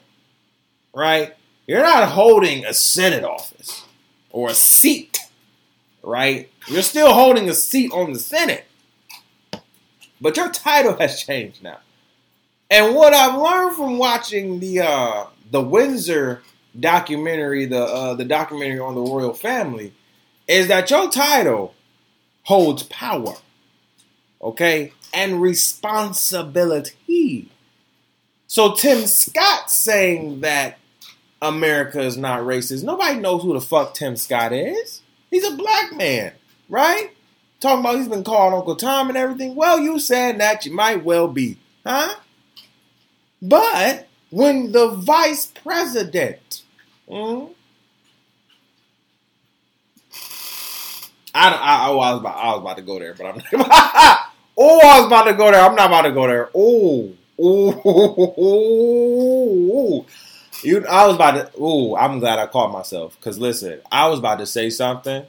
right? 0.93 1.36
You're 1.67 1.84
not 1.84 2.10
holding 2.10 2.65
a 2.65 2.73
Senate 2.73 3.23
office 3.23 3.86
or 4.29 4.49
a 4.49 4.53
seat, 4.53 5.19
right? 6.03 6.49
You're 6.67 6.81
still 6.81 7.13
holding 7.13 7.49
a 7.49 7.53
seat 7.53 7.91
on 7.91 8.13
the 8.13 8.19
Senate, 8.19 8.65
but 10.19 10.38
your 10.38 10.49
title 10.51 10.97
has 10.97 11.21
changed 11.21 11.63
now. 11.63 11.79
And 12.69 12.95
what 12.95 13.13
I've 13.13 13.39
learned 13.39 13.75
from 13.75 13.97
watching 13.97 14.60
the 14.60 14.81
uh, 14.81 15.25
the 15.49 15.62
Windsor 15.62 16.41
documentary, 16.79 17.65
the 17.65 17.84
uh, 17.84 18.13
the 18.13 18.25
documentary 18.25 18.79
on 18.79 18.95
the 18.95 19.01
royal 19.01 19.34
family, 19.34 19.93
is 20.47 20.67
that 20.67 20.89
your 20.89 21.10
title 21.10 21.73
holds 22.43 22.84
power 22.84 23.36
okay, 24.41 24.93
and 25.13 25.41
responsibility. 25.41 27.49
So 28.47 28.73
Tim 28.73 29.08
Scott 29.08 29.71
saying 29.71 30.41
that 30.41 30.77
America 31.41 32.01
is 32.01 32.17
not 32.17 32.41
racist. 32.41 32.84
Nobody 32.84 33.19
knows 33.19 33.43
who 33.43 33.54
the 33.54 33.62
fuck 33.62 33.93
Tim 33.93 34.17
Scott 34.17 34.54
is. 34.54 35.01
He's 35.30 35.45
a 35.45 35.56
black 35.56 35.95
man, 35.95 36.34
right? 36.69 37.12
Talking 37.60 37.80
about 37.80 37.97
he's 37.97 38.08
been 38.08 38.23
called 38.23 38.54
Uncle 38.54 38.75
Tom 38.75 39.10
and 39.10 39.17
everything. 39.17 39.56
Well, 39.56 39.80
you 39.80 39.99
said 39.99 40.39
that 40.39 40.65
you 40.65 40.73
might 40.73 41.04
well 41.04 41.27
be, 41.27 41.58
huh? 41.86 42.15
But 43.41 44.08
when 44.30 44.71
the 44.71 44.89
vice 44.89 45.47
president, 45.47 46.63
hmm, 47.08 47.45
I, 51.34 51.49
I, 51.49 51.88
I 51.88 51.91
was 51.91 52.19
about, 52.19 52.36
I 52.36 52.47
was 52.51 52.62
about 52.62 52.77
to 52.77 52.84
go 52.84 52.99
there, 52.99 53.13
but 53.13 53.25
I'm 53.25 53.60
not. 53.60 54.19
Oh, 54.63 54.80
I 54.84 55.00
was 55.00 55.08
about 55.08 55.24
to 55.24 55.34
go 55.34 55.52
there. 55.52 55.62
I'm 55.62 55.76
not 55.76 55.88
about 55.88 56.04
to 56.04 56.12
go 56.12 56.28
there. 56.28 56.50
Oh 56.54 57.12
oh, 57.41 57.82
oh, 57.86 58.36
oh, 59.97 60.06
you. 60.63 60.86
I 60.86 61.08
was 61.08 61.15
about 61.15 61.32
to. 61.32 61.52
Oh, 61.60 61.95
I'm 61.95 62.19
glad 62.19 62.39
I 62.39 62.47
caught 62.47 62.71
myself. 62.71 63.19
Cause 63.21 63.38
listen, 63.39 63.82
I 63.91 64.08
was 64.08 64.19
about 64.19 64.39
to 64.39 64.45
say 64.45 64.69
something, 64.69 65.26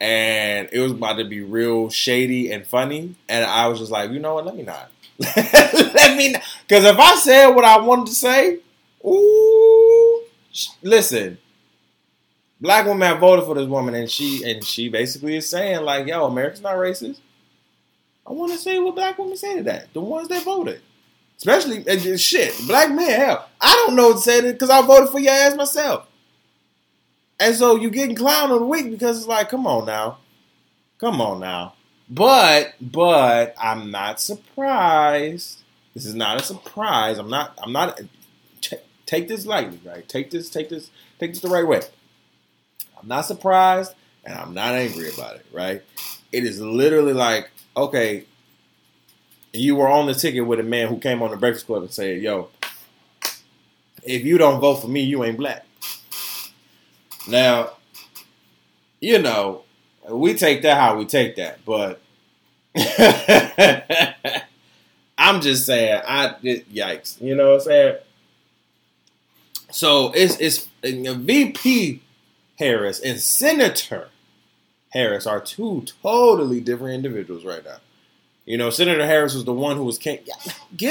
and 0.00 0.68
it 0.72 0.80
was 0.80 0.92
about 0.92 1.18
to 1.18 1.24
be 1.24 1.40
real 1.40 1.90
shady 1.90 2.52
and 2.52 2.66
funny, 2.66 3.16
and 3.28 3.44
I 3.44 3.66
was 3.68 3.78
just 3.78 3.90
like, 3.90 4.10
you 4.10 4.20
know 4.20 4.34
what? 4.34 4.46
Let 4.46 4.56
me 4.56 4.62
not. 4.62 4.90
Let 5.36 6.16
me. 6.16 6.34
Because 6.66 6.84
if 6.84 6.98
I 6.98 7.16
said 7.16 7.48
what 7.48 7.64
I 7.64 7.78
wanted 7.78 8.06
to 8.06 8.14
say, 8.14 8.58
ooh, 9.04 10.22
listen. 10.82 11.38
Black 12.60 12.86
have 12.86 13.20
voted 13.20 13.44
for 13.44 13.54
this 13.54 13.68
woman, 13.68 13.94
and 13.94 14.10
she 14.10 14.42
and 14.42 14.64
she 14.64 14.88
basically 14.88 15.36
is 15.36 15.48
saying 15.48 15.82
like, 15.82 16.08
"Yo, 16.08 16.26
America's 16.26 16.60
not 16.60 16.74
racist." 16.74 17.20
I 18.28 18.32
want 18.32 18.52
to 18.52 18.58
say 18.58 18.78
what 18.78 18.94
black 18.94 19.18
women 19.18 19.36
say 19.36 19.56
to 19.56 19.62
that. 19.64 19.92
The 19.94 20.00
ones 20.00 20.28
that 20.28 20.44
voted. 20.44 20.82
Especially, 21.38 21.84
shit, 22.18 22.54
black 22.66 22.90
men, 22.90 23.20
hell. 23.20 23.48
I 23.60 23.72
don't 23.86 23.96
know 23.96 24.08
what 24.08 24.16
to 24.16 24.22
say 24.22 24.40
to 24.40 24.48
it 24.48 24.52
because 24.54 24.70
I 24.70 24.82
voted 24.82 25.10
for 25.10 25.20
your 25.20 25.32
ass 25.32 25.54
myself. 25.54 26.06
And 27.40 27.54
so 27.54 27.76
you're 27.76 27.92
getting 27.92 28.16
clown 28.16 28.50
on 28.50 28.58
the 28.58 28.66
week 28.66 28.90
because 28.90 29.18
it's 29.18 29.26
like, 29.26 29.48
come 29.48 29.66
on 29.66 29.86
now. 29.86 30.18
Come 30.98 31.20
on 31.20 31.40
now. 31.40 31.74
But, 32.10 32.74
but, 32.80 33.54
I'm 33.58 33.90
not 33.90 34.20
surprised. 34.20 35.60
This 35.94 36.04
is 36.04 36.14
not 36.14 36.40
a 36.40 36.44
surprise. 36.44 37.18
I'm 37.18 37.30
not, 37.30 37.56
I'm 37.62 37.72
not, 37.72 38.00
t- 38.60 38.76
take 39.06 39.28
this 39.28 39.46
lightly, 39.46 39.80
right? 39.84 40.08
Take 40.08 40.30
this, 40.30 40.50
take 40.50 40.68
this, 40.68 40.90
take 41.20 41.32
this 41.32 41.42
the 41.42 41.48
right 41.48 41.66
way. 41.66 41.82
I'm 43.00 43.06
not 43.06 43.26
surprised 43.26 43.94
and 44.24 44.36
I'm 44.36 44.54
not 44.54 44.74
angry 44.74 45.10
about 45.12 45.36
it, 45.36 45.46
right? 45.52 45.82
It 46.32 46.44
is 46.44 46.60
literally 46.60 47.12
like 47.12 47.50
okay, 47.84 48.24
you 49.52 49.76
were 49.76 49.88
on 49.88 50.06
the 50.06 50.14
ticket 50.14 50.46
with 50.46 50.60
a 50.60 50.64
man 50.64 50.88
who 50.88 50.98
came 50.98 51.22
on 51.22 51.30
the 51.30 51.36
Breakfast 51.36 51.66
Club 51.66 51.82
and 51.82 51.92
said, 51.92 52.20
"Yo, 52.20 52.48
if 54.02 54.24
you 54.24 54.38
don't 54.38 54.60
vote 54.60 54.76
for 54.76 54.88
me, 54.88 55.02
you 55.02 55.24
ain't 55.24 55.36
black." 55.36 55.64
Now, 57.28 57.72
you 59.00 59.18
know, 59.20 59.62
we 60.08 60.34
take 60.34 60.62
that 60.62 60.78
how 60.78 60.96
we 60.96 61.04
take 61.04 61.36
that, 61.36 61.64
but 61.64 62.00
I'm 65.18 65.40
just 65.40 65.66
saying, 65.66 66.02
I 66.06 66.36
it, 66.42 66.72
yikes, 66.72 67.20
you 67.20 67.34
know 67.34 67.48
what 67.48 67.54
I'm 67.54 67.60
saying? 67.60 67.96
So 69.70 70.12
it's 70.14 70.38
it's 70.40 70.68
VP 70.82 72.02
Harris 72.58 73.00
and 73.00 73.20
Senator 73.20 74.08
Harris 74.90 75.26
are 75.26 75.40
two 75.40 75.84
totally 76.02 76.60
different 76.60 76.94
individuals 76.94 77.44
right 77.44 77.64
now. 77.64 77.78
You 78.46 78.56
know, 78.56 78.70
Senator 78.70 79.04
Harris 79.04 79.34
was 79.34 79.44
the 79.44 79.52
one 79.52 79.76
who 79.76 79.84
was 79.84 79.98
get 79.98 80.26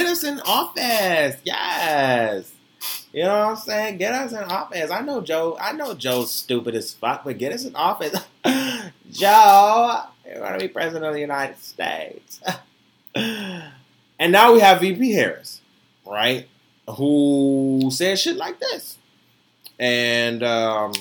us 0.05 0.23
in 0.23 0.39
office. 0.41 1.37
Yes. 1.43 2.51
You 3.11 3.23
know 3.23 3.39
what 3.39 3.49
I'm 3.49 3.55
saying? 3.55 3.97
Get 3.97 4.13
us 4.13 4.31
in 4.31 4.43
office. 4.43 4.91
I 4.91 5.01
know 5.01 5.21
Joe. 5.21 5.57
I 5.59 5.71
know 5.71 5.95
Joe's 5.95 6.31
stupid 6.31 6.75
as 6.75 6.93
fuck, 6.93 7.23
but 7.23 7.39
get 7.39 7.51
us 7.51 7.65
in 7.65 7.75
office. 7.75 8.13
Joe, 9.11 10.03
you're 10.23 10.39
gonna 10.39 10.59
be 10.59 10.67
president 10.67 11.05
of 11.05 11.15
the 11.15 11.19
United 11.19 11.57
States. 11.57 12.39
and 13.15 13.71
now 14.31 14.53
we 14.53 14.59
have 14.59 14.81
VP 14.81 15.13
Harris, 15.13 15.61
right? 16.05 16.47
Who 16.97 17.89
says 17.91 18.21
shit 18.21 18.35
like 18.35 18.59
this. 18.59 18.97
And 19.79 20.43
um, 20.43 20.93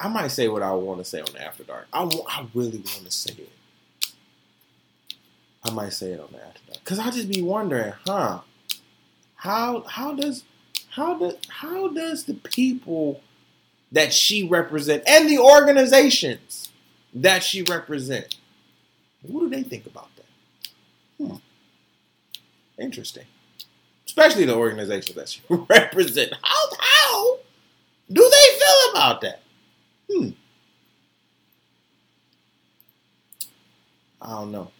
I 0.00 0.08
might 0.08 0.28
say 0.28 0.48
what 0.48 0.62
I 0.62 0.72
want 0.72 0.98
to 0.98 1.04
say 1.04 1.20
on 1.20 1.36
After 1.36 1.62
Dark. 1.62 1.86
I, 1.92 2.04
I 2.28 2.46
really 2.54 2.78
want 2.78 3.04
to 3.04 3.10
say 3.10 3.34
it. 3.34 3.52
I 5.62 5.70
might 5.70 5.92
say 5.92 6.12
it 6.12 6.20
on 6.20 6.28
the 6.32 6.42
After 6.42 6.60
Dark. 6.66 6.78
Because 6.82 6.98
I 6.98 7.10
just 7.10 7.28
be 7.28 7.42
wondering, 7.42 7.92
huh? 8.06 8.40
How 9.36 9.82
how 9.82 10.14
does 10.14 10.44
how 10.90 11.18
does 11.18 11.34
how 11.48 11.88
does 11.88 12.24
the 12.24 12.34
people 12.34 13.20
that 13.92 14.12
she 14.12 14.46
represent 14.46 15.02
and 15.06 15.28
the 15.28 15.38
organizations 15.38 16.70
that 17.14 17.42
she 17.42 17.62
represent, 17.62 18.36
what 19.22 19.40
do 19.40 19.50
they 19.50 19.62
think 19.62 19.86
about 19.86 20.08
that? 20.16 21.24
Hmm. 21.24 21.36
Interesting. 22.78 23.24
Especially 24.06 24.44
the 24.44 24.56
organizations 24.56 25.14
that 25.16 25.28
she 25.28 25.42
represent. 25.48 26.32
How 26.42 26.68
how 26.78 27.36
do 28.10 28.30
they 28.30 28.58
feel 28.58 28.90
about 28.92 29.20
that? 29.22 29.42
Hmm. 30.10 30.30
I 34.22 34.30
don't 34.30 34.52
know. 34.52 34.70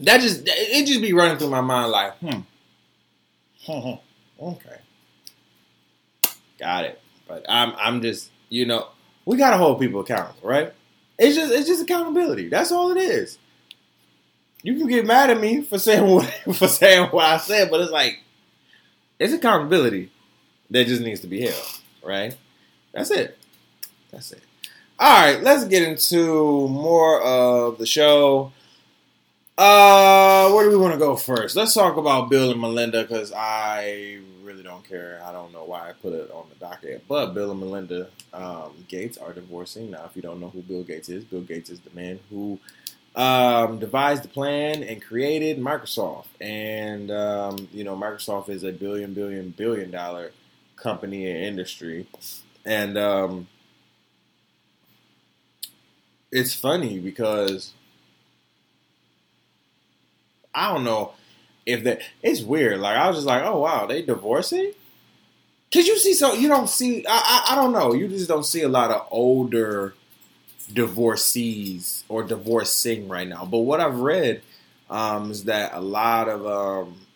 That 0.00 0.20
just 0.20 0.42
it 0.46 0.86
just 0.86 1.00
be 1.00 1.12
running 1.12 1.38
through 1.38 1.50
my 1.50 1.60
mind 1.60 1.90
like, 1.90 2.18
hmm. 2.18 2.40
okay. 4.40 4.78
Got 6.58 6.84
it. 6.86 7.00
But 7.26 7.44
I'm 7.48 7.72
I'm 7.78 8.02
just 8.02 8.30
you 8.48 8.66
know 8.66 8.88
we 9.24 9.36
gotta 9.36 9.56
hold 9.56 9.80
people 9.80 10.00
accountable, 10.00 10.48
right? 10.48 10.72
It's 11.18 11.36
just 11.36 11.52
it's 11.52 11.68
just 11.68 11.82
accountability. 11.82 12.48
That's 12.48 12.72
all 12.72 12.90
it 12.90 12.98
is. 12.98 13.38
You 14.62 14.76
can 14.76 14.88
get 14.88 15.06
mad 15.06 15.30
at 15.30 15.40
me 15.40 15.62
for 15.62 15.78
saying 15.78 16.06
what 16.06 16.24
for 16.54 16.68
saying 16.68 17.10
what 17.10 17.24
I 17.24 17.38
said, 17.38 17.70
but 17.70 17.80
it's 17.80 17.92
like 17.92 18.20
it's 19.18 19.32
accountability 19.32 20.10
that 20.70 20.86
just 20.86 21.02
needs 21.02 21.20
to 21.20 21.26
be 21.26 21.42
held, 21.42 21.80
right? 22.04 22.36
That's 22.92 23.10
it. 23.10 23.37
That's 24.18 24.32
it. 24.32 24.42
All 24.98 25.26
right, 25.26 25.40
let's 25.44 25.62
get 25.66 25.84
into 25.84 26.66
more 26.66 27.22
of 27.22 27.78
the 27.78 27.86
show. 27.86 28.50
Uh, 29.56 30.50
where 30.50 30.64
do 30.64 30.70
we 30.70 30.76
want 30.76 30.92
to 30.92 30.98
go 30.98 31.14
first? 31.14 31.54
Let's 31.54 31.72
talk 31.72 31.96
about 31.96 32.28
Bill 32.28 32.50
and 32.50 32.60
Melinda 32.60 33.02
because 33.02 33.32
I 33.32 34.18
really 34.42 34.64
don't 34.64 34.82
care. 34.82 35.22
I 35.24 35.30
don't 35.30 35.52
know 35.52 35.62
why 35.62 35.88
I 35.88 35.92
put 35.92 36.14
it 36.14 36.32
on 36.32 36.46
the 36.48 36.56
docket, 36.56 37.04
but 37.06 37.32
Bill 37.32 37.52
and 37.52 37.60
Melinda 37.60 38.08
um, 38.34 38.72
Gates 38.88 39.18
are 39.18 39.32
divorcing. 39.32 39.92
Now, 39.92 40.04
if 40.06 40.16
you 40.16 40.22
don't 40.22 40.40
know 40.40 40.50
who 40.50 40.62
Bill 40.62 40.82
Gates 40.82 41.08
is, 41.08 41.22
Bill 41.22 41.42
Gates 41.42 41.70
is 41.70 41.78
the 41.78 41.94
man 41.94 42.18
who 42.28 42.58
um, 43.14 43.78
devised 43.78 44.24
the 44.24 44.28
plan 44.28 44.82
and 44.82 45.00
created 45.00 45.60
Microsoft. 45.60 46.26
And, 46.40 47.12
um, 47.12 47.68
you 47.72 47.84
know, 47.84 47.94
Microsoft 47.94 48.48
is 48.48 48.64
a 48.64 48.72
billion, 48.72 49.14
billion, 49.14 49.50
billion 49.50 49.92
dollar 49.92 50.32
company 50.74 51.30
and 51.30 51.38
industry. 51.38 52.08
And 52.64 52.98
um, 52.98 53.46
it's 56.30 56.54
funny 56.54 56.98
because 56.98 57.72
I 60.54 60.72
don't 60.72 60.84
know 60.84 61.12
if 61.66 61.84
that 61.84 62.02
it's 62.22 62.42
weird. 62.42 62.80
Like 62.80 62.96
I 62.96 63.06
was 63.08 63.16
just 63.16 63.26
like, 63.26 63.44
oh 63.44 63.60
wow, 63.60 63.86
they 63.86 64.02
divorcing. 64.02 64.72
Cause 65.72 65.86
you 65.86 65.98
see, 65.98 66.14
so 66.14 66.32
you 66.32 66.48
don't 66.48 66.68
see. 66.68 67.04
I, 67.06 67.12
I, 67.12 67.52
I 67.52 67.54
don't 67.54 67.72
know. 67.72 67.92
You 67.92 68.08
just 68.08 68.26
don't 68.28 68.44
see 68.46 68.62
a 68.62 68.68
lot 68.68 68.90
of 68.90 69.06
older 69.10 69.94
divorcees 70.72 72.04
or 72.08 72.22
divorcing 72.22 73.08
right 73.08 73.28
now. 73.28 73.44
But 73.44 73.58
what 73.58 73.80
I've 73.80 74.00
read 74.00 74.42
um, 74.88 75.30
is 75.30 75.44
that 75.44 75.74
a 75.74 75.80
lot 75.80 76.28
of 76.28 76.46
um, 76.46 77.06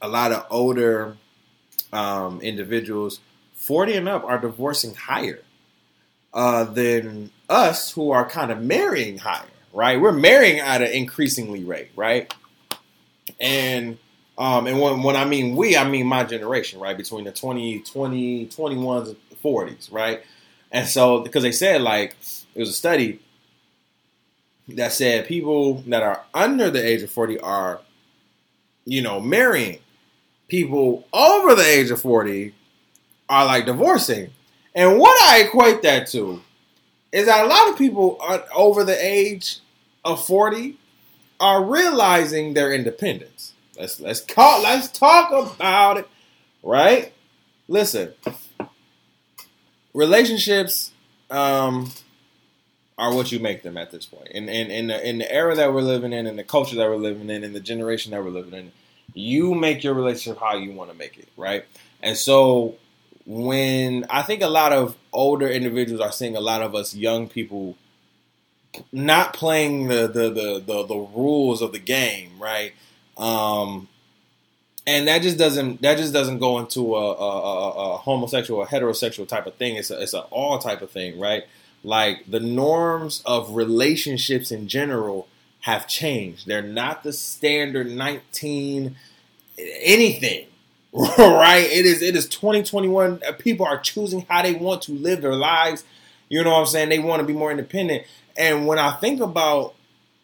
a 0.00 0.08
lot 0.08 0.32
of 0.32 0.46
older 0.50 1.16
um, 1.92 2.40
individuals, 2.40 3.20
forty 3.54 3.94
and 3.94 4.08
up, 4.08 4.24
are 4.24 4.38
divorcing 4.38 4.94
higher 4.94 5.40
uh, 6.32 6.64
than 6.64 7.30
us, 7.48 7.92
who 7.92 8.10
are 8.10 8.28
kind 8.28 8.50
of 8.50 8.62
marrying 8.62 9.18
higher. 9.18 9.46
Right, 9.72 10.00
we're 10.00 10.12
marrying 10.12 10.60
at 10.60 10.82
an 10.82 10.92
increasingly 10.92 11.64
rate. 11.64 11.90
Right, 11.96 12.32
and 13.40 13.98
um, 14.36 14.66
and 14.66 14.80
when, 14.80 15.02
when 15.02 15.16
I 15.16 15.24
mean 15.24 15.56
we, 15.56 15.76
I 15.76 15.88
mean 15.88 16.06
my 16.06 16.24
generation, 16.24 16.80
right? 16.80 16.96
Between 16.96 17.24
the 17.24 17.32
20, 17.32 17.80
20, 17.80 18.46
21s, 18.46 19.16
40s, 19.42 19.92
right? 19.92 20.22
And 20.72 20.88
so, 20.88 21.20
because 21.20 21.44
they 21.44 21.52
said, 21.52 21.82
like, 21.82 22.16
it 22.54 22.60
was 22.60 22.70
a 22.70 22.74
study 22.74 23.20
that 24.68 24.92
said 24.92 25.26
people 25.26 25.74
that 25.86 26.02
are 26.02 26.24
under 26.32 26.70
the 26.70 26.84
age 26.84 27.02
of 27.02 27.10
40 27.10 27.38
are, 27.40 27.80
you 28.84 29.02
know, 29.02 29.20
marrying. 29.20 29.78
People 30.48 31.06
over 31.12 31.54
the 31.54 31.64
age 31.64 31.90
of 31.90 32.00
40 32.00 32.54
are 33.28 33.46
like 33.46 33.66
divorcing. 33.66 34.30
And 34.74 34.98
what 34.98 35.20
I 35.22 35.42
equate 35.42 35.82
that 35.82 36.08
to 36.08 36.42
is 37.14 37.26
that 37.26 37.44
a 37.44 37.48
lot 37.48 37.68
of 37.70 37.78
people 37.78 38.20
over 38.52 38.82
the 38.82 38.96
age 39.00 39.60
of 40.04 40.26
40 40.26 40.76
are 41.38 41.64
realizing 41.64 42.54
their 42.54 42.72
independence. 42.72 43.52
Let's 43.78 44.00
let's 44.00 44.20
call 44.20 44.62
let's 44.62 44.88
talk 44.88 45.30
about 45.30 45.98
it, 45.98 46.08
right? 46.64 47.12
Listen, 47.68 48.14
relationships 49.94 50.90
um, 51.30 51.92
are 52.98 53.14
what 53.14 53.30
you 53.30 53.38
make 53.38 53.62
them 53.62 53.76
at 53.76 53.92
this 53.92 54.06
point. 54.06 54.28
In 54.28 54.48
in 54.48 54.72
in 54.72 54.88
the, 54.88 55.08
in 55.08 55.18
the 55.18 55.32
era 55.32 55.54
that 55.54 55.72
we're 55.72 55.82
living 55.82 56.12
in, 56.12 56.26
in 56.26 56.34
the 56.34 56.44
culture 56.44 56.74
that 56.74 56.88
we're 56.88 56.96
living 56.96 57.30
in, 57.30 57.44
in 57.44 57.52
the 57.52 57.60
generation 57.60 58.10
that 58.10 58.24
we're 58.24 58.30
living 58.30 58.54
in, 58.54 58.72
you 59.14 59.54
make 59.54 59.84
your 59.84 59.94
relationship 59.94 60.40
how 60.40 60.56
you 60.56 60.72
want 60.72 60.90
to 60.90 60.96
make 60.96 61.16
it, 61.16 61.28
right? 61.36 61.64
And 62.02 62.16
so 62.16 62.74
when 63.26 64.06
I 64.10 64.22
think 64.22 64.42
a 64.42 64.48
lot 64.48 64.72
of 64.72 64.96
older 65.12 65.48
individuals 65.48 66.00
are 66.00 66.12
seeing 66.12 66.36
a 66.36 66.40
lot 66.40 66.62
of 66.62 66.74
us 66.74 66.94
young 66.94 67.28
people 67.28 67.76
not 68.92 69.32
playing 69.34 69.88
the 69.88 70.06
the 70.08 70.30
the 70.30 70.62
the, 70.64 70.86
the 70.86 70.96
rules 70.96 71.62
of 71.62 71.72
the 71.72 71.78
game, 71.78 72.32
right? 72.38 72.72
Um, 73.16 73.88
and 74.86 75.08
that 75.08 75.22
just 75.22 75.38
doesn't 75.38 75.82
that 75.82 75.96
just 75.96 76.12
doesn't 76.12 76.38
go 76.38 76.58
into 76.58 76.94
a, 76.94 77.12
a, 77.12 77.94
a, 77.94 77.96
homosexual 77.98 78.60
or 78.60 78.66
heterosexual 78.66 79.26
type 79.26 79.46
of 79.46 79.54
thing. 79.54 79.76
It's 79.76 79.90
a, 79.90 80.02
it's 80.02 80.14
an 80.14 80.24
all 80.30 80.58
type 80.58 80.82
of 80.82 80.90
thing, 80.90 81.18
right? 81.18 81.44
Like 81.82 82.30
the 82.30 82.40
norms 82.40 83.22
of 83.24 83.54
relationships 83.54 84.50
in 84.50 84.68
general 84.68 85.28
have 85.60 85.86
changed. 85.86 86.46
They're 86.46 86.62
not 86.62 87.02
the 87.02 87.12
standard 87.12 87.90
nineteen 87.90 88.96
anything, 89.58 90.46
right? 91.18 91.68
It 91.70 91.86
is 91.86 92.02
it 92.02 92.14
is 92.14 92.28
twenty 92.28 92.62
twenty 92.62 92.86
one. 92.86 93.20
Uh, 93.26 93.32
people 93.32 93.66
are 93.66 93.78
choosing 93.78 94.26
how 94.28 94.42
they 94.42 94.54
want 94.54 94.82
to 94.82 94.92
live 94.92 95.22
their 95.22 95.34
lives. 95.34 95.82
You 96.28 96.44
know 96.44 96.52
what 96.52 96.60
I'm 96.60 96.66
saying? 96.66 96.88
They 96.88 97.00
want 97.00 97.20
to 97.20 97.26
be 97.26 97.32
more 97.32 97.50
independent. 97.50 98.04
And 98.36 98.66
when 98.66 98.78
I 98.78 98.92
think 98.92 99.20
about, 99.20 99.74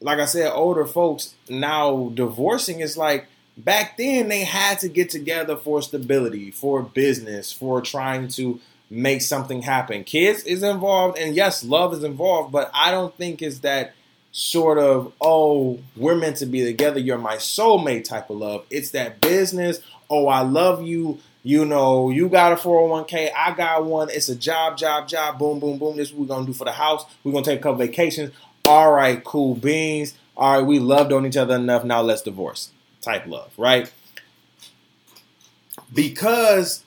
like 0.01 0.21
I 0.21 0.27
said, 0.27 0.53
older 0.53 0.87
folks 0.87 1.35
now 1.49 2.11
divorcing, 2.15 2.81
it's 2.81 2.97
like 2.97 3.27
back 3.57 3.97
then 3.97 4.29
they 4.29 4.45
had 4.45 4.79
to 4.81 4.89
get 4.89 5.11
together 5.11 5.57
for 5.57 5.83
stability, 5.83 6.53
for 6.53 6.83
business, 6.83 7.53
for 7.53 7.81
trying 7.81 8.29
to 8.29 8.61
make 8.89 9.23
something 9.23 9.63
happen. 9.63 10.05
Kids 10.05 10.45
is 10.45 10.63
involved, 10.63 11.19
and 11.19 11.35
yes, 11.35 11.65
love 11.65 11.93
is 11.93 12.05
involved, 12.05 12.53
but 12.53 12.71
I 12.73 12.93
don't 12.93 13.15
think 13.17 13.43
it's 13.43 13.61
that 13.61 13.93
sort 14.33 14.79
of, 14.79 15.13
oh, 15.21 15.79
we're 15.97 16.17
meant 16.17 16.37
to 16.37 16.47
be 16.47 16.65
together, 16.65 17.01
you're 17.01 17.19
my 17.19 17.37
soulmate 17.37 18.05
type 18.05 18.31
of 18.31 18.39
love. 18.39 18.65
It's 18.71 18.91
that 18.93 19.21
business, 19.21 19.81
oh, 20.11 20.27
I 20.29 20.41
love 20.43 20.83
you. 20.85 21.21
You 21.43 21.65
know, 21.65 22.11
you 22.11 22.29
got 22.29 22.53
a 22.53 22.57
401k, 22.57 23.31
I 23.35 23.55
got 23.55 23.87
one. 23.87 24.11
It's 24.11 24.29
a 24.29 24.37
job, 24.37 24.77
job, 24.77 25.09
job, 25.09 25.39
boom, 25.39 25.59
boom, 25.59 25.79
boom. 25.79 25.97
This 25.97 26.09
is 26.09 26.15
what 26.15 26.21
we're 26.23 26.35
gonna 26.35 26.47
do 26.47 26.53
for 26.53 26.65
the 26.67 26.73
house. 26.73 27.07
We're 27.25 27.33
gonna 27.33 27.45
take 27.45 27.61
a 27.61 27.63
couple 27.63 27.79
vacations. 27.79 28.33
All 28.67 28.93
right, 28.93 29.25
cool 29.25 29.55
beans. 29.55 30.15
All 30.37 30.59
right, 30.59 30.67
we 30.67 30.79
loved 30.79 31.13
on 31.13 31.25
each 31.25 31.39
other 31.39 31.55
enough. 31.55 31.85
Now 31.85 32.03
let's 32.03 32.21
divorce. 32.23 32.71
Type 33.01 33.27
love, 33.27 33.53
right? 33.57 33.91
Because 35.95 36.85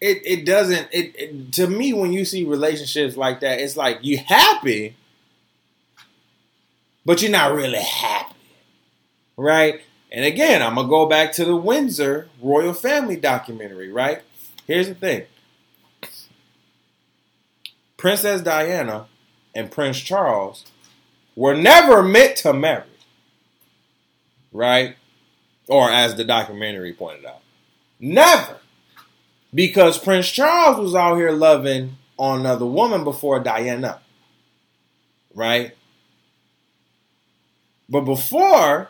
it 0.00 0.22
it 0.24 0.44
doesn't 0.46 0.88
it, 0.90 1.14
it 1.16 1.52
to 1.52 1.66
me 1.66 1.92
when 1.92 2.12
you 2.12 2.24
see 2.24 2.44
relationships 2.44 3.16
like 3.16 3.40
that, 3.40 3.60
it's 3.60 3.76
like 3.76 3.98
you 4.02 4.18
happy, 4.18 4.96
but 7.04 7.22
you're 7.22 7.30
not 7.30 7.54
really 7.54 7.78
happy, 7.78 8.34
right? 9.36 9.82
And 10.14 10.26
again, 10.26 10.62
I'm 10.62 10.74
gonna 10.74 10.88
go 10.88 11.06
back 11.06 11.32
to 11.34 11.44
the 11.46 11.56
Windsor 11.56 12.28
royal 12.42 12.74
family 12.74 13.16
documentary, 13.16 13.90
right? 13.90 14.22
Here's 14.66 14.88
the 14.88 14.94
thing. 14.94 15.24
Princess 17.96 18.42
Diana 18.42 19.06
and 19.54 19.70
Prince 19.70 19.98
Charles 20.00 20.66
were 21.36 21.54
never 21.54 22.02
meant 22.02 22.36
to 22.38 22.52
marry. 22.52 22.84
Right? 24.52 24.96
Or 25.68 25.90
as 25.90 26.16
the 26.16 26.24
documentary 26.24 26.92
pointed 26.92 27.24
out. 27.24 27.40
Never. 27.98 28.58
because 29.54 29.98
Prince 29.98 30.30
Charles 30.30 30.78
was 30.78 30.94
out 30.94 31.16
here 31.16 31.32
loving 31.32 31.96
on 32.18 32.40
another 32.40 32.66
woman 32.66 33.04
before 33.04 33.40
Diana, 33.40 34.00
right? 35.34 35.72
But 37.88 38.02
before, 38.02 38.88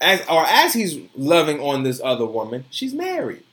as 0.00 0.20
or 0.28 0.44
as 0.46 0.74
he's 0.74 0.98
loving 1.16 1.60
on 1.60 1.82
this 1.82 2.00
other 2.02 2.26
woman, 2.26 2.64
she's 2.70 2.94
married, 2.94 3.44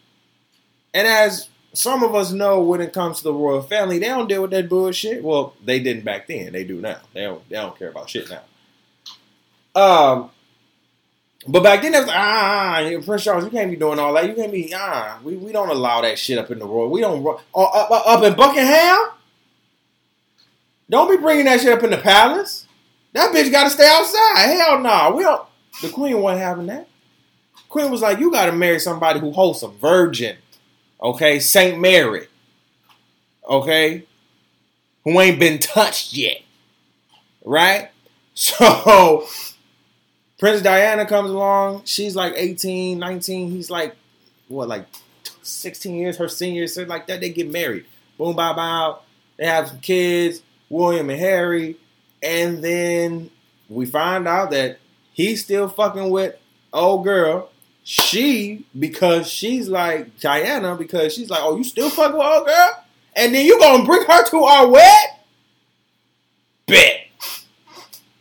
and 0.93 1.07
as 1.07 1.49
some 1.73 2.03
of 2.03 2.15
us 2.15 2.31
know 2.31 2.61
when 2.61 2.81
it 2.81 2.93
comes 2.93 3.17
to 3.17 3.23
the 3.25 3.33
royal 3.33 3.61
family, 3.61 3.99
they 3.99 4.07
don't 4.07 4.29
deal 4.29 4.41
with 4.41 4.51
that 4.51 4.69
bullshit. 4.69 5.23
Well, 5.23 5.53
they 5.63 5.79
didn't 5.79 6.05
back 6.05 6.27
then. 6.27 6.53
They 6.53 6.63
do 6.63 6.79
now. 6.79 7.01
They 7.13 7.23
don't. 7.23 7.47
They 7.49 7.55
don't 7.55 7.77
care 7.77 7.89
about 7.89 8.09
shit 8.09 8.29
now. 8.29 8.41
Um, 9.75 10.31
but 11.47 11.61
back 11.61 11.81
then, 11.81 11.93
it 11.93 11.99
was 11.99 12.09
ah, 12.11 12.89
Prince 13.05 13.23
Charles, 13.23 13.43
you 13.43 13.49
can't 13.51 13.69
be 13.69 13.77
doing 13.77 13.99
all 13.99 14.13
that. 14.13 14.27
You 14.27 14.33
can't 14.33 14.51
be, 14.51 14.73
ah, 14.73 15.19
we, 15.23 15.35
we 15.35 15.51
don't 15.51 15.69
allow 15.69 16.01
that 16.01 16.17
shit 16.17 16.39
up 16.39 16.49
in 16.49 16.59
the 16.59 16.65
royal. 16.65 16.89
We 16.89 17.01
don't, 17.01 17.25
uh, 17.25 17.61
up, 17.61 17.91
up, 17.91 18.07
up 18.07 18.23
in 18.23 18.35
Buckingham? 18.35 19.09
Don't 20.89 21.09
be 21.09 21.17
bringing 21.17 21.45
that 21.45 21.61
shit 21.61 21.73
up 21.73 21.83
in 21.83 21.91
the 21.91 21.97
palace. 21.97 22.65
That 23.13 23.33
bitch 23.33 23.51
got 23.51 23.65
to 23.65 23.69
stay 23.69 23.87
outside. 23.87 24.55
Hell 24.55 24.77
no. 24.77 24.83
Nah. 24.83 25.15
We 25.15 25.23
don't. 25.23 25.47
The 25.81 25.89
queen 25.89 26.19
wasn't 26.21 26.41
having 26.41 26.67
that. 26.67 26.87
Queen 27.69 27.91
was 27.91 28.01
like, 28.01 28.19
you 28.19 28.31
got 28.31 28.45
to 28.45 28.51
marry 28.51 28.79
somebody 28.79 29.19
who 29.19 29.31
wholesome, 29.31 29.77
virgin, 29.77 30.37
okay, 31.01 31.39
Saint 31.39 31.79
Mary, 31.79 32.27
okay, 33.47 34.05
who 35.03 35.19
ain't 35.19 35.39
been 35.39 35.59
touched 35.59 36.13
yet, 36.13 36.41
right? 37.43 37.89
So 38.37 39.25
Prince 40.37 40.61
Diana 40.61 41.05
comes 41.05 41.29
along. 41.29 41.83
She's 41.85 42.17
like 42.17 42.33
18, 42.35 42.99
19. 42.99 43.49
He's 43.49 43.69
like, 43.69 43.95
what, 44.49 44.67
like 44.67 44.85
16 45.41 45.95
years, 45.95 46.17
her 46.17 46.27
senior, 46.27 46.67
so 46.67 46.83
like 46.83 47.07
that. 47.07 47.21
They 47.21 47.29
get 47.29 47.49
married. 47.49 47.85
Boom, 48.17 48.35
bow, 48.35 48.53
bow. 48.53 48.99
They 49.37 49.45
have 49.45 49.69
some 49.69 49.79
kids, 49.79 50.41
William 50.69 51.09
and 51.09 51.19
Harry. 51.19 51.77
And 52.21 52.63
then 52.63 53.29
we 53.69 53.85
find 53.85 54.27
out 54.27 54.51
that 54.51 54.79
he's 55.15 55.43
still 55.43 55.67
fucking 55.67 56.09
with 56.11 56.35
old 56.71 57.03
girl. 57.03 57.49
She, 57.83 58.65
because 58.77 59.27
she's 59.27 59.69
like 59.69 60.19
Diana, 60.19 60.75
because 60.75 61.13
she's 61.13 61.29
like, 61.29 61.41
oh, 61.41 61.55
you 61.55 61.63
still 61.63 61.89
fucking 61.89 62.17
with 62.17 62.25
old 62.25 62.45
girl? 62.45 62.83
And 63.15 63.33
then 63.33 63.45
you 63.45 63.59
gonna 63.59 63.85
bring 63.85 64.05
her 64.05 64.29
to 64.29 64.37
our 64.43 64.67
wedding? 64.67 65.17
Bet. 66.67 67.07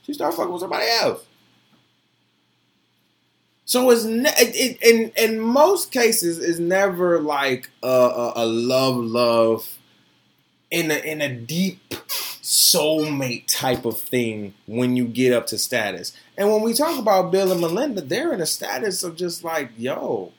She 0.05 0.13
started 0.15 0.37
fucking 0.37 0.53
with 0.53 0.61
somebody 0.61 0.87
else. 0.89 1.25
So 3.65 3.91
it's 3.91 4.05
ne- 4.05 4.31
it, 4.37 4.79
in 4.83 5.13
in 5.17 5.41
most 5.41 5.91
cases 5.91 6.39
it's 6.39 6.59
never 6.59 7.21
like 7.21 7.71
a, 7.83 7.89
a, 7.89 8.33
a 8.37 8.47
love 8.47 8.97
love 8.97 9.79
in 10.71 10.91
a 10.91 10.97
in 10.97 11.23
a 11.23 11.35
deep 11.35 11.81
soulmate 12.43 13.45
type 13.49 13.87
of 13.87 13.99
thing 13.99 14.53
when 14.67 14.97
you 14.97 15.07
get 15.07 15.33
up 15.33 15.47
to 15.49 15.59
status. 15.59 16.13
And 16.37 16.51
when 16.51 16.63
we 16.63 16.75
talk 16.75 16.99
about 16.99 17.31
Bill 17.31 17.53
and 17.53 17.61
Melinda, 17.61 18.01
they're 18.01 18.33
in 18.33 18.41
a 18.41 18.47
status 18.47 19.05
of 19.05 19.17
just 19.17 19.45
like, 19.45 19.71
yo, 19.77 20.33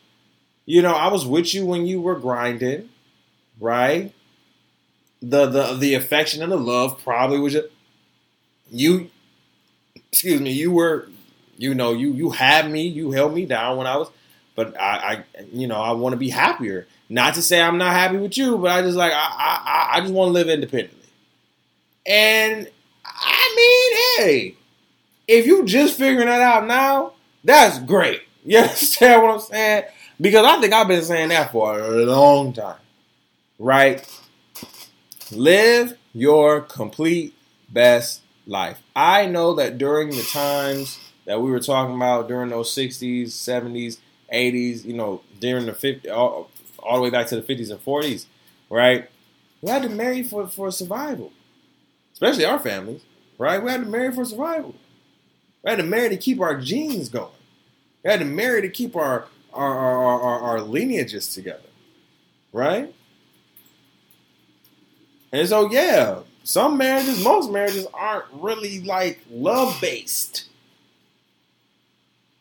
you 0.66 0.82
know, 0.82 0.94
I 0.94 1.08
was 1.08 1.26
with 1.26 1.54
you 1.54 1.66
when 1.66 1.86
you 1.86 2.02
were 2.02 2.20
grinding, 2.20 2.90
right? 3.60 4.14
The 5.22 5.46
the 5.48 5.74
the 5.76 5.94
affection 5.96 6.44
and 6.44 6.52
the 6.52 6.58
love 6.58 7.02
probably 7.04 7.40
was 7.40 7.54
just 7.54 7.68
you 8.70 9.10
excuse 10.12 10.42
me, 10.42 10.52
you 10.52 10.72
were 10.72 11.10
you 11.58 11.74
know, 11.74 11.94
you 11.94 12.12
you 12.14 12.32
had 12.32 12.70
me, 12.70 12.88
you 12.88 13.12
held 13.12 13.34
me 13.34 13.46
down 13.46 13.78
when 13.78 13.88
I 13.88 13.98
was, 13.98 14.10
but 14.56 14.80
I, 14.80 15.24
I 15.40 15.44
you 15.52 15.68
know, 15.68 15.82
I 15.82 15.92
want 15.94 16.14
to 16.14 16.18
be 16.18 16.30
happier. 16.30 16.88
Not 17.10 17.36
to 17.36 17.42
say 17.42 17.62
I'm 17.62 17.78
not 17.78 17.94
happy 17.94 18.18
with 18.18 18.38
you, 18.38 18.58
but 18.58 18.72
I 18.72 18.82
just 18.82 18.98
like 18.98 19.14
I 19.14 19.18
I, 19.18 19.90
I 19.98 20.02
just 20.02 20.14
want 20.14 20.30
to 20.30 20.34
live 20.34 20.50
independently. 20.50 21.08
And 22.06 22.70
I 23.06 23.54
mean, 23.56 24.28
hey, 24.28 24.56
if 25.28 25.46
you 25.46 25.66
just 25.66 25.98
figuring 25.98 26.28
that 26.28 26.42
out 26.42 26.68
now, 26.68 27.14
that's 27.44 27.80
great. 27.80 28.22
You 28.48 28.60
understand 28.60 29.24
what 29.24 29.32
I'm 29.32 29.40
saying? 29.40 29.86
Because 30.22 30.46
I 30.46 30.62
think 30.62 30.72
I've 30.72 30.88
been 30.88 31.02
saying 31.02 31.30
that 31.30 31.52
for 31.52 31.80
a 31.80 32.06
long 32.06 32.54
time. 32.54 32.78
Right? 33.58 34.08
Live 35.32 35.98
your 36.14 36.62
complete 36.62 37.34
best 37.70 38.22
life. 38.46 38.84
I 38.96 39.26
know 39.26 39.56
that 39.56 39.80
during 39.80 40.12
the 40.12 40.22
times 40.22 41.00
that 41.26 41.42
we 41.42 41.50
were 41.50 41.60
talking 41.60 41.96
about 41.96 42.28
during 42.28 42.50
those 42.50 42.70
60s, 42.76 43.30
70s, 43.30 43.98
80s, 44.32 44.86
you 44.86 44.94
know, 44.94 45.22
during 45.40 45.66
the 45.66 45.72
50s, 45.72 46.12
all, 46.12 46.52
all 46.80 46.98
the 46.98 47.02
way 47.02 47.10
back 47.10 47.26
to 47.28 47.42
the 47.42 47.42
50s 47.42 47.72
and 47.72 47.84
40s, 47.84 48.28
right? 48.70 49.10
We 49.62 49.72
had 49.72 49.82
to 49.84 49.90
marry 49.90 50.24
for, 50.24 50.48
for 50.48 50.70
survival, 50.72 51.32
especially 52.14 52.46
our 52.46 52.60
families, 52.60 53.02
right? 53.40 53.62
We 53.62 53.72
had 53.72 53.82
to 53.82 53.90
marry 53.90 54.12
for 54.12 54.24
survival. 54.24 54.76
We 55.66 55.72
had 55.72 55.80
to 55.80 55.84
marry 55.84 56.08
to 56.08 56.18
keep 56.18 56.40
our 56.40 56.58
genes 56.58 57.10
going. 57.10 57.34
We 58.04 58.12
had 58.12 58.20
to 58.20 58.26
marry 58.26 58.62
to 58.62 58.70
keep 58.70 58.96
our, 58.96 59.26
our, 59.52 59.78
our, 59.78 60.22
our, 60.22 60.40
our 60.40 60.62
lineages 60.62 61.34
together, 61.34 61.68
right? 62.54 62.94
And 65.34 65.50
so, 65.50 65.70
yeah, 65.70 66.20
some 66.46 66.78
marriages, 66.78 67.22
most 67.22 67.52
marriages 67.52 67.86
aren't 67.94 68.26
really 68.32 68.80
like 68.80 69.20
love 69.30 69.78
based 69.82 70.46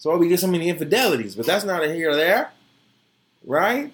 so 0.04 0.14
we 0.18 0.28
get 0.28 0.38
so 0.38 0.48
many 0.48 0.68
infidelities, 0.68 1.34
but 1.34 1.46
that's 1.46 1.64
not 1.64 1.82
a 1.82 1.90
here 1.90 2.10
or 2.10 2.14
there, 2.14 2.52
right? 3.42 3.90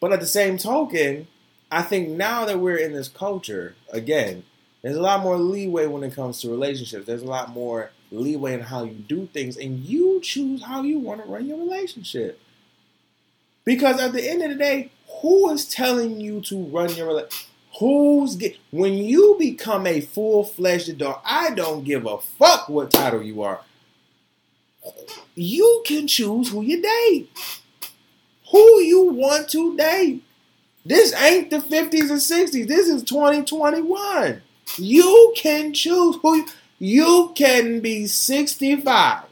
But 0.00 0.12
at 0.12 0.18
the 0.18 0.26
same 0.26 0.58
token, 0.58 1.28
I 1.70 1.82
think 1.82 2.08
now 2.08 2.44
that 2.46 2.58
we're 2.58 2.78
in 2.78 2.94
this 2.94 3.06
culture, 3.06 3.76
again, 3.92 4.42
there's 4.82 4.96
a 4.96 5.00
lot 5.00 5.22
more 5.22 5.38
leeway 5.38 5.86
when 5.86 6.02
it 6.02 6.16
comes 6.16 6.40
to 6.40 6.50
relationships. 6.50 7.06
There's 7.06 7.22
a 7.22 7.26
lot 7.26 7.50
more 7.50 7.92
leeway 8.10 8.54
in 8.54 8.60
how 8.60 8.84
you 8.84 8.94
do 8.94 9.26
things, 9.32 9.56
and 9.56 9.80
you 9.84 10.20
choose 10.20 10.64
how 10.64 10.82
you 10.82 10.98
want 10.98 11.22
to 11.22 11.30
run 11.30 11.46
your 11.46 11.58
relationship. 11.58 12.40
Because 13.64 14.00
at 14.00 14.12
the 14.12 14.28
end 14.28 14.42
of 14.42 14.50
the 14.50 14.56
day, 14.56 14.90
who 15.20 15.50
is 15.50 15.66
telling 15.66 16.20
you 16.20 16.40
to 16.42 16.64
run 16.64 16.94
your 16.94 17.08
relationship? 17.08 17.48
Who's 17.80 18.34
get 18.36 18.56
when 18.70 18.94
you 18.94 19.36
become 19.38 19.86
a 19.86 20.00
full 20.00 20.42
fledged 20.42 20.88
adult? 20.88 21.20
I 21.24 21.50
don't 21.50 21.84
give 21.84 22.06
a 22.06 22.18
fuck 22.18 22.68
what 22.68 22.90
title 22.90 23.22
you 23.22 23.42
are 23.42 23.60
you 25.34 25.82
can 25.86 26.06
choose 26.06 26.50
who 26.50 26.62
you 26.62 26.82
date. 26.82 27.30
Who 28.50 28.80
you 28.80 29.04
want 29.12 29.48
to 29.50 29.76
date. 29.76 30.24
This 30.84 31.12
ain't 31.14 31.50
the 31.50 31.58
50s 31.58 32.10
and 32.10 32.20
60s. 32.20 32.66
This 32.66 32.88
is 32.88 33.02
2021. 33.04 34.42
You 34.78 35.34
can 35.36 35.74
choose 35.74 36.16
who 36.22 36.36
you, 36.36 36.46
you 36.78 37.32
can 37.34 37.80
be 37.80 38.06
65 38.06 39.24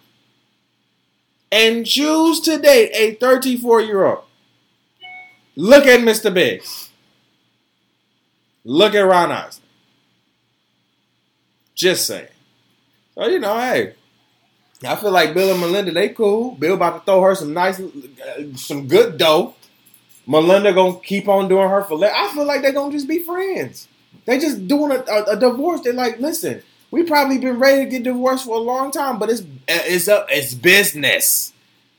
and 1.52 1.86
choose 1.86 2.40
to 2.40 2.58
date 2.58 2.90
a 2.94 3.14
34 3.14 3.80
year 3.82 4.04
old. 4.04 4.24
Look 5.54 5.86
at 5.86 6.00
Mr. 6.00 6.32
Biggs. 6.32 6.90
Look 8.64 8.94
at 8.94 9.00
Ron 9.00 9.32
Isley. 9.32 9.62
Just 11.74 12.06
saying. 12.06 12.28
So, 13.14 13.26
you 13.28 13.38
know, 13.38 13.58
hey, 13.58 13.94
I 14.84 14.96
feel 14.96 15.12
like 15.12 15.34
Bill 15.34 15.52
and 15.52 15.60
Melinda, 15.60 15.92
they 15.92 16.10
cool. 16.10 16.52
Bill 16.52 16.74
about 16.74 16.98
to 16.98 17.04
throw 17.04 17.22
her 17.22 17.34
some 17.34 17.54
nice, 17.54 17.80
uh, 17.80 18.56
some 18.56 18.88
good 18.88 19.16
dough. 19.16 19.54
Melinda 20.26 20.72
gonna 20.72 20.98
keep 21.00 21.28
on 21.28 21.48
doing 21.48 21.68
her 21.68 21.82
for. 21.84 22.04
I 22.04 22.30
feel 22.34 22.44
like 22.44 22.60
they're 22.60 22.72
gonna 22.72 22.92
just 22.92 23.08
be 23.08 23.20
friends. 23.20 23.88
They 24.24 24.38
just 24.38 24.66
doing 24.66 24.90
a, 24.90 25.04
a, 25.10 25.22
a, 25.32 25.36
divorce. 25.36 25.82
They're 25.82 25.92
like, 25.92 26.18
listen, 26.18 26.62
we 26.90 27.02
probably 27.02 27.38
been 27.38 27.58
ready 27.58 27.84
to 27.84 27.90
get 27.90 28.02
divorced 28.02 28.44
for 28.44 28.56
a 28.56 28.60
long 28.60 28.90
time, 28.90 29.18
but 29.18 29.30
it's 29.30 29.42
it's 29.68 30.08
a 30.08 30.26
it's 30.28 30.54
business. 30.54 31.52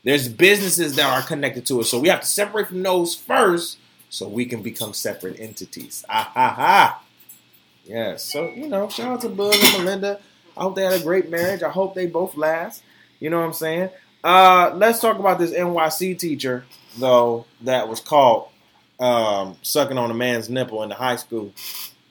There's 0.04 0.28
businesses 0.28 0.96
that 0.96 1.06
are 1.06 1.26
connected 1.26 1.66
to 1.66 1.80
it, 1.80 1.84
so 1.84 1.98
we 1.98 2.08
have 2.08 2.20
to 2.20 2.26
separate 2.26 2.68
from 2.68 2.82
those 2.82 3.14
first, 3.14 3.78
so 4.08 4.28
we 4.28 4.46
can 4.46 4.62
become 4.62 4.94
separate 4.94 5.38
entities. 5.38 6.04
Ah 6.08 6.30
ha 6.32 6.48
ha. 6.50 7.02
Yes. 7.84 8.24
So 8.24 8.48
you 8.48 8.68
know, 8.68 8.88
shout 8.88 9.08
out 9.08 9.20
to 9.22 9.28
Bill 9.28 9.52
and 9.52 9.84
Melinda. 9.84 10.20
I 10.56 10.62
hope 10.62 10.76
they 10.76 10.84
had 10.84 11.00
a 11.00 11.02
great 11.02 11.30
marriage. 11.30 11.62
I 11.62 11.70
hope 11.70 11.94
they 11.94 12.06
both 12.06 12.36
last. 12.36 12.82
You 13.20 13.30
know 13.30 13.38
what 13.38 13.46
I'm 13.46 13.52
saying? 13.52 13.90
Uh, 14.24 14.72
let's 14.74 15.00
talk 15.00 15.18
about 15.18 15.38
this 15.38 15.52
NYC 15.52 16.18
teacher 16.18 16.64
though 16.98 17.46
that 17.60 17.88
was 17.88 18.00
caught 18.00 18.50
um, 18.98 19.56
sucking 19.62 19.98
on 19.98 20.10
a 20.10 20.14
man's 20.14 20.48
nipple 20.48 20.82
in 20.82 20.88
the 20.88 20.94
high 20.94 21.16
school. 21.16 21.52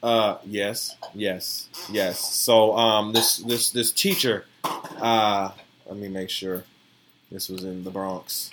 Uh, 0.02 0.38
yes, 0.46 0.96
yes, 1.14 1.70
yes. 1.92 2.20
So 2.20 2.76
um, 2.78 3.14
this 3.14 3.38
this 3.38 3.72
this 3.72 3.92
teacher. 3.92 4.46
Uh, 4.64 5.52
let 5.86 5.98
me 5.98 6.08
make 6.08 6.30
sure 6.30 6.64
this 7.32 7.50
was 7.50 7.64
in 7.64 7.84
the 7.84 7.90
Bronx. 7.90 8.50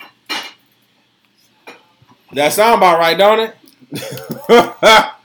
That 2.33 2.51
sound 2.53 2.77
about 2.77 2.99
right, 2.99 3.17
don't 3.17 3.39
it? 3.39 3.55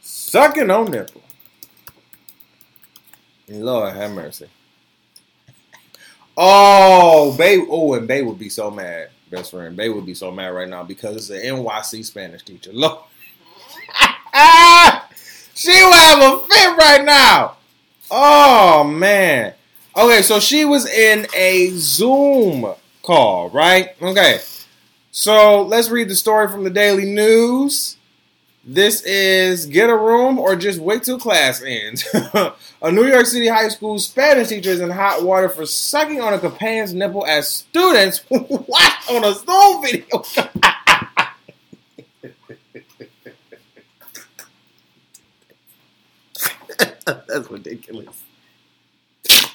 Sucking 0.00 0.70
on 0.70 0.90
nipple. 0.90 1.22
Lord 3.48 3.94
have 3.94 4.12
mercy. 4.12 4.48
Oh, 6.36 7.34
Bay. 7.36 7.64
Oh, 7.68 7.94
and 7.94 8.06
Bay 8.06 8.22
would 8.22 8.38
be 8.38 8.48
so 8.48 8.70
mad. 8.70 9.10
best 9.30 9.50
friend. 9.50 9.76
They 9.76 9.88
would 9.88 10.04
be 10.06 10.14
so 10.14 10.30
mad 10.30 10.48
right 10.48 10.68
now 10.68 10.82
because 10.84 11.16
it's 11.16 11.30
an 11.30 11.56
NYC 11.56 12.04
Spanish 12.04 12.42
teacher. 12.44 12.72
Look, 12.72 13.06
Ah! 14.38 15.08
she 15.54 15.70
will 15.70 15.92
have 15.92 16.18
a 16.18 16.46
fit 16.46 16.76
right 16.76 17.04
now. 17.04 17.56
Oh 18.10 18.84
man. 18.84 19.54
Okay, 19.96 20.20
so 20.20 20.38
she 20.40 20.66
was 20.66 20.86
in 20.86 21.26
a 21.34 21.70
Zoom 21.70 22.74
call, 23.02 23.48
right? 23.48 23.90
Okay. 24.02 24.40
So 25.10 25.62
let's 25.62 25.88
read 25.88 26.10
the 26.10 26.14
story 26.14 26.48
from 26.48 26.64
the 26.64 26.70
Daily 26.70 27.06
News. 27.06 27.96
This 28.62 29.02
is 29.04 29.64
get 29.64 29.88
a 29.88 29.96
room 29.96 30.38
or 30.38 30.54
just 30.54 30.80
wait 30.80 31.04
till 31.04 31.18
class 31.18 31.62
ends. 31.62 32.06
a 32.82 32.92
New 32.92 33.06
York 33.06 33.24
City 33.24 33.48
high 33.48 33.68
school 33.68 33.98
Spanish 33.98 34.48
teacher 34.48 34.70
is 34.70 34.80
in 34.80 34.90
hot 34.90 35.22
water 35.22 35.48
for 35.48 35.64
sucking 35.64 36.20
on 36.20 36.34
a 36.34 36.38
companion's 36.38 36.92
nipple 36.92 37.24
as 37.24 37.48
students 37.48 38.22
watch 38.30 39.10
on 39.10 39.24
a 39.24 39.32
Zoom 39.32 39.82
video. 39.82 40.22
That's 47.28 47.50
ridiculous. 47.50 48.22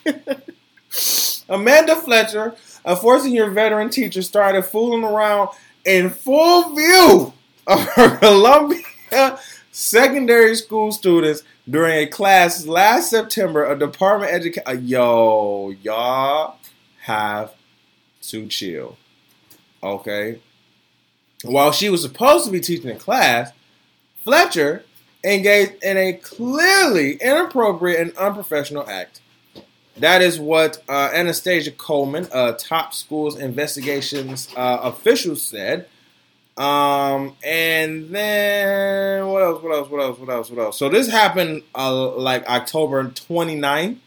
Amanda 1.49 1.97
Fletcher, 1.97 2.56
a 2.86 2.95
14 2.95 3.34
year 3.34 3.49
veteran 3.49 3.89
teacher, 3.89 4.22
started 4.22 4.64
fooling 4.64 5.04
around 5.04 5.49
in 5.86 6.10
full 6.10 6.74
view 6.76 7.34
of 7.68 7.82
her 7.89 8.18
Columbia 8.20 9.38
secondary 9.72 10.56
school 10.56 10.91
students 10.91 11.43
during 11.70 11.97
a 11.97 12.08
class 12.08 12.66
last 12.66 13.10
September. 13.10 13.70
A 13.70 13.78
department 13.78 14.32
education. 14.32 14.64
Uh, 14.66 14.72
yo, 14.72 15.74
y'all 15.82 16.58
have 17.02 17.54
to 18.24 18.47
chill. 18.47 18.97
Okay. 19.84 20.39
While 21.43 21.74
she 21.74 21.89
was 21.89 22.02
supposed 22.02 22.45
to 22.45 22.52
be 22.52 22.62
teaching 22.62 22.91
a 22.91 22.95
class, 22.95 23.52
Fletcher 24.24 24.86
engaged 25.24 25.84
in 25.84 25.98
a 25.98 26.14
clearly 26.14 27.14
inappropriate 27.14 28.00
and 28.00 28.18
unprofessional 28.18 28.88
act. 28.88 29.22
That 29.98 30.22
is 30.22 30.40
what 30.40 30.82
uh, 30.90 31.12
Anastasia 31.14 31.72
Coleman, 31.72 32.28
a 32.34 32.54
top 32.54 32.94
schools 32.94 33.38
investigations 33.38 34.48
uh, 34.56 34.80
official, 34.84 35.36
said. 35.36 35.88
Um, 36.58 37.36
and 37.44 38.10
then 38.10 39.28
what 39.28 39.44
else? 39.44 39.62
What 39.62 39.74
else? 39.74 39.90
What 39.90 40.02
else? 40.02 40.20
What 40.20 40.30
else? 40.30 40.50
What 40.50 40.60
else? 40.60 40.78
So 40.78 40.90
this 40.90 41.10
happened 41.10 41.64
uh, 41.76 42.12
like 42.12 42.48
October 42.48 43.06
29th. 43.06 43.98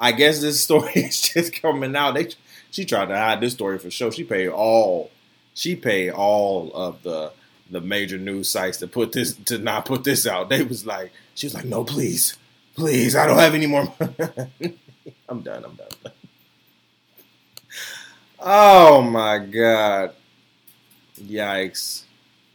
I 0.00 0.12
guess 0.12 0.40
this 0.40 0.60
story 0.64 0.92
is 0.94 1.20
just 1.20 1.60
coming 1.60 1.94
out. 1.94 2.14
They 2.14 2.28
she 2.70 2.84
tried 2.84 3.06
to 3.06 3.16
hide 3.16 3.40
this 3.40 3.52
story 3.52 3.78
for 3.78 3.90
sure. 3.90 4.10
She 4.10 4.24
paid 4.24 4.48
all 4.48 5.10
she 5.54 5.76
paid 5.76 6.10
all 6.10 6.72
of 6.74 7.02
the 7.02 7.32
the 7.74 7.80
major 7.80 8.16
news 8.16 8.48
sites 8.48 8.78
to 8.78 8.86
put 8.86 9.12
this 9.12 9.34
to 9.34 9.58
not 9.58 9.84
put 9.84 10.04
this 10.04 10.26
out. 10.26 10.48
They 10.48 10.62
was 10.62 10.86
like 10.86 11.12
she 11.34 11.46
was 11.46 11.54
like, 11.54 11.66
no, 11.66 11.84
please, 11.84 12.38
please, 12.74 13.14
I 13.14 13.26
don't 13.26 13.38
have 13.38 13.54
any 13.54 13.66
more. 13.66 13.92
I'm 15.28 15.42
done. 15.42 15.64
I'm 15.64 15.74
done. 15.74 16.12
oh 18.40 19.02
my 19.02 19.38
god. 19.38 20.14
Yikes. 21.20 22.04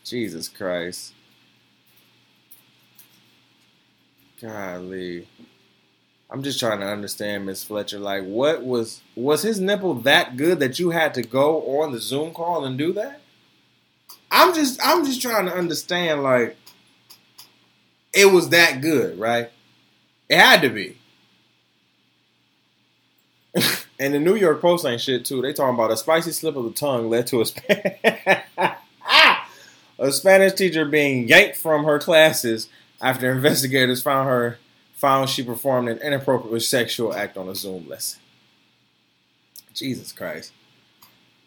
Jesus 0.03 0.47
Christ. 0.49 1.13
Golly. 4.41 5.27
I'm 6.31 6.43
just 6.43 6.59
trying 6.59 6.79
to 6.79 6.85
understand, 6.85 7.45
Miss 7.45 7.63
Fletcher. 7.63 7.99
Like, 7.99 8.23
what 8.23 8.63
was 8.63 9.01
was 9.15 9.41
his 9.41 9.59
nipple 9.59 9.95
that 9.95 10.37
good 10.37 10.59
that 10.59 10.79
you 10.79 10.91
had 10.91 11.13
to 11.15 11.23
go 11.23 11.81
on 11.81 11.91
the 11.91 11.99
Zoom 11.99 12.33
call 12.33 12.65
and 12.65 12.77
do 12.77 12.93
that? 12.93 13.18
I'm 14.31 14.53
just 14.53 14.79
I'm 14.83 15.05
just 15.05 15.21
trying 15.21 15.45
to 15.45 15.55
understand. 15.55 16.23
Like, 16.23 16.55
it 18.13 18.25
was 18.25 18.49
that 18.49 18.81
good, 18.81 19.19
right? 19.19 19.49
It 20.29 20.37
had 20.37 20.61
to 20.61 20.69
be. 20.69 20.97
and 23.99 24.13
the 24.13 24.19
New 24.19 24.35
York 24.35 24.61
Post 24.61 24.85
ain't 24.85 25.01
shit 25.01 25.25
too. 25.25 25.41
They 25.41 25.53
talking 25.53 25.73
about 25.73 25.91
a 25.91 25.97
spicy 25.97 26.31
slip 26.31 26.55
of 26.55 26.65
the 26.65 26.71
tongue 26.71 27.09
led 27.09 27.27
to 27.27 27.41
a 27.41 28.75
a 29.99 30.11
Spanish 30.11 30.53
teacher 30.53 30.85
being 30.85 31.27
yanked 31.27 31.57
from 31.57 31.83
her 31.85 31.99
classes 31.99 32.69
after 33.01 33.31
investigators 33.31 34.01
found 34.01 34.29
her 34.29 34.59
found 34.93 35.29
she 35.29 35.41
performed 35.41 35.87
an 35.89 35.97
inappropriate 35.99 36.61
sexual 36.61 37.13
act 37.13 37.37
on 37.37 37.47
a 37.47 37.55
Zoom 37.55 37.87
lesson. 37.87 38.19
Jesus 39.73 40.11
Christ. 40.11 40.51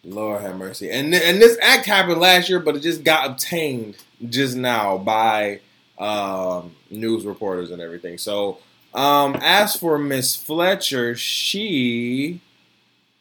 Lord 0.04 0.42
have 0.42 0.56
mercy. 0.56 0.90
And 0.90 1.14
and 1.14 1.40
this 1.40 1.56
act 1.62 1.86
happened 1.86 2.20
last 2.20 2.48
year, 2.48 2.58
but 2.58 2.74
it 2.76 2.80
just 2.80 3.04
got 3.04 3.30
obtained 3.30 3.96
just 4.28 4.56
now 4.56 4.98
by 4.98 5.60
um, 5.98 6.74
news 6.90 7.24
reporters 7.24 7.70
and 7.70 7.80
everything. 7.80 8.18
So 8.18 8.58
um, 8.94 9.36
as 9.40 9.76
for 9.76 9.98
Miss 9.98 10.34
Fletcher, 10.34 11.14
she 11.14 12.40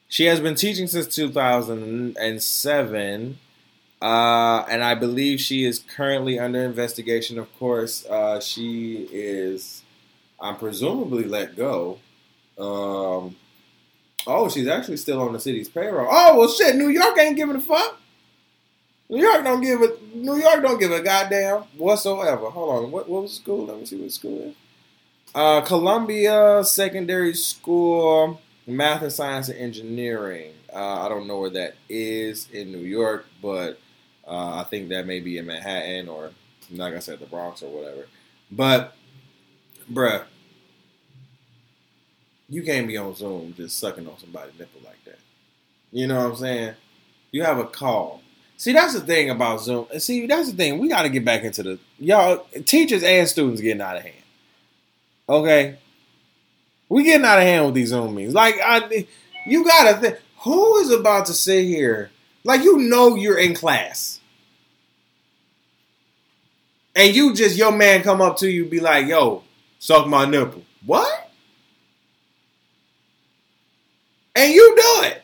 she 0.07 0.25
has 0.25 0.39
been 0.39 0.55
teaching 0.55 0.87
since 0.87 1.05
2007. 1.07 3.37
Uh, 4.01 4.65
and 4.67 4.83
I 4.83 4.95
believe 4.95 5.39
she 5.39 5.63
is 5.63 5.77
currently 5.79 6.39
under 6.39 6.63
investigation. 6.63 7.37
Of 7.37 7.55
course, 7.59 8.03
uh, 8.07 8.41
she 8.41 9.07
is, 9.11 9.83
I'm 10.39 10.55
presumably 10.57 11.25
let 11.25 11.55
go. 11.55 11.99
Um, 12.57 13.35
oh, 14.27 14.49
she's 14.49 14.67
actually 14.67 14.97
still 14.97 15.21
on 15.21 15.33
the 15.33 15.39
city's 15.39 15.69
payroll. 15.69 16.07
Oh 16.09 16.37
well, 16.37 16.49
shit. 16.49 16.75
New 16.75 16.89
York 16.89 17.17
ain't 17.17 17.35
giving 17.35 17.55
a 17.55 17.61
fuck. 17.61 17.99
New 19.09 19.21
York 19.21 19.43
don't 19.43 19.61
give 19.61 19.81
a 19.81 19.97
New 20.13 20.37
York 20.37 20.61
don't 20.61 20.79
give 20.79 20.91
a 20.91 21.01
goddamn 21.01 21.63
whatsoever. 21.77 22.49
Hold 22.49 22.85
on, 22.85 22.91
what 22.91 23.09
what 23.09 23.23
was 23.23 23.33
school? 23.33 23.65
Let 23.65 23.79
me 23.79 23.85
see 23.85 24.01
what 24.01 24.11
school 24.11 24.49
is. 24.49 24.55
Uh, 25.33 25.61
Columbia 25.61 26.63
Secondary 26.63 27.33
School, 27.33 28.41
Math 28.67 29.01
and 29.01 29.13
Science 29.13 29.49
and 29.49 29.57
Engineering. 29.57 30.53
Uh, 30.73 31.05
I 31.05 31.09
don't 31.09 31.27
know 31.27 31.39
where 31.39 31.49
that 31.51 31.75
is 31.89 32.49
in 32.51 32.71
New 32.71 32.79
York, 32.79 33.25
but 33.41 33.79
uh, 34.27 34.55
I 34.59 34.63
think 34.69 34.89
that 34.89 35.05
may 35.05 35.19
be 35.19 35.37
in 35.37 35.45
Manhattan 35.45 36.09
or, 36.09 36.31
like 36.69 36.93
I 36.93 36.99
said, 36.99 37.19
the 37.19 37.25
Bronx 37.25 37.61
or 37.61 37.69
whatever. 37.69 38.07
But, 38.49 38.95
bruh, 39.91 40.23
you 42.51 42.63
can't 42.63 42.85
be 42.85 42.97
on 42.97 43.15
Zoom 43.15 43.53
just 43.55 43.79
sucking 43.79 44.05
on 44.05 44.19
somebody's 44.19 44.59
nipple 44.59 44.81
like 44.83 45.01
that. 45.05 45.19
You 45.89 46.05
know 46.05 46.17
what 46.17 46.31
I'm 46.31 46.35
saying? 46.35 46.73
You 47.31 47.43
have 47.43 47.57
a 47.57 47.63
call. 47.63 48.21
See, 48.57 48.73
that's 48.73 48.93
the 48.93 48.99
thing 48.99 49.29
about 49.29 49.61
Zoom. 49.61 49.87
See, 49.97 50.27
that's 50.27 50.51
the 50.51 50.57
thing. 50.57 50.77
We 50.77 50.89
got 50.89 51.03
to 51.03 51.09
get 51.09 51.23
back 51.23 51.43
into 51.43 51.63
the 51.63 51.79
y'all 51.97 52.45
teachers 52.65 53.03
and 53.03 53.25
students 53.27 53.61
getting 53.61 53.81
out 53.81 53.95
of 53.95 54.03
hand. 54.03 54.15
Okay, 55.29 55.77
we 56.89 57.05
getting 57.05 57.25
out 57.25 57.39
of 57.39 57.45
hand 57.45 57.67
with 57.67 57.75
these 57.75 57.87
Zoom 57.87 58.15
meetings. 58.15 58.33
Like, 58.33 58.55
I, 58.61 59.07
you 59.47 59.63
gotta 59.63 59.97
think, 59.97 60.17
who 60.39 60.77
is 60.79 60.91
about 60.91 61.27
to 61.27 61.33
sit 61.33 61.63
here? 61.63 62.11
Like, 62.43 62.63
you 62.63 62.79
know, 62.79 63.15
you're 63.15 63.39
in 63.39 63.55
class, 63.55 64.19
and 66.97 67.15
you 67.15 67.33
just 67.33 67.57
your 67.57 67.71
man 67.71 68.03
come 68.03 68.19
up 68.19 68.37
to 68.37 68.51
you, 68.51 68.65
be 68.65 68.81
like, 68.81 69.07
"Yo, 69.07 69.43
suck 69.79 70.05
my 70.05 70.25
nipple." 70.25 70.63
What? 70.85 71.30
And 74.35 74.53
you 74.53 74.75
do 74.75 75.07
it 75.07 75.23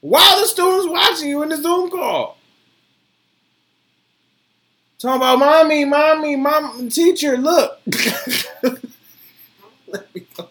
while 0.00 0.40
the 0.40 0.46
students 0.46 0.88
watching 0.88 1.28
you 1.28 1.42
in 1.42 1.48
the 1.50 1.56
Zoom 1.56 1.90
call. 1.90 2.38
Talking 4.98 5.16
about 5.16 5.38
mommy, 5.38 5.84
mommy, 5.86 6.36
mom, 6.36 6.88
teacher, 6.90 7.38
look. 7.38 7.80
Let 9.86 10.14
me 10.14 10.26
go. 10.36 10.48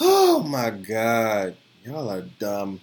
oh 0.00 0.42
my 0.42 0.70
god. 0.70 1.56
Y'all 1.84 2.10
are 2.10 2.22
dumb. 2.38 2.80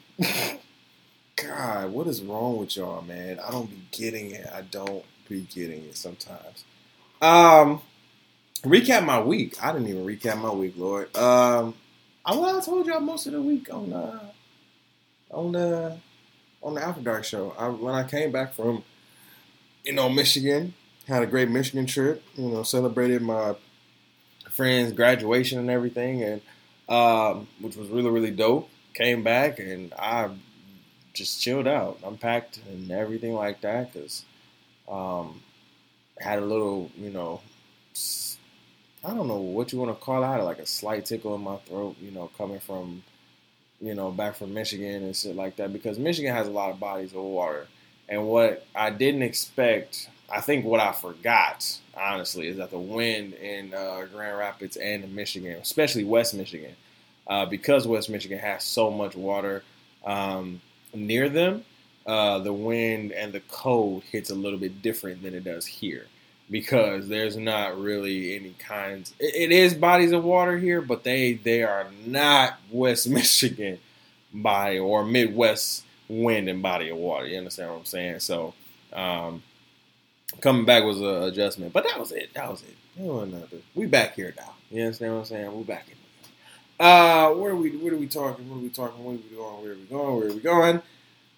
God, 1.35 1.91
what 1.91 2.07
is 2.07 2.23
wrong 2.23 2.57
with 2.57 2.75
y'all, 2.77 3.01
man? 3.01 3.39
I 3.39 3.51
don't 3.51 3.69
be 3.69 3.81
getting 3.91 4.31
it. 4.31 4.47
I 4.53 4.61
don't 4.61 5.05
be 5.27 5.41
getting 5.41 5.83
it 5.83 5.97
sometimes. 5.97 6.65
Um 7.21 7.81
recap 8.63 9.05
my 9.05 9.21
week. 9.21 9.61
I 9.63 9.71
didn't 9.71 9.87
even 9.87 10.05
recap 10.05 10.41
my 10.41 10.51
week, 10.51 10.73
Lord. 10.77 11.15
Um 11.17 11.75
I 12.25 12.35
well, 12.35 12.57
I 12.57 12.61
told 12.61 12.85
y'all 12.85 12.99
most 12.99 13.25
of 13.27 13.33
the 13.33 13.41
week 13.41 13.73
on 13.73 13.93
uh 13.93 14.19
on 15.31 15.51
the 15.51 15.97
on 16.63 16.75
the 16.75 16.81
After 16.83 17.01
Dark 17.01 17.23
show. 17.25 17.55
I, 17.57 17.67
when 17.69 17.95
I 17.95 18.03
came 18.03 18.31
back 18.31 18.53
from 18.53 18.83
you 19.83 19.93
know 19.93 20.09
Michigan, 20.09 20.73
had 21.07 21.23
a 21.23 21.27
great 21.27 21.49
Michigan 21.49 21.85
trip. 21.85 22.23
You 22.35 22.49
know, 22.49 22.63
celebrated 22.63 23.21
my 23.21 23.55
friend's 24.49 24.93
graduation 24.93 25.59
and 25.59 25.69
everything, 25.69 26.23
and 26.23 26.41
um, 26.89 27.47
which 27.59 27.75
was 27.75 27.89
really 27.89 28.09
really 28.09 28.31
dope. 28.31 28.69
Came 28.93 29.23
back 29.23 29.59
and 29.59 29.93
I 29.97 30.29
just 31.13 31.41
chilled 31.41 31.67
out, 31.67 31.99
unpacked 32.03 32.59
and 32.69 32.91
everything 32.91 33.33
like 33.33 33.61
that 33.61 33.93
because 33.93 34.25
um, 34.89 35.41
had 36.19 36.39
a 36.39 36.45
little 36.45 36.91
you 36.97 37.09
know 37.09 37.41
I 39.03 39.15
don't 39.15 39.27
know 39.27 39.37
what 39.37 39.71
you 39.71 39.79
want 39.79 39.97
to 39.97 40.03
call 40.05 40.23
it. 40.23 40.43
Like 40.43 40.59
a 40.59 40.65
slight 40.67 41.05
tickle 41.05 41.33
in 41.33 41.41
my 41.41 41.57
throat, 41.57 41.95
you 41.99 42.11
know, 42.11 42.29
coming 42.37 42.59
from, 42.59 43.03
you 43.79 43.95
know, 43.95 44.11
back 44.11 44.35
from 44.35 44.53
Michigan 44.53 45.03
and 45.03 45.15
shit 45.15 45.35
like 45.35 45.55
that 45.55 45.73
because 45.73 45.97
Michigan 45.97 46.33
has 46.33 46.47
a 46.47 46.51
lot 46.51 46.69
of 46.69 46.79
bodies 46.79 47.13
of 47.13 47.23
water. 47.23 47.67
And 48.07 48.27
what 48.27 48.65
I 48.75 48.91
didn't 48.91 49.23
expect, 49.23 50.07
I 50.31 50.41
think 50.41 50.65
what 50.65 50.79
I 50.79 50.91
forgot, 50.91 51.79
honestly, 51.97 52.47
is 52.47 52.57
that 52.57 52.69
the 52.69 52.77
wind 52.77 53.33
in 53.33 53.73
uh, 53.73 54.05
Grand 54.13 54.37
Rapids 54.37 54.77
and 54.77 55.03
in 55.03 55.15
Michigan, 55.15 55.53
especially 55.53 56.03
West 56.03 56.35
Michigan, 56.35 56.75
uh, 57.25 57.47
because 57.47 57.87
West 57.87 58.09
Michigan 58.09 58.37
has 58.37 58.63
so 58.63 58.91
much 58.91 59.15
water 59.15 59.63
um, 60.05 60.61
near 60.93 61.27
them, 61.27 61.65
uh, 62.05 62.37
the 62.39 62.53
wind 62.53 63.13
and 63.13 63.33
the 63.33 63.39
cold 63.47 64.03
hits 64.03 64.29
a 64.29 64.35
little 64.35 64.59
bit 64.59 64.83
different 64.83 65.23
than 65.23 65.33
it 65.33 65.43
does 65.43 65.65
here 65.65 66.05
because 66.51 67.07
there's 67.07 67.37
not 67.37 67.79
really 67.79 68.35
any 68.35 68.53
kinds. 68.59 69.13
It, 69.19 69.49
it 69.49 69.51
is 69.51 69.73
bodies 69.73 70.11
of 70.11 70.23
water 70.23 70.57
here, 70.57 70.81
but 70.81 71.03
they 71.03 71.33
they 71.33 71.63
are 71.63 71.87
not 72.05 72.59
West 72.69 73.09
Michigan 73.09 73.79
body 74.33 74.77
or 74.77 75.05
Midwest 75.05 75.85
wind 76.09 76.49
and 76.49 76.61
body 76.61 76.89
of 76.89 76.97
water. 76.97 77.25
You 77.25 77.37
understand 77.37 77.71
what 77.71 77.79
I'm 77.79 77.85
saying? 77.85 78.19
So 78.19 78.53
um, 78.93 79.41
coming 80.41 80.65
back 80.65 80.83
was 80.83 80.99
an 80.99 81.23
adjustment, 81.23 81.73
but 81.73 81.85
that 81.85 81.99
was 81.99 82.11
it. 82.11 82.33
That 82.33 82.49
was 82.49 82.61
it. 82.63 82.75
We 83.73 83.85
back 83.87 84.15
here 84.15 84.33
now. 84.37 84.53
You 84.69 84.83
understand 84.83 85.13
what 85.13 85.19
I'm 85.19 85.25
saying? 85.25 85.57
We 85.57 85.63
back 85.63 85.87
in. 85.87 86.85
Uh, 86.85 87.29
where 87.31 87.51
are 87.51 87.55
we? 87.55 87.71
What 87.77 87.93
are 87.93 87.97
we 87.97 88.07
talking? 88.07 88.49
What 88.49 88.57
are 88.57 88.59
we 88.59 88.69
talking? 88.69 89.03
Where 89.03 89.15
are 89.15 89.17
we 89.17 89.35
going? 89.35 89.63
Where 89.63 89.71
are 89.71 89.75
we 89.75 89.85
going? 89.85 90.17
Where 90.17 90.27
are 90.27 90.33
we 90.33 90.39
going? 90.39 90.81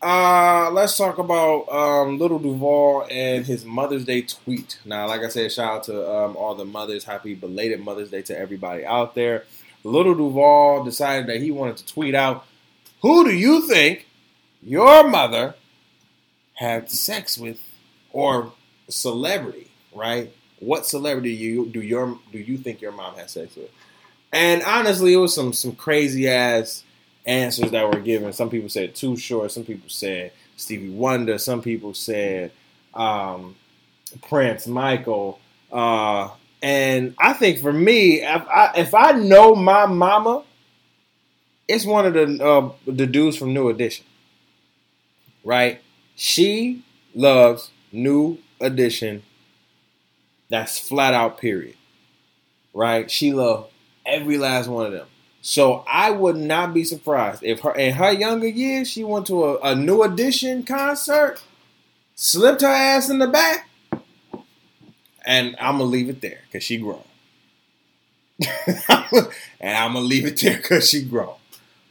Uh, 0.03 0.69
let's 0.73 0.97
talk 0.97 1.17
about 1.17 1.69
um, 1.69 2.19
Lil 2.19 2.37
Duval 2.37 3.07
and 3.09 3.45
his 3.45 3.63
Mother's 3.63 4.03
Day 4.03 4.21
tweet. 4.23 4.77
Now, 4.83 5.07
like 5.07 5.21
I 5.21 5.29
said, 5.29 5.49
shout 5.49 5.77
out 5.77 5.83
to 5.85 6.11
um, 6.11 6.35
all 6.35 6.55
the 6.55 6.65
mothers. 6.65 7.05
Happy 7.05 7.35
belated 7.35 7.79
Mother's 7.79 8.09
Day 8.11 8.21
to 8.23 8.37
everybody 8.37 8.85
out 8.85 9.15
there. 9.15 9.45
Lil 9.85 10.13
Duval 10.13 10.83
decided 10.83 11.27
that 11.27 11.41
he 11.41 11.51
wanted 11.51 11.77
to 11.77 11.85
tweet 11.85 12.15
out, 12.15 12.45
"Who 13.01 13.23
do 13.23 13.33
you 13.33 13.61
think 13.61 14.05
your 14.61 15.09
mother 15.09 15.55
had 16.55 16.91
sex 16.91 17.37
with, 17.37 17.61
or 18.11 18.51
celebrity? 18.89 19.71
Right? 19.95 20.33
What 20.59 20.85
celebrity 20.85 21.31
you 21.31 21.67
do 21.67 21.81
your 21.81 22.19
do 22.33 22.39
you 22.39 22.57
think 22.57 22.81
your 22.81 22.91
mom 22.91 23.15
had 23.15 23.29
sex 23.29 23.55
with?" 23.55 23.71
And 24.33 24.63
honestly, 24.63 25.13
it 25.13 25.17
was 25.17 25.33
some 25.33 25.53
some 25.53 25.75
crazy 25.75 26.27
ass 26.27 26.83
answers 27.25 27.71
that 27.71 27.91
were 27.91 27.99
given. 27.99 28.33
Some 28.33 28.49
people 28.49 28.69
said 28.69 28.95
Too 28.95 29.15
Short. 29.17 29.51
Some 29.51 29.63
people 29.63 29.89
said 29.89 30.31
Stevie 30.57 30.89
Wonder. 30.89 31.37
Some 31.37 31.61
people 31.61 31.93
said 31.93 32.51
um, 32.93 33.55
Prince, 34.27 34.67
Michael. 34.67 35.39
Uh, 35.71 36.29
and 36.61 37.15
I 37.19 37.33
think 37.33 37.59
for 37.59 37.73
me, 37.73 38.21
if 38.21 38.47
I, 38.47 38.71
if 38.77 38.93
I 38.93 39.11
know 39.13 39.55
my 39.55 39.85
mama, 39.85 40.43
it's 41.67 41.85
one 41.85 42.05
of 42.05 42.13
the 42.13 42.45
uh, 42.45 42.71
the 42.85 43.07
dudes 43.07 43.37
from 43.37 43.53
New 43.53 43.69
Edition, 43.69 44.05
right? 45.43 45.81
She 46.15 46.83
loves 47.15 47.71
New 47.91 48.37
Edition. 48.59 49.23
That's 50.49 50.77
flat 50.77 51.13
out. 51.13 51.37
Period. 51.37 51.75
Right? 52.73 53.09
She 53.09 53.33
loves 53.33 53.69
every 54.05 54.37
last 54.37 54.67
one 54.67 54.87
of 54.87 54.91
them. 54.91 55.07
So 55.45 55.83
I 55.89 56.09
would 56.09 56.37
not 56.37 56.73
be 56.73 56.85
surprised 56.85 57.43
if 57.43 57.59
her 57.59 57.75
in 57.75 57.95
her 57.95 58.13
younger 58.13 58.47
years 58.47 58.89
she 58.89 59.03
went 59.03 59.27
to 59.27 59.43
a, 59.43 59.59
a 59.59 59.75
new 59.75 60.01
edition 60.01 60.63
concert, 60.63 61.43
slipped 62.15 62.61
her 62.61 62.67
ass 62.69 63.09
in 63.09 63.19
the 63.19 63.27
back, 63.27 63.67
and 65.25 65.57
I'm 65.59 65.79
gonna 65.79 65.83
leave 65.83 66.07
it 66.07 66.21
there 66.21 66.39
because 66.45 66.63
she 66.63 66.77
grown. 66.77 67.03
and 69.59 69.77
I'm 69.77 69.93
gonna 69.93 69.99
leave 69.99 70.25
it 70.25 70.39
there 70.39 70.55
because 70.55 70.89
she 70.89 71.03
grown. 71.03 71.35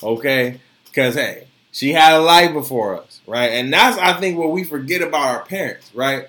Okay, 0.03 0.59
because 0.87 1.15
hey, 1.15 1.47
she 1.71 1.93
had 1.93 2.15
a 2.15 2.23
life 2.23 2.55
before 2.55 3.03
us, 3.03 3.21
right? 3.27 3.51
And 3.51 3.71
that's 3.71 3.99
I 3.99 4.19
think 4.19 4.39
what 4.39 4.53
we 4.53 4.65
forget 4.65 5.03
about 5.03 5.29
our 5.29 5.45
parents, 5.45 5.91
right? 5.95 6.29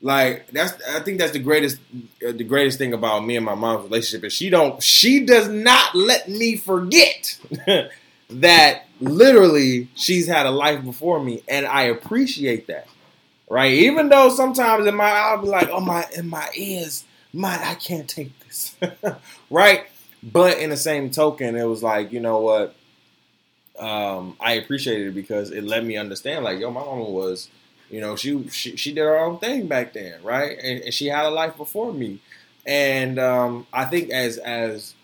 Like 0.00 0.48
that's 0.52 0.80
I 0.88 1.00
think 1.00 1.18
that's 1.18 1.32
the 1.32 1.40
greatest 1.40 1.78
uh, 2.26 2.32
the 2.32 2.44
greatest 2.44 2.78
thing 2.78 2.92
about 2.92 3.24
me 3.24 3.36
and 3.36 3.44
my 3.44 3.54
mom's 3.54 3.84
relationship 3.84 4.24
is 4.24 4.32
she 4.32 4.48
don't 4.48 4.80
she 4.82 5.24
does 5.24 5.48
not 5.48 5.94
let 5.94 6.28
me 6.28 6.56
forget 6.56 7.36
that 8.30 8.86
literally 9.00 9.88
she's 9.94 10.26
had 10.26 10.46
a 10.46 10.50
life 10.50 10.84
before 10.84 11.22
me 11.22 11.42
and 11.48 11.66
I 11.66 11.82
appreciate 11.84 12.68
that. 12.68 12.86
Right? 13.50 13.72
Even 13.72 14.10
though 14.10 14.28
sometimes 14.28 14.86
in 14.86 14.94
my 14.94 15.08
I'll 15.08 15.40
be 15.40 15.48
like, 15.48 15.70
"Oh 15.70 15.80
my 15.80 16.04
in 16.14 16.28
my 16.28 16.48
ears, 16.54 17.04
my 17.32 17.58
I 17.58 17.74
can't 17.74 18.08
take 18.08 18.38
this." 18.40 18.76
right? 19.50 19.86
But 20.22 20.58
in 20.58 20.70
the 20.70 20.76
same 20.76 21.10
token, 21.10 21.56
it 21.56 21.64
was 21.64 21.82
like, 21.82 22.12
you 22.12 22.20
know 22.20 22.40
what? 22.40 22.74
Um, 23.78 24.36
I 24.38 24.54
appreciated 24.54 25.08
it 25.08 25.14
because 25.14 25.50
it 25.50 25.64
let 25.64 25.84
me 25.84 25.96
understand 25.96 26.44
like, 26.44 26.58
yo, 26.58 26.70
my 26.70 26.80
mama 26.80 27.04
was 27.04 27.48
you 27.90 28.00
know, 28.00 28.16
she 28.16 28.48
she, 28.48 28.76
she 28.76 28.92
did 28.92 29.02
her 29.02 29.18
own 29.18 29.38
thing 29.38 29.66
back 29.66 29.92
then, 29.92 30.22
right? 30.22 30.58
And, 30.58 30.80
and 30.82 30.94
she 30.94 31.06
had 31.06 31.26
a 31.26 31.30
life 31.30 31.56
before 31.56 31.92
me. 31.92 32.20
And 32.66 33.18
um, 33.18 33.66
I 33.72 33.86
think 33.86 34.10
as 34.10 34.36
as 34.38 34.94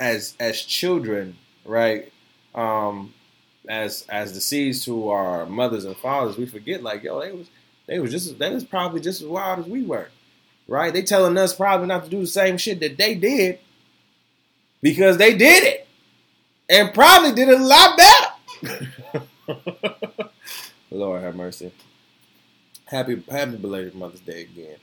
as 0.00 0.34
as 0.40 0.60
children, 0.60 1.36
right? 1.64 2.12
Um, 2.54 3.14
as 3.68 4.04
as 4.08 4.34
the 4.34 4.40
seeds 4.40 4.84
to 4.86 5.10
our 5.10 5.46
mothers 5.46 5.84
and 5.84 5.96
fathers, 5.96 6.36
we 6.36 6.46
forget 6.46 6.82
like, 6.82 7.02
yo, 7.04 7.20
they 7.20 7.32
was 7.32 7.46
they 7.86 7.98
was 8.00 8.10
just 8.10 8.38
they 8.38 8.52
was 8.52 8.64
probably 8.64 9.00
just 9.00 9.22
as 9.22 9.28
wild 9.28 9.60
as 9.60 9.66
we 9.66 9.84
were, 9.84 10.08
right? 10.66 10.92
They 10.92 11.02
telling 11.02 11.38
us 11.38 11.54
probably 11.54 11.86
not 11.86 12.04
to 12.04 12.10
do 12.10 12.20
the 12.20 12.26
same 12.26 12.56
shit 12.58 12.80
that 12.80 12.96
they 12.96 13.14
did 13.14 13.60
because 14.80 15.16
they 15.16 15.36
did 15.36 15.64
it 15.64 15.86
and 16.68 16.92
probably 16.92 17.32
did 17.32 17.48
it 17.48 17.60
a 17.60 17.64
lot 17.64 17.98
better. 18.62 19.28
Lord 20.94 21.22
have 21.22 21.36
mercy. 21.36 21.72
Happy 22.84 23.22
happy 23.30 23.56
belated 23.56 23.94
Mother's 23.94 24.20
Day 24.20 24.42
again. 24.42 24.76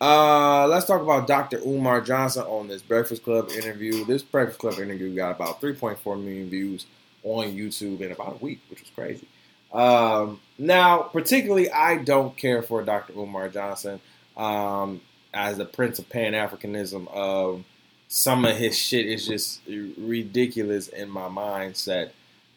Uh, 0.00 0.66
let's 0.66 0.86
talk 0.86 1.00
about 1.00 1.26
Dr. 1.26 1.58
Umar 1.64 2.00
Johnson 2.00 2.42
on 2.42 2.68
this 2.68 2.82
Breakfast 2.82 3.22
Club 3.22 3.50
interview. 3.50 4.04
This 4.04 4.22
Breakfast 4.22 4.58
Club 4.58 4.74
interview 4.74 5.14
got 5.14 5.36
about 5.36 5.60
3.4 5.60 6.22
million 6.22 6.50
views 6.50 6.86
on 7.22 7.46
YouTube 7.46 8.00
in 8.00 8.12
about 8.12 8.34
a 8.34 8.44
week, 8.44 8.60
which 8.68 8.80
was 8.80 8.90
crazy. 8.90 9.26
Um, 9.72 10.40
now, 10.58 10.98
particularly, 10.98 11.70
I 11.70 11.96
don't 11.96 12.36
care 12.36 12.62
for 12.62 12.82
Dr. 12.82 13.14
Umar 13.14 13.48
Johnson 13.48 14.00
um, 14.36 15.00
as 15.32 15.56
the 15.56 15.64
Prince 15.64 15.98
of 15.98 16.08
Pan 16.08 16.32
Africanism. 16.32 17.08
Of 17.08 17.64
some 18.08 18.44
of 18.44 18.56
his 18.56 18.78
shit 18.78 19.06
is 19.06 19.26
just 19.26 19.60
ridiculous 19.66 20.88
in 20.88 21.08
my 21.08 21.28
mindset. 21.28 22.10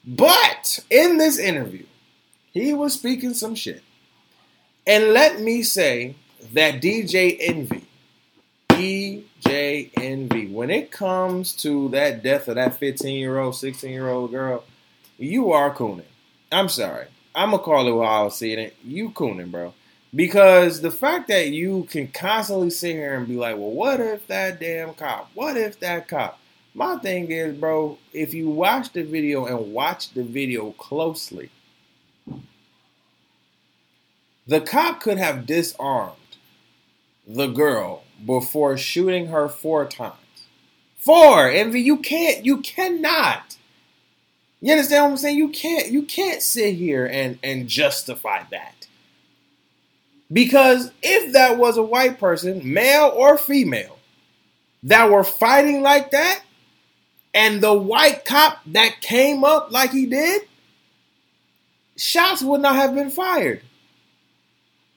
But 0.05 0.80
in 0.89 1.18
this 1.18 1.39
interview, 1.39 1.86
he 2.58 2.74
was 2.74 2.93
speaking 2.93 3.34
some 3.34 3.55
shit. 3.55 3.84
And 4.86 5.14
let 5.14 5.41
me 5.41 5.64
say 5.64 6.16
that 6.53 6.82
DJ 6.82 7.38
Envy, 7.39 7.86
DJ 8.70 9.91
Envy, 9.95 10.47
when 10.47 10.70
it 10.70 10.91
comes 10.91 11.53
to 11.58 11.89
that 11.89 12.24
death 12.24 12.47
of 12.47 12.55
that 12.55 12.78
15 12.78 13.20
year 13.20 13.39
old, 13.39 13.55
16 13.55 13.91
year 13.91 14.08
old 14.08 14.32
girl, 14.32 14.64
you 15.18 15.51
are 15.51 15.74
cooning. 15.74 16.05
I'm 16.51 16.70
sorry. 16.70 17.08
I'm 17.36 17.49
going 17.49 17.60
to 17.60 17.66
call 17.66 17.88
it 17.88 18.05
how 18.05 18.22
I 18.22 18.24
was 18.24 18.38
seeing 18.38 18.60
it. 18.60 18.76
You 18.84 19.10
cooning, 19.10 19.51
bro. 19.51 19.74
Because 20.16 20.82
the 20.82 20.91
fact 20.91 21.28
that 21.28 21.49
you 21.49 21.88
can 21.91 22.08
constantly 22.08 22.70
sit 22.70 22.95
here 22.95 23.16
and 23.16 23.28
be 23.28 23.36
like, 23.36 23.58
well, 23.58 23.72
what 23.72 23.99
if 23.99 24.26
that 24.28 24.60
damn 24.60 24.93
cop? 24.93 25.30
What 25.34 25.58
if 25.58 25.80
that 25.82 26.08
cop? 26.08 26.39
My 26.74 26.97
thing 26.97 27.30
is, 27.32 27.58
bro, 27.58 27.97
if 28.14 28.34
you 28.34 28.49
watch 28.49 28.93
the 28.93 29.03
video 29.03 29.45
and 29.45 29.74
watch 29.74 30.14
the 30.14 30.24
video 30.24 30.72
closely, 30.72 31.49
the 34.48 34.62
cop 34.62 35.02
could 35.02 35.18
have 35.18 35.45
disarmed 35.45 36.16
the 37.28 37.48
girl 37.48 38.04
before 38.26 38.78
shooting 38.78 39.28
her 39.28 39.50
four 39.50 39.86
times. 39.86 40.16
Four, 40.95 41.50
Envy, 41.50 41.82
you 41.82 41.98
can't, 41.98 42.45
you 42.45 42.58
cannot. 42.58 43.58
You 44.62 44.72
understand 44.72 45.04
what 45.04 45.12
I'm 45.12 45.18
saying? 45.18 45.38
You 45.38 45.50
can't, 45.50 45.89
you 45.89 46.04
can't 46.04 46.41
sit 46.41 46.76
here 46.76 47.06
and 47.06 47.38
and 47.43 47.68
justify 47.68 48.43
that. 48.50 48.88
Because 50.32 50.91
if 51.04 51.34
that 51.34 51.58
was 51.58 51.78
a 51.78 51.84
white 51.84 52.20
person, 52.20 52.74
male 52.74 53.14
or 53.16 53.38
female, 53.38 54.00
that 54.84 55.10
were 55.10 55.24
fighting 55.24 55.82
like 55.82 56.12
that, 56.12 56.41
and 57.34 57.62
the 57.62 57.74
white 57.74 58.26
cop 58.26 58.60
that 58.68 59.00
came 59.02 59.43
up 59.43 59.72
like 59.72 59.91
he 59.91 60.06
did, 60.06 60.41
shots 61.95 62.41
would 62.41 62.62
not 62.62 62.76
have 62.76 62.95
been 62.95 63.12
fired 63.12 63.62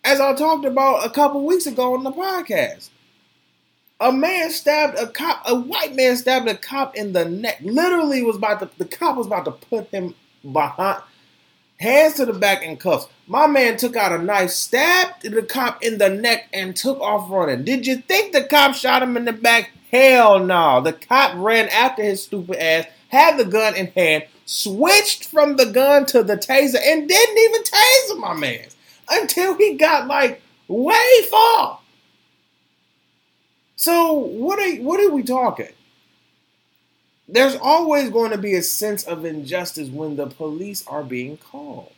as 0.05 0.21
I 0.21 0.35
talked 0.35 0.65
about 0.65 1.07
a 1.07 1.11
couple 1.11 1.45
weeks 1.45 1.67
ago 1.67 1.95
on 1.95 2.05
the 2.05 2.13
podcast. 2.13 2.91
A 4.01 4.11
man 4.11 4.51
stabbed 4.51 4.99
a 4.99 5.07
cop, 5.07 5.43
a 5.47 5.55
white 5.55 5.95
man 5.95 6.17
stabbed 6.17 6.49
a 6.49 6.55
cop 6.55 6.97
in 6.97 7.13
the 7.13 7.27
neck. 7.27 7.59
Literally 7.61 8.23
was 8.23 8.37
about 8.37 8.61
to, 8.61 8.71
the 8.79 8.87
cop 8.87 9.17
was 9.17 9.27
about 9.27 9.45
to 9.45 9.51
put 9.51 9.89
him 9.91 10.15
behind, 10.51 11.03
hands 11.79 12.15
to 12.15 12.25
the 12.25 12.33
back 12.33 12.63
in 12.63 12.79
cuffs. 12.79 13.09
My 13.27 13.47
man 13.47 13.77
took 13.77 13.97
out 13.97 14.19
a 14.19 14.23
knife, 14.23 14.51
stabbed 14.51 15.23
the 15.23 15.43
cop 15.43 15.83
in 15.83 15.99
the 15.99 16.09
neck, 16.09 16.49
and 16.53 16.75
took 16.75 16.99
off 17.01 17.31
running. 17.31 17.65
Did 17.65 17.87
you 17.87 17.97
think 17.97 18.33
the 18.33 18.45
cop 18.45 18.75
shot 18.75 19.03
him 19.03 19.19
in 19.19 19.27
the 19.27 19.35
back? 19.35 19.71
Hell 19.93 20.39
no. 20.39 20.81
The 20.81 20.95
cop 20.95 21.35
ran 21.37 21.69
after 21.69 22.03
his 22.03 22.23
stupid 22.23 22.57
ass, 22.57 22.87
had 23.09 23.37
the 23.37 23.45
gun 23.45 23.77
in 23.77 23.89
hand, 23.89 24.25
switched 24.47 25.27
from 25.27 25.57
the 25.57 25.67
gun 25.67 26.07
to 26.07 26.23
the 26.23 26.39
taser, 26.39 26.81
and 26.83 27.07
didn't 27.07 27.39
even 27.39 27.63
taser 27.65 28.19
my 28.19 28.33
man 28.33 28.67
until 29.11 29.57
he 29.57 29.75
got 29.75 30.07
like 30.07 30.43
way 30.69 31.23
far. 31.31 31.81
So 33.77 34.13
what 34.13 34.59
are 34.59 34.77
what 34.83 35.01
are 35.01 35.11
we 35.11 35.23
talking? 35.23 35.73
There's 37.27 37.57
always 37.57 38.11
going 38.11 38.33
to 38.33 38.39
be 38.39 38.55
a 38.55 38.63
sense 38.63 39.05
of 39.05 39.25
injustice 39.25 39.89
when 39.89 40.17
the 40.17 40.27
police 40.27 40.87
are 40.87 41.05
being 41.05 41.39
called 41.39 41.93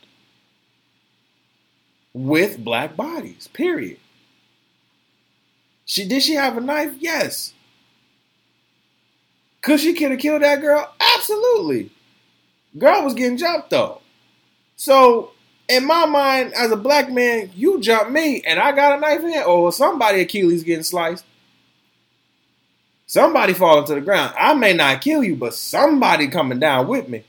with 2.13 2.63
black 2.63 2.95
bodies. 2.95 3.49
Period. 3.49 3.97
She 5.85 6.07
did 6.07 6.23
she 6.23 6.35
have 6.35 6.57
a 6.57 6.61
knife? 6.61 6.93
Yes. 6.99 7.53
Could 9.61 9.79
she 9.79 9.93
could 9.93 10.11
have 10.11 10.19
killed 10.19 10.41
that 10.41 10.61
girl? 10.61 10.93
Absolutely. 11.17 11.91
Girl 12.77 13.03
was 13.03 13.13
getting 13.13 13.37
jumped 13.37 13.69
though. 13.69 14.01
So 14.75 15.32
in 15.73 15.85
my 15.85 16.05
mind, 16.05 16.53
as 16.53 16.71
a 16.71 16.75
black 16.75 17.11
man, 17.11 17.49
you 17.55 17.81
jump 17.81 18.11
me 18.11 18.41
and 18.45 18.59
I 18.59 18.71
got 18.71 18.97
a 18.97 19.01
knife 19.01 19.23
in, 19.23 19.43
or 19.43 19.71
somebody 19.71 20.21
Achilles 20.21 20.63
getting 20.63 20.83
sliced. 20.83 21.25
Somebody 23.07 23.53
falling 23.53 23.85
to 23.85 23.95
the 23.95 24.01
ground. 24.01 24.33
I 24.37 24.53
may 24.53 24.73
not 24.73 25.01
kill 25.01 25.23
you, 25.23 25.35
but 25.35 25.53
somebody 25.53 26.27
coming 26.27 26.59
down 26.59 26.87
with 26.87 27.07
me. 27.07 27.23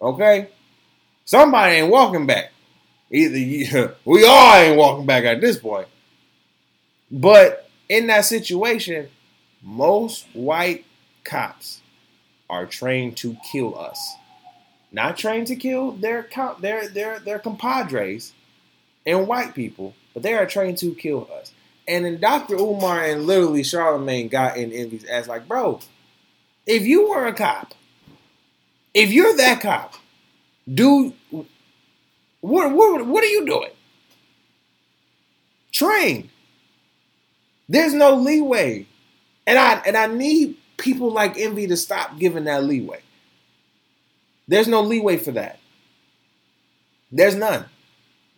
Okay? 0.00 0.48
Somebody 1.24 1.76
ain't 1.76 1.90
walking 1.90 2.26
back. 2.26 2.52
Either 3.10 3.38
you, 3.38 3.92
we 4.04 4.24
all 4.24 4.54
ain't 4.54 4.76
walking 4.76 5.06
back 5.06 5.24
at 5.24 5.40
this 5.40 5.58
point. 5.58 5.88
But 7.10 7.68
in 7.88 8.08
that 8.08 8.24
situation, 8.24 9.08
most 9.62 10.26
white 10.32 10.84
cops 11.24 11.80
are 12.50 12.66
trained 12.66 13.16
to 13.18 13.36
kill 13.50 13.78
us. 13.78 14.14
Not 14.90 15.18
trained 15.18 15.46
to 15.48 15.56
kill 15.56 15.92
their 15.92 16.28
their 16.60 16.88
their 16.88 17.18
their 17.18 17.38
compadres 17.38 18.32
and 19.04 19.26
white 19.26 19.54
people, 19.54 19.94
but 20.14 20.22
they 20.22 20.34
are 20.34 20.46
trained 20.46 20.78
to 20.78 20.94
kill 20.94 21.28
us. 21.38 21.52
And 21.86 22.04
then 22.04 22.20
Dr. 22.20 22.54
Umar 22.56 23.02
and 23.02 23.26
literally 23.26 23.62
Charlemagne 23.62 24.28
got 24.28 24.56
in 24.56 24.72
Envy's 24.72 25.04
ass 25.06 25.26
like, 25.26 25.48
bro, 25.48 25.80
if 26.66 26.84
you 26.84 27.08
were 27.08 27.26
a 27.26 27.32
cop, 27.32 27.74
if 28.92 29.10
you're 29.10 29.36
that 29.36 29.60
cop, 29.62 29.94
do 30.72 31.14
what, 32.40 32.72
what, 32.72 33.06
what 33.06 33.24
are 33.24 33.28
you 33.28 33.46
doing? 33.46 33.70
Train. 35.72 36.30
There's 37.68 37.94
no 37.94 38.14
leeway. 38.14 38.86
And 39.46 39.58
I 39.58 39.82
and 39.86 39.96
I 39.96 40.06
need 40.06 40.56
people 40.76 41.10
like 41.10 41.38
Envy 41.38 41.66
to 41.66 41.76
stop 41.76 42.18
giving 42.18 42.44
that 42.44 42.64
leeway. 42.64 43.00
There's 44.48 44.68
no 44.68 44.80
leeway 44.80 45.18
for 45.18 45.32
that. 45.32 45.58
There's 47.12 47.34
none. 47.34 47.66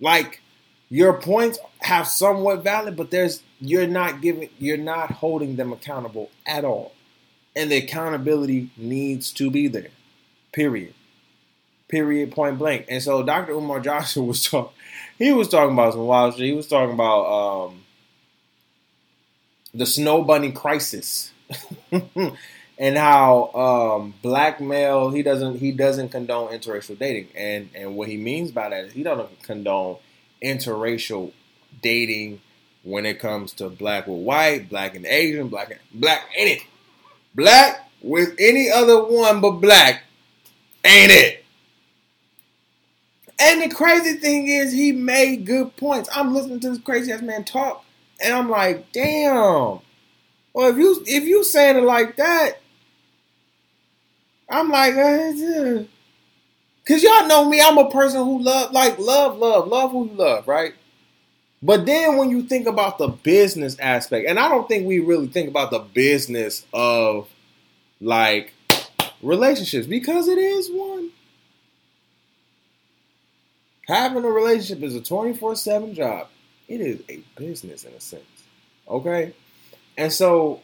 Like 0.00 0.42
your 0.88 1.14
points 1.14 1.58
have 1.80 2.06
somewhat 2.06 2.62
valid, 2.62 2.96
but 2.96 3.10
there's 3.10 3.42
you're 3.60 3.86
not 3.86 4.20
giving 4.20 4.50
you're 4.58 4.76
not 4.76 5.12
holding 5.12 5.56
them 5.56 5.72
accountable 5.72 6.30
at 6.46 6.64
all. 6.64 6.92
And 7.56 7.70
the 7.70 7.78
accountability 7.78 8.70
needs 8.76 9.32
to 9.32 9.50
be 9.50 9.68
there. 9.68 9.88
Period 10.52 10.94
period, 11.90 12.30
point 12.30 12.56
blank. 12.58 12.86
And 12.88 13.02
so 13.02 13.22
Dr. 13.22 13.52
Umar 13.52 13.80
Johnson 13.88 14.26
was 14.26 14.44
talking. 14.48 14.72
He 15.18 15.32
was 15.32 15.48
talking 15.48 15.74
about 15.74 15.92
some 15.92 16.06
wild 16.06 16.34
shit. 16.34 16.46
He 16.46 16.52
was 16.52 16.66
talking 16.66 16.94
about 16.94 17.26
um, 17.26 17.82
the 19.74 19.84
Snow 19.84 20.22
Bunny 20.22 20.52
crisis, 20.52 21.32
and 22.80 22.96
how 22.96 23.52
um, 23.52 24.14
black 24.22 24.58
male 24.58 25.10
he 25.10 25.22
doesn't 25.22 25.58
he 25.58 25.70
doesn't 25.70 26.08
condone 26.08 26.50
interracial 26.50 26.98
dating, 26.98 27.28
and 27.36 27.68
and 27.74 27.94
what 27.94 28.08
he 28.08 28.16
means 28.16 28.50
by 28.50 28.70
that 28.70 28.86
is 28.86 28.92
he 28.92 29.02
doesn't 29.02 29.42
condone 29.42 29.98
interracial 30.42 31.32
dating 31.82 32.40
when 32.82 33.04
it 33.04 33.20
comes 33.20 33.52
to 33.52 33.68
black 33.68 34.06
with 34.06 34.24
white, 34.24 34.70
black 34.70 34.96
and 34.96 35.04
Asian, 35.04 35.48
black 35.48 35.70
and 35.70 35.80
black 35.92 36.22
ain't 36.36 36.62
it, 36.62 36.66
black 37.34 37.86
with 38.02 38.34
any 38.38 38.70
other 38.70 39.04
one 39.04 39.42
but 39.42 39.52
black 39.52 40.04
ain't 40.82 41.12
it. 41.12 41.44
And 43.38 43.62
the 43.62 43.74
crazy 43.74 44.14
thing 44.14 44.48
is, 44.48 44.72
he 44.72 44.92
made 44.92 45.46
good 45.46 45.74
points. 45.76 46.10
I'm 46.14 46.34
listening 46.34 46.60
to 46.60 46.70
this 46.70 46.78
crazy 46.78 47.12
ass 47.12 47.22
man 47.22 47.44
talk, 47.44 47.84
and 48.22 48.34
I'm 48.34 48.48
like, 48.48 48.92
damn. 48.92 49.80
Well, 50.52 50.70
if 50.70 50.76
you 50.76 51.02
if 51.06 51.24
you 51.24 51.44
saying 51.44 51.76
it 51.76 51.84
like 51.84 52.16
that, 52.16 52.59
I'm 54.50 54.68
like, 54.68 54.94
uh, 54.94 55.84
cause 56.84 57.02
y'all 57.02 57.28
know 57.28 57.48
me. 57.48 57.60
I'm 57.60 57.78
a 57.78 57.88
person 57.88 58.24
who 58.24 58.42
love, 58.42 58.72
like, 58.72 58.98
love, 58.98 59.38
love, 59.38 59.68
love 59.68 59.92
who 59.92 60.08
you 60.08 60.14
love, 60.14 60.48
right? 60.48 60.74
But 61.62 61.86
then 61.86 62.16
when 62.16 62.30
you 62.30 62.42
think 62.42 62.66
about 62.66 62.98
the 62.98 63.08
business 63.08 63.78
aspect, 63.78 64.28
and 64.28 64.38
I 64.38 64.48
don't 64.48 64.66
think 64.66 64.86
we 64.86 64.98
really 64.98 65.28
think 65.28 65.48
about 65.48 65.70
the 65.70 65.80
business 65.80 66.66
of 66.72 67.28
like 68.00 68.54
relationships 69.22 69.86
because 69.86 70.26
it 70.28 70.38
is 70.38 70.70
one. 70.70 71.10
Having 73.86 74.24
a 74.24 74.30
relationship 74.30 74.82
is 74.82 74.94
a 74.94 75.00
24 75.00 75.56
7 75.56 75.94
job. 75.94 76.28
It 76.66 76.80
is 76.80 77.02
a 77.08 77.20
business 77.36 77.84
in 77.84 77.92
a 77.92 78.00
sense. 78.00 78.24
Okay? 78.88 79.34
And 79.98 80.12
so 80.12 80.62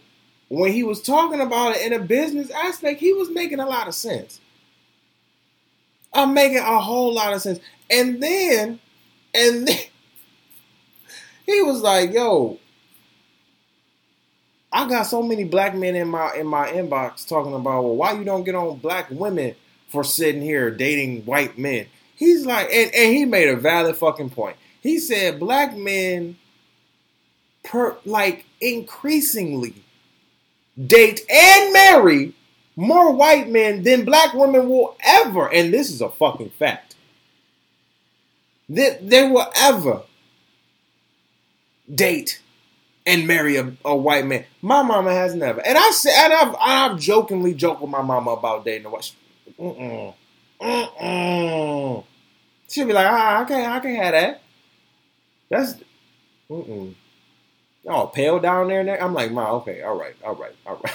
when 0.49 0.73
he 0.73 0.83
was 0.83 1.03
talking 1.03 1.41
about 1.41 1.77
it 1.77 1.87
in 1.87 1.93
a 1.93 1.99
business 1.99 2.51
aspect, 2.51 3.01
he 3.01 3.13
was 3.13 3.31
making 3.31 3.61
a 3.61 3.67
lot 3.67 3.89
of 3.89 3.95
sense. 3.95 4.41
I'm 6.13 6.35
making 6.35 6.59
a 6.59 6.81
whole 6.81 7.13
lot 7.13 7.33
of 7.33 7.43
sense. 7.43 7.59
And 7.91 8.23
then, 8.23 8.81
and 9.35 9.69
then, 9.69 9.79
he 11.45 11.63
was 11.63 11.81
like, 11.83 12.13
yo, 12.13 12.59
I 14.73 14.89
got 14.89 15.05
so 15.05 15.23
many 15.23 15.45
black 15.45 15.75
men 15.75 15.95
in 15.95 16.09
my 16.09 16.35
in 16.35 16.47
my 16.47 16.69
inbox 16.69 17.27
talking 17.27 17.55
about, 17.55 17.85
well, 17.85 17.97
why 17.97 18.13
you 18.13 18.25
don't 18.25 18.45
get 18.45 18.55
on 18.55 18.79
black 18.79 19.11
women 19.11 19.55
for 19.89 20.05
sitting 20.05 20.43
here 20.43 20.71
dating 20.71 21.25
white 21.25 21.57
men? 21.59 21.87
He's 22.15 22.47
like, 22.47 22.69
and, 22.73 22.95
and 22.95 23.15
he 23.15 23.25
made 23.25 23.49
a 23.49 23.57
valid 23.57 23.97
fucking 23.97 24.31
point. 24.31 24.57
He 24.81 24.99
said 24.99 25.39
black 25.39 25.77
men 25.77 26.37
per 27.63 27.97
like 28.05 28.47
increasingly 28.61 29.75
date 30.85 31.21
and 31.31 31.73
marry 31.73 32.35
more 32.77 33.13
white 33.13 33.49
men 33.49 33.83
than 33.83 34.05
black 34.05 34.35
women 34.35 34.69
will 34.69 34.97
ever, 35.03 35.53
and 35.53 35.73
this 35.73 35.91
is 35.91 36.01
a 36.01 36.11
fucking 36.11 36.51
fact. 36.51 36.95
That 38.69 39.09
they 39.09 39.29
will 39.29 39.47
ever 39.57 40.03
date 41.93 42.43
and 43.07 43.27
marry 43.27 43.57
a, 43.57 43.73
a, 43.85 43.97
white 43.97 44.27
man. 44.27 44.45
My 44.61 44.83
mama 44.83 45.13
has 45.13 45.35
never, 45.35 45.65
and 45.65 45.79
I 45.79 45.91
said, 45.91 46.13
and 46.25 46.33
I've, 46.33 46.57
I've 46.61 46.99
jokingly 46.99 47.55
joked 47.55 47.81
with 47.81 47.91
my 47.91 48.03
mama 48.03 48.33
about 48.33 48.65
dating 48.65 48.87
a 48.87 48.91
white. 48.91 49.13
She'll 52.69 52.87
be 52.87 52.93
like, 52.93 53.07
ah, 53.07 53.43
I 53.43 53.45
can't, 53.45 53.73
I 53.73 53.81
can't 53.81 54.03
have 54.03 54.13
that. 54.13 54.43
That's, 55.49 55.75
mm-mm. 56.51 56.95
Oh, 57.87 58.07
pale 58.09 58.41
down 58.41 58.69
there, 58.69 58.85
there. 58.85 59.03
I'm 59.03 59.15
like, 59.15 59.31
ma, 59.31 59.53
okay, 59.57 59.83
all 59.83 59.97
right, 59.97 60.15
all 60.25 60.35
right, 60.35 60.55
all 60.67 60.81
right. 60.83 60.95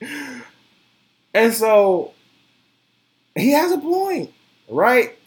and 1.34 1.52
so 1.52 2.12
he 3.34 3.50
has 3.52 3.72
a 3.72 3.78
point, 3.78 4.32
right? 4.68 5.18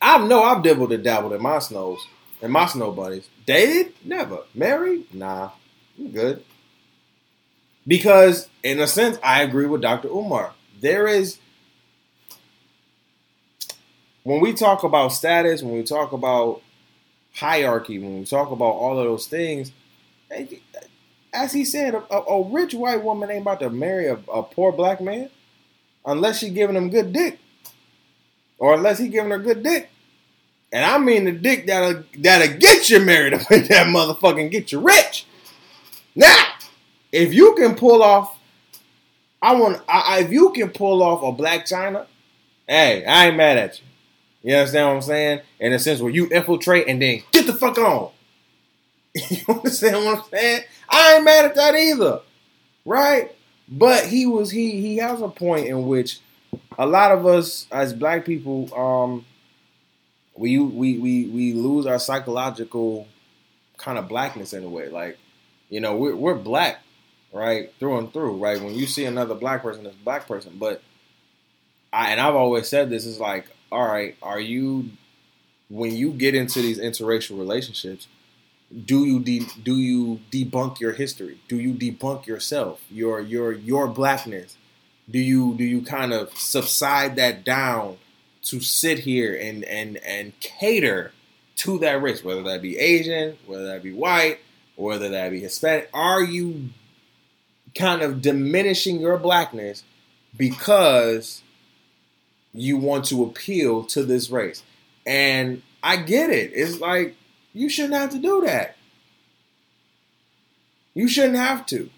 I 0.00 0.26
know 0.26 0.42
I've 0.42 0.62
dibbled 0.62 0.92
and 0.92 1.04
dabbled 1.04 1.32
in 1.32 1.42
my 1.42 1.58
snows 1.58 2.06
and 2.42 2.52
my 2.52 2.66
snow 2.66 2.92
bunnies. 2.92 3.28
Dated? 3.46 3.92
Never. 4.04 4.40
Married? 4.54 5.12
Nah. 5.14 5.50
I'm 5.98 6.10
good. 6.10 6.44
Because 7.86 8.48
in 8.62 8.80
a 8.80 8.86
sense, 8.86 9.18
I 9.22 9.42
agree 9.42 9.66
with 9.66 9.82
Dr. 9.82 10.08
Umar. 10.08 10.52
There 10.80 11.06
is 11.06 11.38
when 14.24 14.40
we 14.40 14.54
talk 14.54 14.82
about 14.82 15.08
status, 15.08 15.62
when 15.62 15.74
we 15.74 15.82
talk 15.82 16.12
about 16.12 16.62
hierarchy, 17.34 17.98
when 17.98 18.18
we 18.18 18.24
talk 18.24 18.50
about 18.50 18.64
all 18.64 18.98
of 18.98 19.04
those 19.04 19.26
things, 19.26 19.72
as 21.32 21.52
he 21.52 21.64
said, 21.64 21.94
a, 21.94 22.14
a 22.14 22.48
rich 22.48 22.74
white 22.74 23.02
woman 23.02 23.30
ain't 23.30 23.42
about 23.42 23.60
to 23.60 23.70
marry 23.70 24.06
a, 24.06 24.14
a, 24.32 24.42
poor 24.42 24.72
black 24.72 25.00
man 25.00 25.28
unless 26.06 26.38
she 26.38 26.50
giving 26.50 26.76
him 26.76 26.90
good 26.90 27.12
dick, 27.12 27.38
or 28.58 28.74
unless 28.74 28.98
he 28.98 29.08
giving 29.08 29.30
her 29.30 29.38
good 29.38 29.62
dick. 29.62 29.90
And 30.72 30.84
I 30.84 30.98
mean 30.98 31.24
the 31.24 31.32
dick 31.32 31.66
that'll 31.66 32.04
that'll 32.18 32.58
get 32.58 32.88
you 32.90 33.00
married 33.00 33.32
that 33.32 33.86
motherfucking 33.86 34.50
get 34.50 34.72
you 34.72 34.80
rich. 34.80 35.26
Now, 36.16 36.44
if 37.12 37.34
you 37.34 37.54
can 37.56 37.74
pull 37.74 38.02
off, 38.02 38.38
I 39.42 39.54
want 39.54 39.82
I, 39.88 40.20
if 40.20 40.32
you 40.32 40.50
can 40.52 40.70
pull 40.70 41.02
off 41.02 41.22
a 41.22 41.40
Blac 41.40 41.62
Chyna, 41.62 42.06
hey, 42.66 43.04
I 43.04 43.26
ain't 43.26 43.36
mad 43.36 43.58
at 43.58 43.78
you. 43.78 43.83
You 44.44 44.54
understand 44.54 44.88
what 44.88 44.96
I'm 44.96 45.02
saying? 45.02 45.40
In 45.58 45.72
a 45.72 45.78
sense 45.78 46.00
where 46.00 46.12
you 46.12 46.28
infiltrate 46.28 46.86
and 46.86 47.00
then 47.00 47.22
get 47.32 47.46
the 47.46 47.54
fuck 47.54 47.78
on. 47.78 48.10
you 49.14 49.42
understand 49.48 50.04
what 50.04 50.18
I'm 50.18 50.24
saying? 50.30 50.64
I 50.88 51.14
ain't 51.14 51.24
mad 51.24 51.46
at 51.46 51.54
that 51.54 51.74
either. 51.74 52.20
Right? 52.84 53.34
But 53.66 54.04
he 54.04 54.26
was 54.26 54.50
he 54.50 54.82
he 54.82 54.98
has 54.98 55.22
a 55.22 55.28
point 55.28 55.66
in 55.66 55.86
which 55.86 56.20
a 56.78 56.86
lot 56.86 57.10
of 57.10 57.26
us 57.26 57.66
as 57.72 57.94
black 57.94 58.26
people, 58.26 58.72
um, 58.74 59.24
we 60.36 60.58
we 60.58 60.98
we 60.98 61.26
we 61.26 61.52
lose 61.54 61.86
our 61.86 61.98
psychological 61.98 63.08
kind 63.78 63.96
of 63.96 64.08
blackness 64.08 64.52
in 64.52 64.62
a 64.62 64.68
way. 64.68 64.90
Like, 64.90 65.16
you 65.70 65.80
know, 65.80 65.96
we're 65.96 66.16
we're 66.16 66.34
black, 66.34 66.80
right, 67.32 67.72
through 67.78 67.96
and 67.96 68.12
through, 68.12 68.36
right. 68.36 68.60
When 68.60 68.74
you 68.74 68.86
see 68.86 69.06
another 69.06 69.34
black 69.34 69.62
person, 69.62 69.86
it's 69.86 69.96
a 69.96 70.04
black 70.04 70.28
person. 70.28 70.56
But 70.58 70.82
I 71.94 72.10
and 72.10 72.20
I've 72.20 72.34
always 72.34 72.68
said 72.68 72.90
this 72.90 73.06
is 73.06 73.18
like, 73.18 73.46
all 73.70 73.86
right, 73.86 74.16
are 74.22 74.40
you 74.40 74.90
when 75.70 75.94
you 75.94 76.12
get 76.12 76.34
into 76.34 76.60
these 76.60 76.78
interracial 76.78 77.38
relationships, 77.38 78.06
do 78.84 79.04
you 79.04 79.20
de- 79.20 79.46
do 79.62 79.76
you 79.76 80.20
debunk 80.30 80.80
your 80.80 80.92
history? 80.92 81.40
Do 81.48 81.58
you 81.58 81.74
debunk 81.74 82.26
yourself, 82.26 82.80
your 82.90 83.20
your 83.20 83.52
your 83.52 83.86
blackness? 83.88 84.56
Do 85.10 85.18
you 85.18 85.54
do 85.56 85.64
you 85.64 85.82
kind 85.82 86.12
of 86.12 86.36
subside 86.36 87.16
that 87.16 87.44
down 87.44 87.98
to 88.44 88.60
sit 88.60 89.00
here 89.00 89.34
and 89.34 89.64
and 89.64 89.98
and 89.98 90.38
cater 90.40 91.12
to 91.56 91.78
that 91.78 92.02
race, 92.02 92.24
whether 92.24 92.42
that 92.42 92.62
be 92.62 92.78
Asian, 92.78 93.36
whether 93.46 93.66
that 93.66 93.82
be 93.82 93.92
white, 93.92 94.40
whether 94.76 95.08
that 95.08 95.30
be 95.30 95.40
Hispanic? 95.40 95.88
Are 95.94 96.22
you 96.22 96.70
kind 97.76 98.02
of 98.02 98.22
diminishing 98.22 99.00
your 99.00 99.18
blackness 99.18 99.82
because 100.36 101.42
you 102.54 102.76
want 102.76 103.04
to 103.06 103.24
appeal 103.24 103.84
to 103.84 104.04
this 104.04 104.30
race? 104.30 104.62
And 105.04 105.62
I 105.82 105.96
get 105.96 106.30
it. 106.30 106.52
It's 106.54 106.80
like 106.80 107.16
you 107.52 107.68
shouldn't 107.68 107.94
have 107.94 108.10
to 108.10 108.18
do 108.18 108.42
that. 108.46 108.76
You 110.94 111.08
shouldn't 111.08 111.36
have 111.36 111.66
to. 111.66 111.90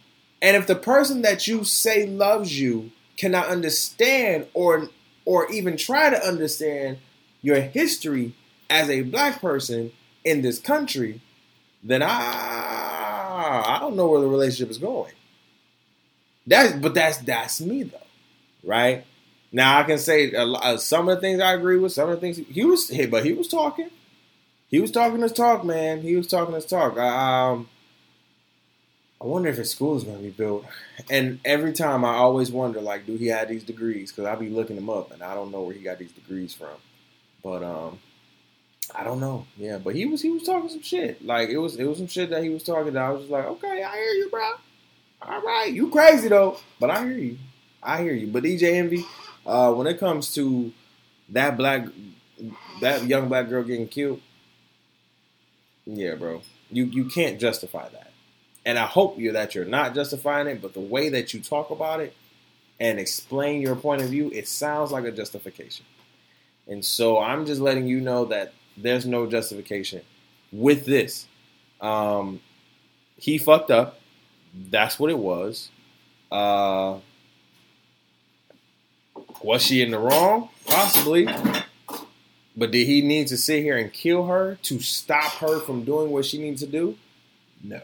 And 0.42 0.56
if 0.56 0.66
the 0.66 0.74
person 0.74 1.22
that 1.22 1.46
you 1.46 1.64
say 1.64 2.06
loves 2.06 2.58
you 2.58 2.90
cannot 3.16 3.48
understand 3.48 4.46
or 4.54 4.88
or 5.24 5.50
even 5.50 5.76
try 5.76 6.10
to 6.10 6.24
understand 6.24 6.98
your 7.42 7.60
history 7.60 8.34
as 8.70 8.88
a 8.88 9.02
black 9.02 9.40
person 9.40 9.92
in 10.24 10.42
this 10.42 10.58
country, 10.58 11.20
then 11.82 12.02
I 12.02 13.62
I 13.66 13.78
don't 13.80 13.96
know 13.96 14.08
where 14.08 14.20
the 14.20 14.26
relationship 14.26 14.70
is 14.70 14.78
going. 14.78 15.12
That's 16.46 16.72
but 16.74 16.94
that's 16.94 17.18
that's 17.18 17.60
me 17.60 17.84
though, 17.84 17.98
right? 18.62 19.04
Now 19.52 19.78
I 19.78 19.84
can 19.84 19.98
say 19.98 20.32
uh, 20.34 20.76
some 20.76 21.08
of 21.08 21.16
the 21.16 21.20
things 21.20 21.40
I 21.40 21.54
agree 21.54 21.78
with, 21.78 21.92
some 21.92 22.08
of 22.08 22.16
the 22.16 22.20
things 22.20 22.36
he 22.36 22.64
was, 22.64 22.88
hey, 22.88 23.06
but 23.06 23.24
he 23.24 23.32
was 23.32 23.48
talking. 23.48 23.90
He 24.68 24.80
was 24.80 24.90
talking 24.90 25.20
his 25.20 25.32
talk, 25.32 25.64
man. 25.64 26.02
He 26.02 26.16
was 26.16 26.26
talking 26.26 26.54
his 26.54 26.66
talk. 26.66 26.98
Um, 26.98 27.68
I 29.20 29.24
wonder 29.24 29.48
if 29.48 29.56
his 29.56 29.70
school 29.70 29.96
is 29.96 30.04
going 30.04 30.18
to 30.18 30.22
be 30.22 30.30
built. 30.30 30.66
And 31.08 31.40
every 31.44 31.72
time 31.72 32.04
I 32.04 32.14
always 32.14 32.50
wonder, 32.50 32.80
like, 32.80 33.06
do 33.06 33.16
he 33.16 33.28
have 33.28 33.48
these 33.48 33.64
degrees? 33.64 34.10
Because 34.10 34.26
I'll 34.26 34.36
be 34.36 34.50
looking 34.50 34.76
him 34.76 34.90
up, 34.90 35.12
and 35.12 35.22
I 35.22 35.34
don't 35.34 35.52
know 35.52 35.62
where 35.62 35.74
he 35.74 35.82
got 35.82 35.98
these 35.98 36.12
degrees 36.12 36.52
from. 36.52 36.76
But 37.42 37.62
um, 37.62 38.00
I 38.94 39.04
don't 39.04 39.20
know. 39.20 39.46
Yeah, 39.56 39.78
but 39.78 39.94
he 39.94 40.06
was 40.06 40.22
he 40.22 40.30
was 40.30 40.42
talking 40.42 40.68
some 40.68 40.82
shit. 40.82 41.24
Like 41.24 41.48
it 41.48 41.58
was 41.58 41.76
it 41.76 41.84
was 41.84 41.98
some 41.98 42.06
shit 42.06 42.30
that 42.30 42.42
he 42.42 42.50
was 42.50 42.62
talking. 42.62 42.92
That 42.92 43.04
I 43.04 43.10
was 43.10 43.22
just 43.22 43.32
like, 43.32 43.46
okay, 43.46 43.82
I 43.82 43.96
hear 43.96 44.12
you, 44.12 44.28
bro. 44.30 44.52
All 45.22 45.42
right, 45.42 45.72
you 45.72 45.88
crazy 45.90 46.28
though, 46.28 46.58
but 46.78 46.90
I 46.90 47.04
hear 47.04 47.18
you. 47.18 47.38
I 47.82 48.02
hear 48.02 48.12
you. 48.12 48.26
But 48.26 48.42
DJ 48.42 48.74
Envy, 48.74 49.04
uh, 49.46 49.72
when 49.72 49.86
it 49.86 49.98
comes 49.98 50.34
to 50.34 50.72
that 51.30 51.56
black, 51.56 51.86
that 52.80 53.04
young 53.04 53.28
black 53.28 53.48
girl 53.48 53.62
getting 53.62 53.88
killed, 53.88 54.20
yeah, 55.86 56.14
bro, 56.14 56.42
you 56.70 56.84
you 56.84 57.04
can't 57.06 57.40
justify 57.40 57.88
that. 57.88 58.12
And 58.64 58.78
I 58.78 58.86
hope 58.86 59.18
you 59.18 59.32
that 59.32 59.54
you're 59.54 59.64
not 59.64 59.94
justifying 59.94 60.48
it, 60.48 60.60
but 60.60 60.74
the 60.74 60.80
way 60.80 61.08
that 61.10 61.32
you 61.32 61.40
talk 61.40 61.70
about 61.70 62.00
it 62.00 62.14
and 62.80 62.98
explain 62.98 63.62
your 63.62 63.76
point 63.76 64.02
of 64.02 64.10
view, 64.10 64.30
it 64.34 64.48
sounds 64.48 64.90
like 64.90 65.04
a 65.04 65.12
justification. 65.12 65.86
And 66.66 66.84
so 66.84 67.20
I'm 67.20 67.46
just 67.46 67.60
letting 67.60 67.86
you 67.86 68.00
know 68.00 68.24
that 68.26 68.52
there's 68.76 69.06
no 69.06 69.26
justification 69.26 70.02
with 70.50 70.84
this. 70.84 71.26
Um, 71.80 72.40
he 73.16 73.38
fucked 73.38 73.70
up. 73.70 74.00
That's 74.70 74.98
what 74.98 75.10
it 75.10 75.18
was. 75.18 75.70
Uh, 76.32 76.98
was 79.42 79.62
she 79.62 79.82
in 79.82 79.90
the 79.90 79.98
wrong? 79.98 80.48
Possibly. 80.66 81.28
But 82.56 82.70
did 82.70 82.86
he 82.86 83.02
need 83.02 83.26
to 83.28 83.36
sit 83.36 83.62
here 83.62 83.76
and 83.76 83.92
kill 83.92 84.26
her 84.26 84.58
to 84.62 84.80
stop 84.80 85.32
her 85.34 85.60
from 85.60 85.84
doing 85.84 86.10
what 86.10 86.24
she 86.24 86.38
needs 86.38 86.60
to 86.62 86.66
do? 86.66 86.96
No. 87.62 87.80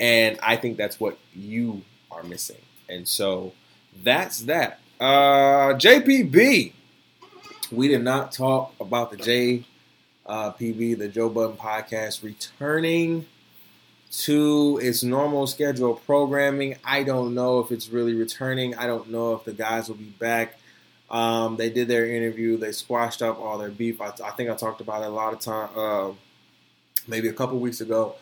And 0.00 0.38
I 0.42 0.56
think 0.56 0.76
that's 0.76 0.98
what 0.98 1.18
you 1.34 1.82
are 2.10 2.22
missing. 2.22 2.60
And 2.88 3.06
so 3.06 3.52
that's 4.02 4.40
that. 4.40 4.80
Uh, 5.00 5.74
JBP. 5.74 6.72
We 7.72 7.88
did 7.88 8.02
not 8.02 8.32
talk 8.32 8.74
about 8.80 9.10
the 9.10 9.16
JBP, 9.16 10.98
the 10.98 11.08
Joe 11.08 11.28
Budden 11.28 11.56
podcast, 11.56 12.22
returning 12.22 13.26
to 14.10 14.78
its 14.82 15.02
normal 15.02 15.46
schedule 15.46 15.94
programming. 15.94 16.76
I 16.84 17.02
don't 17.02 17.34
know 17.34 17.60
if 17.60 17.70
it's 17.70 17.88
really 17.88 18.14
returning. 18.14 18.74
I 18.74 18.86
don't 18.86 19.10
know 19.10 19.34
if 19.34 19.44
the 19.44 19.52
guys 19.52 19.88
will 19.88 19.96
be 19.96 20.04
back. 20.04 20.58
Um, 21.10 21.56
they 21.56 21.70
did 21.70 21.88
their 21.88 22.06
interview. 22.06 22.56
They 22.56 22.72
squashed 22.72 23.22
up 23.22 23.38
all 23.38 23.58
their 23.58 23.70
beef. 23.70 24.00
I, 24.00 24.12
I 24.24 24.30
think 24.30 24.50
I 24.50 24.54
talked 24.54 24.80
about 24.80 25.02
it 25.02 25.06
a 25.06 25.10
lot 25.10 25.32
of 25.32 25.40
time, 25.40 25.68
uh, 25.76 26.12
maybe 27.06 27.28
a 27.28 27.32
couple 27.32 27.58
weeks 27.58 27.80
ago. 27.80 28.16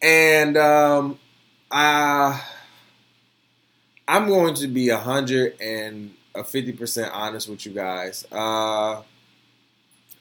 And 0.00 0.56
um, 0.56 1.18
I, 1.70 2.42
I'm 4.08 4.26
going 4.26 4.54
to 4.54 4.66
be 4.66 4.88
a 4.88 4.98
hundred 4.98 5.60
and 5.60 6.14
a 6.34 6.42
fifty 6.42 6.72
percent 6.72 7.12
honest 7.12 7.48
with 7.48 7.64
you 7.66 7.72
guys. 7.72 8.26
Uh, 8.32 9.02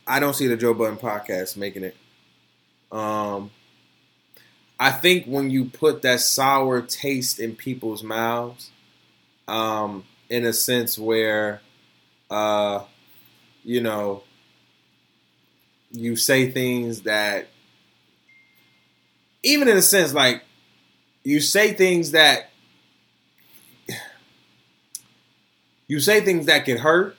I 0.05 0.19
don't 0.19 0.35
see 0.35 0.47
the 0.47 0.57
Joe 0.57 0.73
Budden 0.73 0.97
podcast 0.97 1.57
making 1.57 1.83
it. 1.83 1.95
Um, 2.91 3.49
I 4.81 4.89
think 4.89 5.27
when 5.27 5.51
you 5.51 5.65
put 5.65 6.01
that 6.01 6.21
sour 6.21 6.81
taste 6.81 7.39
in 7.39 7.55
people's 7.55 8.01
mouths, 8.01 8.71
um, 9.47 10.05
in 10.27 10.43
a 10.43 10.51
sense 10.53 10.97
where, 10.97 11.61
uh, 12.31 12.83
you 13.63 13.79
know, 13.79 14.23
you 15.91 16.15
say 16.15 16.49
things 16.49 17.03
that 17.03 17.49
even 19.43 19.67
in 19.67 19.77
a 19.77 19.83
sense, 19.83 20.15
like 20.15 20.41
you 21.23 21.41
say 21.41 21.73
things 21.73 22.09
that 22.11 22.49
you 25.87 25.99
say 25.99 26.21
things 26.21 26.47
that 26.47 26.65
can 26.65 26.77
hurt, 26.77 27.15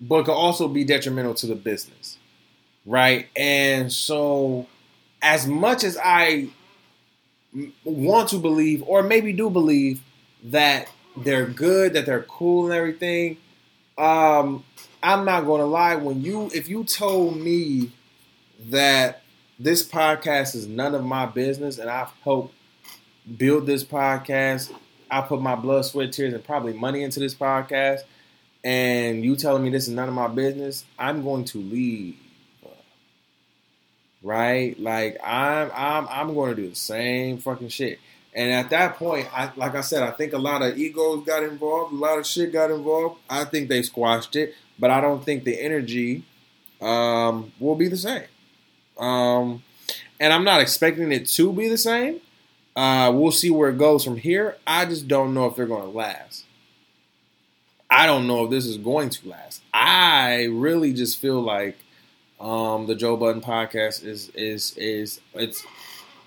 but 0.00 0.22
can 0.22 0.34
also 0.34 0.68
be 0.68 0.84
detrimental 0.84 1.34
to 1.34 1.48
the 1.48 1.56
business, 1.56 2.16
right? 2.86 3.26
And 3.34 3.92
so, 3.92 4.68
as 5.20 5.48
much 5.48 5.82
as 5.82 5.98
I 5.98 6.50
want 7.84 8.28
to 8.30 8.38
believe, 8.38 8.82
or 8.86 9.02
maybe 9.02 9.32
do 9.32 9.50
believe, 9.50 10.02
that 10.44 10.88
they're 11.16 11.46
good, 11.46 11.92
that 11.94 12.06
they're 12.06 12.22
cool 12.22 12.66
and 12.66 12.74
everything, 12.74 13.36
um, 13.98 14.64
I'm 15.02 15.24
not 15.24 15.44
going 15.44 15.60
to 15.60 15.66
lie. 15.66 15.96
When 15.96 16.22
you, 16.22 16.50
if 16.54 16.68
you 16.68 16.84
told 16.84 17.36
me 17.36 17.92
that 18.66 19.22
this 19.58 19.86
podcast 19.86 20.54
is 20.54 20.66
none 20.66 20.94
of 20.94 21.04
my 21.04 21.26
business, 21.26 21.78
and 21.78 21.88
I've 21.90 22.10
helped 22.24 22.54
build 23.36 23.66
this 23.66 23.84
podcast. 23.84 24.72
I 25.10 25.20
put 25.20 25.40
my 25.40 25.54
blood, 25.54 25.84
sweat, 25.84 26.12
tears, 26.12 26.34
and 26.34 26.44
probably 26.44 26.72
money 26.72 27.02
into 27.02 27.20
this 27.20 27.34
podcast. 27.34 28.00
And 28.64 29.24
you 29.24 29.36
telling 29.36 29.62
me 29.62 29.70
this 29.70 29.88
is 29.88 29.94
none 29.94 30.08
of 30.08 30.14
my 30.14 30.28
business, 30.28 30.84
I'm 30.98 31.22
going 31.22 31.44
to 31.46 31.58
leave. 31.58 32.16
Right? 34.22 34.78
Like 34.78 35.18
I'm 35.24 35.70
I'm 35.74 36.08
I'm 36.08 36.34
going 36.34 36.54
to 36.54 36.62
do 36.62 36.68
the 36.68 36.76
same 36.76 37.38
fucking 37.38 37.68
shit. 37.68 37.98
And 38.34 38.50
at 38.50 38.70
that 38.70 38.96
point, 38.96 39.28
I 39.36 39.50
like 39.56 39.74
I 39.74 39.82
said, 39.82 40.02
I 40.02 40.10
think 40.12 40.32
a 40.32 40.38
lot 40.38 40.62
of 40.62 40.78
egos 40.78 41.26
got 41.26 41.42
involved, 41.42 41.92
a 41.92 41.96
lot 41.96 42.18
of 42.18 42.26
shit 42.26 42.52
got 42.52 42.70
involved. 42.70 43.20
I 43.28 43.44
think 43.44 43.68
they 43.68 43.82
squashed 43.82 44.36
it, 44.36 44.54
but 44.78 44.90
I 44.90 45.00
don't 45.00 45.24
think 45.24 45.44
the 45.44 45.60
energy 45.60 46.24
um, 46.80 47.52
will 47.60 47.74
be 47.74 47.88
the 47.88 47.96
same. 47.96 48.24
Um, 48.98 49.62
and 50.20 50.32
I'm 50.32 50.44
not 50.44 50.60
expecting 50.60 51.12
it 51.12 51.26
to 51.28 51.52
be 51.52 51.68
the 51.68 51.78
same. 51.78 52.20
Uh, 52.74 53.12
we'll 53.14 53.32
see 53.32 53.50
where 53.50 53.68
it 53.68 53.78
goes 53.78 54.04
from 54.04 54.16
here. 54.16 54.56
I 54.66 54.86
just 54.86 55.08
don't 55.08 55.34
know 55.34 55.46
if 55.46 55.56
they're 55.56 55.66
going 55.66 55.82
to 55.82 55.88
last. 55.88 56.44
I 57.90 58.06
don't 58.06 58.26
know 58.26 58.44
if 58.44 58.50
this 58.50 58.64
is 58.64 58.78
going 58.78 59.10
to 59.10 59.28
last. 59.28 59.62
I 59.74 60.44
really 60.44 60.94
just 60.94 61.18
feel 61.18 61.40
like 61.42 61.76
um, 62.42 62.86
the 62.86 62.96
Joe 62.96 63.16
Budden 63.16 63.40
podcast 63.40 64.04
is 64.04 64.28
is 64.30 64.76
is 64.76 65.20
it's 65.32 65.64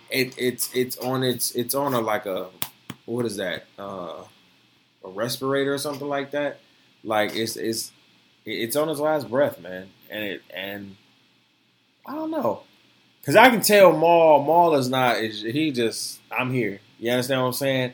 it, 0.09 0.33
it's 0.37 0.73
it's 0.73 0.97
on 0.97 1.23
its 1.23 1.51
it's 1.51 1.75
on 1.75 1.93
a 1.93 1.99
like 1.99 2.25
a 2.25 2.47
what 3.05 3.25
is 3.25 3.35
that 3.35 3.65
uh, 3.77 4.23
a 5.03 5.09
respirator 5.09 5.73
or 5.73 5.77
something 5.77 6.07
like 6.07 6.31
that. 6.31 6.59
Like 7.03 7.35
it's 7.35 7.57
it's 7.57 7.91
it's 8.45 8.77
on 8.77 8.87
his 8.87 8.99
last 8.99 9.29
breath, 9.29 9.59
man. 9.59 9.89
and 10.09 10.23
it 10.23 10.41
and 10.53 10.95
I 12.05 12.13
don't 12.15 12.31
know, 12.31 12.63
cause 13.25 13.35
I 13.35 13.49
can 13.49 13.61
tell 13.61 13.91
Mal 13.91 14.41
Mal 14.43 14.75
is 14.75 14.89
not. 14.89 15.17
Is, 15.17 15.41
he 15.41 15.71
just 15.71 16.21
I'm 16.31 16.51
here. 16.51 16.79
You 16.97 17.11
understand 17.11 17.41
what 17.41 17.47
I'm 17.47 17.53
saying? 17.53 17.93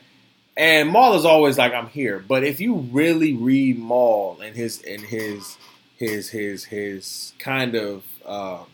And 0.56 0.92
Mal 0.92 1.14
is 1.14 1.24
always 1.24 1.58
like 1.58 1.72
I'm 1.72 1.88
here. 1.88 2.20
But 2.20 2.44
if 2.44 2.60
you 2.60 2.76
really 2.76 3.34
read 3.34 3.80
Mal 3.80 4.38
and 4.40 4.54
his 4.54 4.80
and 4.82 5.00
his 5.00 5.56
his 5.96 6.30
his 6.30 6.64
his 6.64 7.32
kind 7.38 7.74
of 7.74 8.04
uh, 8.26 8.64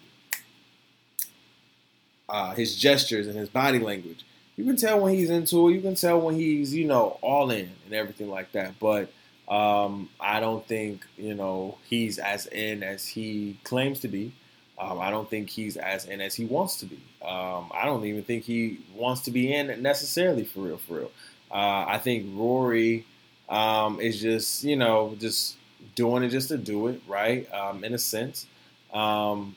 uh, 2.29 2.55
his 2.55 2.77
gestures 2.77 3.27
and 3.27 3.37
his 3.37 3.49
body 3.49 3.79
language, 3.79 4.25
you 4.57 4.65
can 4.65 4.77
tell 4.77 5.01
when 5.01 5.15
he's 5.15 5.31
into 5.31 5.69
it. 5.69 5.75
You 5.75 5.81
can 5.81 5.95
tell 5.95 6.21
when 6.21 6.35
he's 6.35 6.75
you 6.75 6.87
know 6.87 7.19
all 7.23 7.51
in 7.51 7.71
and 7.85 7.95
everything 7.95 8.29
like 8.29 8.53
that. 8.53 8.75
But 8.81 9.11
um, 9.49 10.11
I 10.21 10.41
don't 10.41 10.67
think 10.67 11.07
you 11.17 11.35
know 11.35 11.79
he's 11.89 12.19
as 12.19 12.47
in 12.47 12.83
as 12.83 13.07
he 13.07 13.59
claims 13.65 14.01
to 14.01 14.09
be. 14.09 14.33
Um, 14.79 15.01
I 15.01 15.11
don't 15.11 15.29
think 15.29 15.51
he's 15.51 15.77
as 15.77 16.05
in 16.05 16.21
as 16.21 16.35
he 16.35 16.45
wants 16.45 16.77
to 16.81 16.87
be. 16.87 17.01
Um, 17.23 17.71
I 17.75 17.85
don't 17.85 18.05
even 18.05 18.23
think 18.23 18.45
he 18.45 18.81
wants 18.95 19.23
to 19.23 19.31
be 19.31 19.53
in 19.53 19.83
necessarily 19.83 20.45
for 20.45 20.61
real, 20.61 20.79
for 20.79 20.95
real. 20.95 21.11
Uh, 21.51 21.85
I 21.89 21.99
think 21.99 22.27
Rory 22.37 23.07
um, 23.49 24.01
is 24.01 24.21
just 24.21 24.65
you 24.65 24.77
know 24.77 25.17
just 25.19 25.57
doing 25.95 26.23
it 26.23 26.29
just 26.29 26.49
to 26.49 26.59
do 26.59 26.89
it, 26.89 27.01
right? 27.09 27.53
Um, 27.53 27.85
in 27.85 27.95
a 27.95 27.99
sense. 27.99 28.47
Um, 28.93 29.57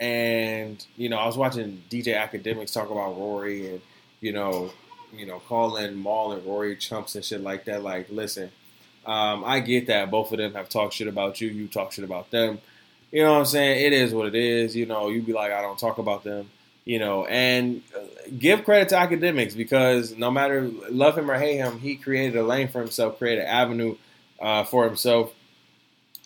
and 0.00 0.84
you 0.96 1.08
know, 1.08 1.18
I 1.18 1.26
was 1.26 1.36
watching 1.36 1.82
DJ 1.90 2.14
Akademiks 2.16 2.72
talk 2.72 2.90
about 2.90 3.16
Rory 3.16 3.70
and 3.70 3.80
you 4.20 4.32
know, 4.32 4.70
you 5.14 5.26
know, 5.26 5.40
calling 5.40 6.02
Mal 6.02 6.32
and 6.32 6.44
Rory 6.44 6.76
chumps 6.76 7.14
and 7.14 7.24
shit 7.24 7.40
like 7.40 7.66
that. 7.66 7.82
Like, 7.82 8.08
listen, 8.10 8.50
um, 9.06 9.44
I 9.44 9.60
get 9.60 9.86
that 9.88 10.10
both 10.10 10.32
of 10.32 10.38
them 10.38 10.54
have 10.54 10.68
talked 10.68 10.94
shit 10.94 11.08
about 11.08 11.40
you. 11.40 11.48
You 11.48 11.68
talk 11.68 11.92
shit 11.92 12.04
about 12.04 12.30
them. 12.30 12.58
You 13.12 13.22
know 13.22 13.32
what 13.32 13.38
I'm 13.40 13.44
saying? 13.44 13.84
It 13.84 13.92
is 13.92 14.12
what 14.12 14.26
it 14.26 14.34
is. 14.34 14.74
You 14.74 14.86
know, 14.86 15.08
you 15.08 15.22
be 15.22 15.32
like, 15.32 15.52
I 15.52 15.62
don't 15.62 15.78
talk 15.78 15.98
about 15.98 16.24
them. 16.24 16.50
You 16.84 16.98
know, 16.98 17.24
and 17.24 17.82
uh, 17.96 18.00
give 18.38 18.64
credit 18.64 18.90
to 18.90 18.96
Akademiks 18.96 19.56
because 19.56 20.16
no 20.16 20.30
matter 20.30 20.70
love 20.90 21.16
him 21.16 21.30
or 21.30 21.38
hate 21.38 21.56
him, 21.56 21.78
he 21.78 21.96
created 21.96 22.36
a 22.36 22.42
lane 22.42 22.68
for 22.68 22.80
himself, 22.80 23.18
created 23.18 23.42
an 23.42 23.48
avenue 23.48 23.96
uh, 24.40 24.64
for 24.64 24.84
himself, 24.84 25.32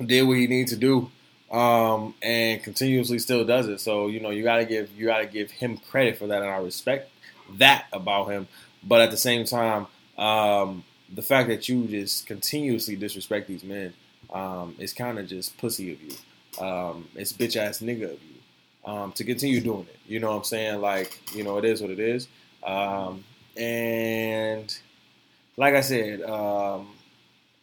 did 0.04 0.26
what 0.26 0.36
he 0.36 0.48
needed 0.48 0.68
to 0.68 0.76
do, 0.76 1.10
um, 1.50 2.14
and 2.22 2.62
continuously 2.62 3.18
still 3.18 3.44
does 3.44 3.68
it. 3.68 3.80
So 3.80 4.08
you 4.08 4.20
know, 4.20 4.30
you 4.30 4.42
gotta 4.42 4.64
give 4.64 4.90
you 4.96 5.06
gotta 5.06 5.26
give 5.26 5.50
him 5.50 5.76
credit 5.76 6.18
for 6.18 6.26
that, 6.28 6.42
and 6.42 6.50
I 6.50 6.58
respect 6.58 7.10
that 7.56 7.86
about 7.92 8.30
him. 8.30 8.48
But 8.82 9.00
at 9.00 9.10
the 9.10 9.16
same 9.16 9.44
time, 9.44 9.86
um, 10.16 10.84
the 11.12 11.22
fact 11.22 11.48
that 11.48 11.68
you 11.68 11.86
just 11.86 12.26
continuously 12.26 12.96
disrespect 12.96 13.48
these 13.48 13.64
men 13.64 13.94
um, 14.32 14.74
is 14.78 14.92
kind 14.92 15.18
of 15.18 15.26
just 15.26 15.56
pussy 15.58 15.92
of 15.92 16.02
you. 16.02 16.12
Um, 16.64 17.08
it's 17.14 17.32
bitch 17.32 17.56
ass 17.56 17.80
nigga 17.80 18.12
of 18.12 18.20
you 18.22 18.38
um, 18.84 19.12
to 19.12 19.24
continue 19.24 19.60
doing 19.60 19.86
it. 19.88 19.98
You 20.06 20.20
know 20.20 20.30
what 20.30 20.38
I'm 20.38 20.44
saying? 20.44 20.80
Like, 20.80 21.20
you 21.34 21.44
know, 21.44 21.58
it 21.58 21.64
is 21.64 21.80
what 21.80 21.90
it 21.90 21.98
is. 21.98 22.28
Um, 22.62 23.24
and 23.56 24.76
like 25.56 25.74
I 25.74 25.80
said, 25.80 26.22
um, 26.22 26.88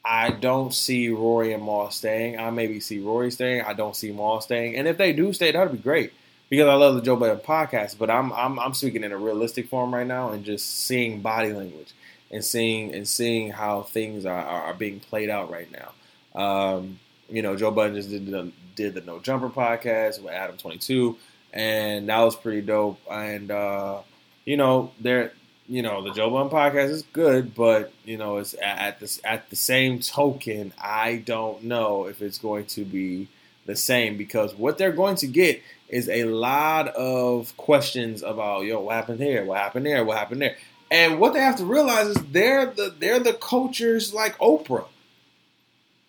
I 0.06 0.30
don't 0.30 0.74
see 0.74 1.10
Rory 1.10 1.53
and 1.53 1.64
Mal 1.64 1.89
staying. 1.89 2.38
I 2.39 2.51
maybe 2.51 2.80
see 2.80 2.99
Rory 2.99 3.32
staying. 3.32 3.62
I 3.62 3.74
don't 3.74 3.95
see 3.95 4.12
Mal 4.12 4.39
staying. 4.39 4.76
And 4.76 4.88
if 4.88 4.97
they 4.97 5.14
do 5.14 5.34
stay, 5.34 5.51
that 5.51 5.60
would 5.60 5.78
be 5.78 5.84
great 5.84 6.14
because 6.49 6.68
I 6.68 6.76
love 6.76 6.95
the 6.95 7.01
Joe 7.01 7.16
Budden 7.16 7.39
podcast. 7.39 7.97
But 7.97 8.12
I'm, 8.12 8.32
I'm 8.34 8.60
I'm 8.60 8.74
speaking 8.76 9.03
in 9.03 9.12
a 9.12 9.18
realistic 9.18 9.68
form 9.68 9.93
right 9.93 10.06
now 10.06 10.32
and 10.32 10.45
just 10.45 10.86
seeing 10.86 11.22
body 11.22 11.53
language 11.53 11.93
and 12.32 12.45
seeing 12.45 12.93
and 12.93 13.08
seeing 13.08 13.51
how 13.51 13.82
things 13.84 14.26
are, 14.26 14.38
are, 14.38 14.74
being 14.74 14.99
played 14.99 15.30
out 15.30 15.49
right 15.49 15.70
now. 15.72 16.39
Um, 16.39 16.99
you 17.30 17.41
know, 17.41 17.56
Joe 17.56 17.72
Budden 17.72 17.95
just 17.95 18.10
did 18.10 18.28
the, 18.28 18.51
did 18.76 18.93
the 18.93 19.01
No 19.01 19.20
Jumper 19.20 19.49
podcast 19.49 20.22
with 20.22 20.34
Adam 20.34 20.58
Twenty 20.58 20.78
Two, 20.78 21.18
and 21.51 22.10
that 22.10 22.20
was 22.20 22.36
pretty 22.36 22.62
dope. 22.62 22.99
And 23.10 23.49
uh, 23.49 24.01
you 24.45 24.58
know, 24.58 24.91
there, 24.99 25.34
you 25.68 25.82
know, 25.82 26.03
the 26.03 26.11
Joe 26.11 26.30
Budden 26.30 26.51
podcast 26.51 26.89
is 26.89 27.03
good, 27.13 27.55
but 27.55 27.91
you 28.03 28.18
know, 28.18 28.38
it's 28.38 28.55
at 28.61 28.99
this 28.99 29.20
at 29.24 29.49
the 29.49 29.55
same 29.55 29.99
token, 29.99 30.74
I 30.82 31.18
don't 31.18 31.63
know 31.63 32.05
if 32.05 32.22
it's 32.22 32.38
going 32.38 32.66
to 32.68 32.86
be 32.86 33.28
the 33.66 33.76
same 33.76 34.16
because 34.18 34.53
what 34.53 34.78
they're 34.78 34.91
going 34.91 35.16
to 35.18 35.28
get 35.28 35.61
is 35.89 36.07
a 36.09 36.26
lot 36.26 36.89
of 36.89 37.55
questions 37.57 38.22
about 38.22 38.61
yo, 38.61 38.80
what 38.82 38.95
happened 38.95 39.20
here, 39.20 39.43
what 39.43 39.57
happened 39.57 39.86
there, 39.86 40.03
what 40.03 40.18
happened 40.18 40.41
there. 40.41 40.57
And 40.91 41.20
what 41.20 41.34
they 41.34 41.39
have 41.39 41.57
to 41.57 41.66
realize 41.66 42.07
is 42.07 42.18
they're 42.32 42.68
the 42.68 42.93
they're 42.97 43.20
the 43.20 43.34
cultures 43.34 44.13
like 44.13 44.38
Oprah. 44.38 44.88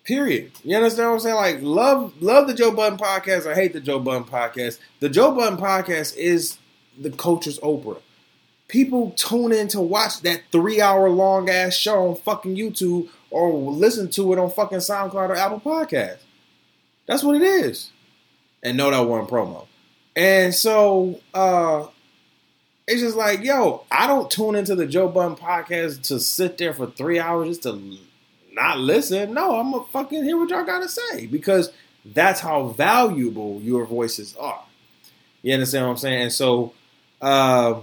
Period. 0.05 0.53
You 0.63 0.77
understand 0.77 1.09
what 1.09 1.15
I'm 1.15 1.21
saying? 1.21 1.35
Like 1.35 1.59
love 1.63 2.23
love 2.23 2.47
the 2.47 2.55
Joe 2.55 2.73
Budden 2.73 2.99
podcast. 2.99 3.51
I 3.51 3.55
hate 3.55 3.73
the 3.73 3.81
Joe 3.81 3.99
Budden 3.99 4.25
podcast. 4.25 4.79
The 5.01 5.09
Joe 5.09 5.33
Budden 5.33 5.59
podcast 5.59 6.15
is 6.17 6.59
the 6.99 7.11
culture's 7.11 7.59
Oprah. 7.61 8.01
People 8.69 9.13
tune 9.13 9.53
in 9.53 9.69
to 9.69 9.81
watch 9.81 10.23
that 10.23 10.43
three 10.51 10.81
hour 10.81 11.09
long 11.09 11.49
ass 11.49 11.75
show 11.75 12.09
on 12.09 12.17
fucking 12.17 12.57
YouTube 12.57 13.09
or 13.31 13.53
listen 13.53 14.11
to 14.11 14.33
it 14.33 14.39
on 14.39 14.51
fucking 14.51 14.79
SoundCloud 14.79 15.31
or 15.31 15.37
Apple 15.37 15.61
Podcast. 15.61 16.19
That's 17.07 17.23
what 17.23 17.37
it 17.37 17.43
is. 17.43 17.91
And 18.63 18.77
know 18.77 18.91
that 18.91 19.01
one 19.01 19.27
promo. 19.27 19.67
And 20.17 20.55
so 20.55 21.21
uh 21.33 21.87
it's 22.89 23.01
just 23.01 23.17
like, 23.17 23.43
yo, 23.43 23.85
I 23.91 24.07
don't 24.07 24.31
tune 24.31 24.55
into 24.55 24.77
the 24.77 24.87
Joe 24.87 25.09
Budden 25.09 25.37
podcast 25.37 26.03
to 26.03 26.21
sit 26.21 26.57
there 26.57 26.73
for 26.73 26.87
three 26.87 27.19
hours 27.19 27.49
just 27.49 27.65
to 27.65 27.99
not 28.53 28.79
listen. 28.79 29.35
No, 29.35 29.57
I'm 29.57 29.73
gonna 29.73 29.85
fucking 29.93 30.25
hear 30.25 30.39
what 30.39 30.51
y'all 30.51 30.65
gotta 30.65 30.89
say 30.89 31.27
because 31.27 31.73
that's 32.05 32.41
how 32.41 32.69
valuable 32.69 33.61
your 33.61 33.85
voices 33.85 34.37
are. 34.37 34.63
You 35.43 35.55
understand 35.55 35.85
what 35.85 35.91
I'm 35.93 35.97
saying? 35.97 36.23
And 36.23 36.33
so, 36.33 36.73
uh, 37.21 37.81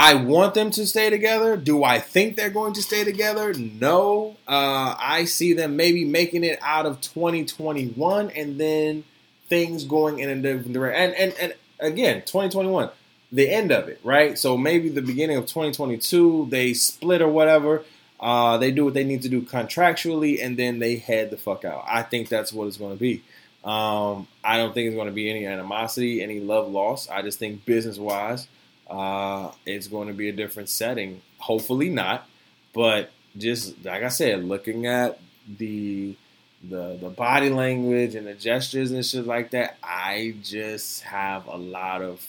I 0.00 0.14
want 0.14 0.54
them 0.54 0.70
to 0.70 0.86
stay 0.86 1.10
together. 1.10 1.56
Do 1.56 1.82
I 1.82 1.98
think 1.98 2.36
they're 2.36 2.50
going 2.50 2.72
to 2.74 2.82
stay 2.82 3.02
together? 3.02 3.52
No. 3.52 4.36
Uh, 4.46 4.94
I 4.96 5.24
see 5.24 5.54
them 5.54 5.74
maybe 5.74 6.04
making 6.04 6.44
it 6.44 6.60
out 6.62 6.86
of 6.86 7.00
2021 7.00 8.30
and 8.30 8.60
then 8.60 9.02
things 9.48 9.82
going 9.82 10.20
in 10.20 10.30
a 10.30 10.36
different 10.36 10.72
direction. 10.72 11.02
And, 11.02 11.14
and, 11.14 11.34
and 11.40 11.54
again, 11.80 12.20
2021 12.20 12.90
the 13.32 13.50
end 13.50 13.72
of 13.72 13.88
it, 13.88 14.00
right? 14.04 14.38
So 14.38 14.56
maybe 14.56 14.88
the 14.88 15.02
beginning 15.02 15.36
of 15.36 15.46
2022, 15.46 16.46
they 16.48 16.74
split 16.74 17.20
or 17.20 17.28
whatever. 17.28 17.82
Uh, 18.20 18.56
they 18.56 18.70
do 18.70 18.84
what 18.84 18.94
they 18.94 19.04
need 19.04 19.22
to 19.22 19.28
do 19.28 19.42
contractually, 19.42 20.42
and 20.42 20.56
then 20.56 20.78
they 20.78 20.96
head 20.96 21.30
the 21.30 21.36
fuck 21.36 21.64
out. 21.64 21.84
I 21.88 22.02
think 22.02 22.28
that's 22.28 22.52
what 22.52 22.68
it's 22.68 22.76
going 22.76 22.96
to 22.96 23.00
be. 23.00 23.22
Um, 23.64 24.28
I 24.44 24.56
don't 24.58 24.72
think 24.72 24.86
it's 24.86 24.96
going 24.96 25.08
to 25.08 25.12
be 25.12 25.28
any 25.28 25.44
animosity, 25.44 26.22
any 26.22 26.40
love 26.40 26.70
lost. 26.70 27.10
I 27.10 27.22
just 27.22 27.38
think 27.38 27.64
business 27.64 27.98
wise, 27.98 28.48
uh, 28.88 29.52
it's 29.66 29.86
going 29.86 30.08
to 30.08 30.14
be 30.14 30.28
a 30.28 30.32
different 30.32 30.68
setting. 30.68 31.22
Hopefully 31.38 31.88
not, 31.88 32.26
but 32.72 33.10
just 33.36 33.84
like 33.84 34.02
I 34.02 34.08
said, 34.08 34.44
looking 34.44 34.86
at 34.86 35.20
the 35.58 36.16
the 36.62 36.98
the 37.00 37.08
body 37.08 37.50
language 37.50 38.14
and 38.14 38.26
the 38.26 38.34
gestures 38.34 38.90
and 38.90 39.04
shit 39.04 39.26
like 39.26 39.50
that, 39.50 39.76
I 39.82 40.34
just 40.42 41.02
have 41.02 41.46
a 41.46 41.56
lot 41.56 42.02
of 42.02 42.26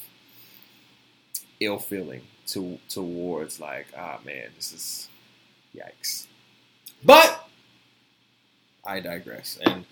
ill 1.59 1.79
feeling 1.79 2.21
to 2.47 2.77
towards 2.89 3.59
like, 3.59 3.87
ah 3.97 4.17
oh, 4.19 4.25
man, 4.25 4.49
this 4.55 4.73
is 4.73 5.09
yikes. 5.75 6.27
But 7.03 7.47
I 8.85 8.99
digress. 8.99 9.57
And 9.63 9.85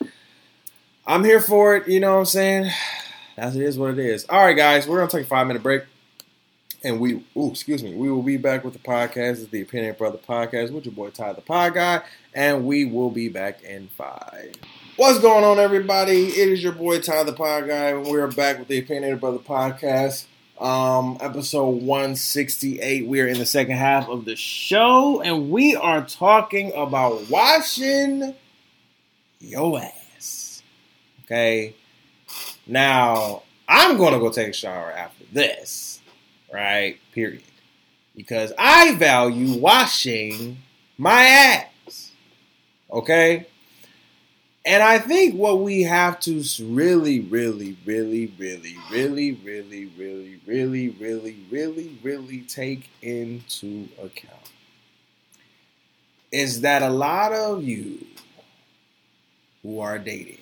I'm 1.06 1.24
here 1.24 1.40
for 1.40 1.76
it, 1.78 1.88
you 1.88 2.00
know 2.00 2.14
what 2.14 2.20
I'm 2.20 2.26
saying? 2.26 2.72
As 3.38 3.56
it 3.56 3.62
is 3.62 3.78
what 3.78 3.92
it 3.92 4.00
is. 4.00 4.26
All 4.30 4.44
right, 4.44 4.58
guys, 4.58 4.88
we're 4.88 4.98
gonna 4.98 5.12
take 5.12 5.26
a 5.26 5.28
five 5.28 5.46
minute 5.46 5.62
break. 5.62 5.84
And 6.84 7.00
we, 7.00 7.24
ooh, 7.36 7.52
excuse 7.52 7.84
me, 7.84 7.96
we 7.96 8.12
will 8.12 8.22
be 8.22 8.38
back 8.38 8.64
with 8.64 8.74
the 8.74 8.80
podcast. 8.80 9.42
It's 9.42 9.48
the 9.48 9.62
Opinion 9.62 9.96
Brother 9.98 10.20
Podcast 10.20 10.72
with 10.72 10.86
your 10.86 10.94
boy 10.94 11.10
Ty 11.10 11.34
the 11.34 11.42
Pod 11.42 11.74
Guy, 11.74 12.02
and 12.34 12.66
we 12.66 12.86
will 12.86 13.10
be 13.10 13.30
back 13.30 13.64
in 13.64 13.88
five. 13.98 14.54
What's 14.96 15.20
going 15.20 15.44
on, 15.44 15.58
everybody? 15.60 16.28
It 16.28 16.50
is 16.50 16.62
your 16.62 16.74
boy 16.74 17.00
Ty 17.00 17.24
the 17.24 17.34
Pod 17.34 17.68
Guy, 17.68 17.90
and 17.90 18.06
we're 18.06 18.28
back 18.28 18.60
with 18.60 18.68
the 18.68 18.78
Opinion 18.78 19.18
Brother 19.18 19.40
Podcast. 19.40 20.26
Um, 20.60 21.18
episode 21.20 21.82
168. 21.84 23.08
We 23.08 23.22
are 23.22 23.28
in 23.28 23.38
the 23.38 23.46
second 23.46 23.78
half 23.78 24.08
of 24.08 24.26
the 24.26 24.36
show, 24.36 25.22
and 25.22 25.50
we 25.50 25.76
are 25.76 26.06
talking 26.06 26.74
about 26.74 27.30
washing 27.30 28.36
your 29.40 29.80
ass. 29.80 30.64
Okay. 31.26 31.76
Now, 32.66 33.44
I'm 33.68 33.98
gonna 33.98 34.20
go 34.20 34.32
take 34.32 34.50
a 34.50 34.54
shower 34.54 34.92
after 34.92 35.26
this, 35.32 35.97
right? 36.52 36.98
Period. 37.14 37.44
Because 38.16 38.52
I 38.58 38.96
value 38.96 39.60
washing 39.60 40.58
my 40.98 41.24
ass. 41.24 42.12
Okay? 42.92 43.48
And 44.66 44.84
I 44.84 45.00
think 45.00 45.36
what 45.36 45.62
we 45.62 45.84
have 45.84 46.20
to 46.22 46.44
really, 46.60 47.22
really, 47.22 47.78
really, 47.86 48.34
really, 48.38 48.78
really, 48.92 49.40
really, 49.42 49.86
really, 49.98 50.40
really, 50.46 50.90
really, 50.90 51.38
really, 51.50 51.98
really 52.04 52.42
take 52.42 52.90
into 53.02 53.88
account 53.98 54.52
is 56.34 56.62
that 56.62 56.82
a 56.82 56.90
lot 56.90 57.32
of 57.32 57.64
you 57.64 58.06
who 59.64 59.80
are 59.80 59.98
dating 59.98 60.40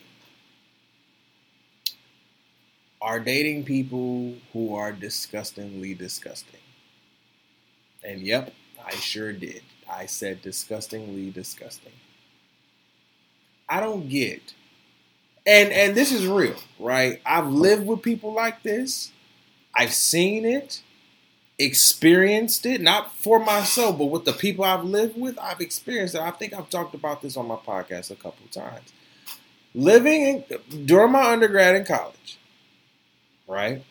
are 3.06 3.20
dating 3.20 3.64
people 3.64 4.34
who 4.52 4.74
are 4.76 4.92
disgustingly 4.92 5.94
disgusting. 5.94 6.60
And 8.04 8.22
yep, 8.22 8.52
I 8.84 8.96
sure 8.96 9.32
did. 9.32 9.62
I 9.88 10.08
said 10.08 10.42
disgustingly 10.42 11.30
disgusting. 11.30 11.92
I 13.70 13.80
don't 13.80 14.10
get. 14.10 14.56
And 15.46 15.72
and 15.72 15.94
this 15.94 16.12
is 16.12 16.26
real, 16.26 16.56
right? 16.80 17.22
I've 17.24 17.48
lived 17.48 17.86
with 17.86 18.02
people 18.02 18.34
like 18.34 18.64
this. 18.64 19.12
I've 19.76 19.94
seen 19.94 20.44
it, 20.44 20.82
experienced 21.60 22.66
it, 22.66 22.82
not 22.82 23.14
for 23.16 23.38
myself, 23.38 24.00
but 24.00 24.06
with 24.06 24.26
the 24.26 24.34
people 24.34 24.66
I've 24.66 24.84
lived 24.86 25.16
with, 25.20 25.38
I've 25.38 25.62
experienced 25.62 26.16
it. 26.16 26.22
I 26.22 26.32
think 26.32 26.54
I've 26.54 26.72
talked 26.72 26.96
about 26.96 27.22
this 27.22 27.38
on 27.38 27.48
my 27.48 27.58
podcast 27.58 28.10
a 28.10 28.16
couple 28.16 28.48
times. 28.50 28.94
Living 29.76 30.22
in, 30.24 30.86
during 30.86 31.12
my 31.12 31.32
undergrad 31.34 31.76
in 31.76 31.86
college, 31.86 32.40
right? 33.48 33.84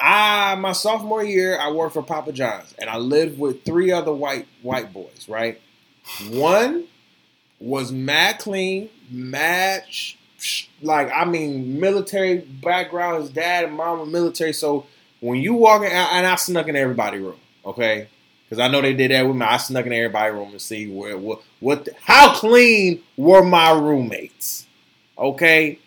I 0.00 0.54
my 0.56 0.72
sophomore 0.72 1.24
year, 1.24 1.58
I 1.58 1.70
worked 1.70 1.94
for 1.94 2.02
Papa 2.02 2.32
John's, 2.32 2.74
and 2.78 2.90
I 2.90 2.98
lived 2.98 3.38
with 3.38 3.64
three 3.64 3.90
other 3.90 4.12
white 4.12 4.46
white 4.62 4.92
boys. 4.92 5.28
Right, 5.28 5.60
one 6.30 6.84
was 7.60 7.92
mad 7.92 8.38
clean, 8.38 8.90
mad 9.10 9.84
like 10.82 11.10
I 11.14 11.24
mean 11.24 11.80
military 11.80 12.38
background. 12.38 13.22
His 13.22 13.30
dad 13.30 13.64
and 13.64 13.74
mom 13.74 14.00
were 14.00 14.06
military, 14.06 14.52
so 14.52 14.86
when 15.20 15.40
you 15.40 15.54
walk 15.54 15.82
in, 15.82 15.90
and 15.90 16.26
I 16.26 16.34
snuck 16.34 16.68
in 16.68 16.76
everybody's 16.76 17.22
room, 17.22 17.40
okay, 17.64 18.08
because 18.44 18.58
I 18.58 18.68
know 18.68 18.82
they 18.82 18.94
did 18.94 19.10
that 19.10 19.26
with 19.26 19.36
me. 19.36 19.46
I 19.46 19.56
snuck 19.56 19.86
in 19.86 19.92
everybody's 19.92 20.34
room 20.34 20.52
to 20.52 20.58
see 20.58 20.90
where 20.90 21.16
what 21.16 21.40
what 21.60 21.86
the, 21.86 21.94
how 22.02 22.34
clean 22.34 23.02
were 23.16 23.42
my 23.44 23.70
roommates, 23.70 24.66
okay. 25.16 25.78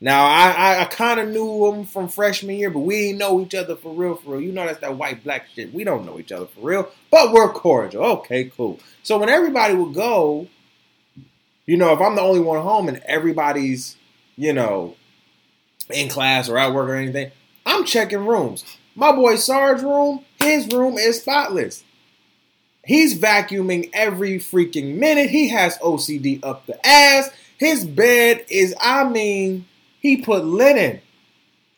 Now 0.00 0.26
I 0.26 0.50
I, 0.50 0.80
I 0.82 0.84
kind 0.84 1.18
of 1.18 1.28
knew 1.28 1.70
them 1.70 1.84
from 1.84 2.08
freshman 2.08 2.56
year, 2.56 2.70
but 2.70 2.80
we 2.80 2.96
didn't 2.96 3.18
know 3.18 3.40
each 3.40 3.54
other 3.54 3.76
for 3.76 3.92
real, 3.92 4.14
for 4.14 4.32
real. 4.32 4.40
You 4.40 4.52
know 4.52 4.66
that's 4.66 4.80
that 4.80 4.96
white 4.96 5.24
black 5.24 5.46
shit. 5.54 5.74
We 5.74 5.84
don't 5.84 6.06
know 6.06 6.18
each 6.18 6.32
other 6.32 6.46
for 6.46 6.60
real, 6.60 6.90
but 7.10 7.32
we're 7.32 7.52
cordial. 7.52 8.04
Okay, 8.04 8.44
cool. 8.56 8.78
So 9.02 9.18
when 9.18 9.28
everybody 9.28 9.74
would 9.74 9.94
go, 9.94 10.48
you 11.66 11.76
know, 11.76 11.92
if 11.92 12.00
I'm 12.00 12.14
the 12.14 12.22
only 12.22 12.40
one 12.40 12.62
home 12.62 12.88
and 12.88 12.98
everybody's, 13.06 13.96
you 14.36 14.52
know, 14.52 14.96
in 15.90 16.08
class 16.08 16.48
or 16.48 16.58
at 16.58 16.72
work 16.72 16.88
or 16.88 16.94
anything, 16.94 17.32
I'm 17.66 17.84
checking 17.84 18.26
rooms. 18.26 18.64
My 18.94 19.12
boy 19.12 19.36
Sarge's 19.36 19.84
room, 19.84 20.24
his 20.40 20.66
room 20.68 20.96
is 20.96 21.20
spotless. 21.20 21.84
He's 22.84 23.18
vacuuming 23.18 23.90
every 23.92 24.38
freaking 24.38 24.96
minute. 24.96 25.28
He 25.28 25.48
has 25.48 25.76
OCD 25.78 26.40
up 26.42 26.64
the 26.66 26.84
ass. 26.86 27.30
His 27.58 27.84
bed 27.84 28.46
is, 28.48 28.74
I 28.80 29.06
mean, 29.06 29.66
he 30.00 30.18
put 30.18 30.44
linen 30.44 31.00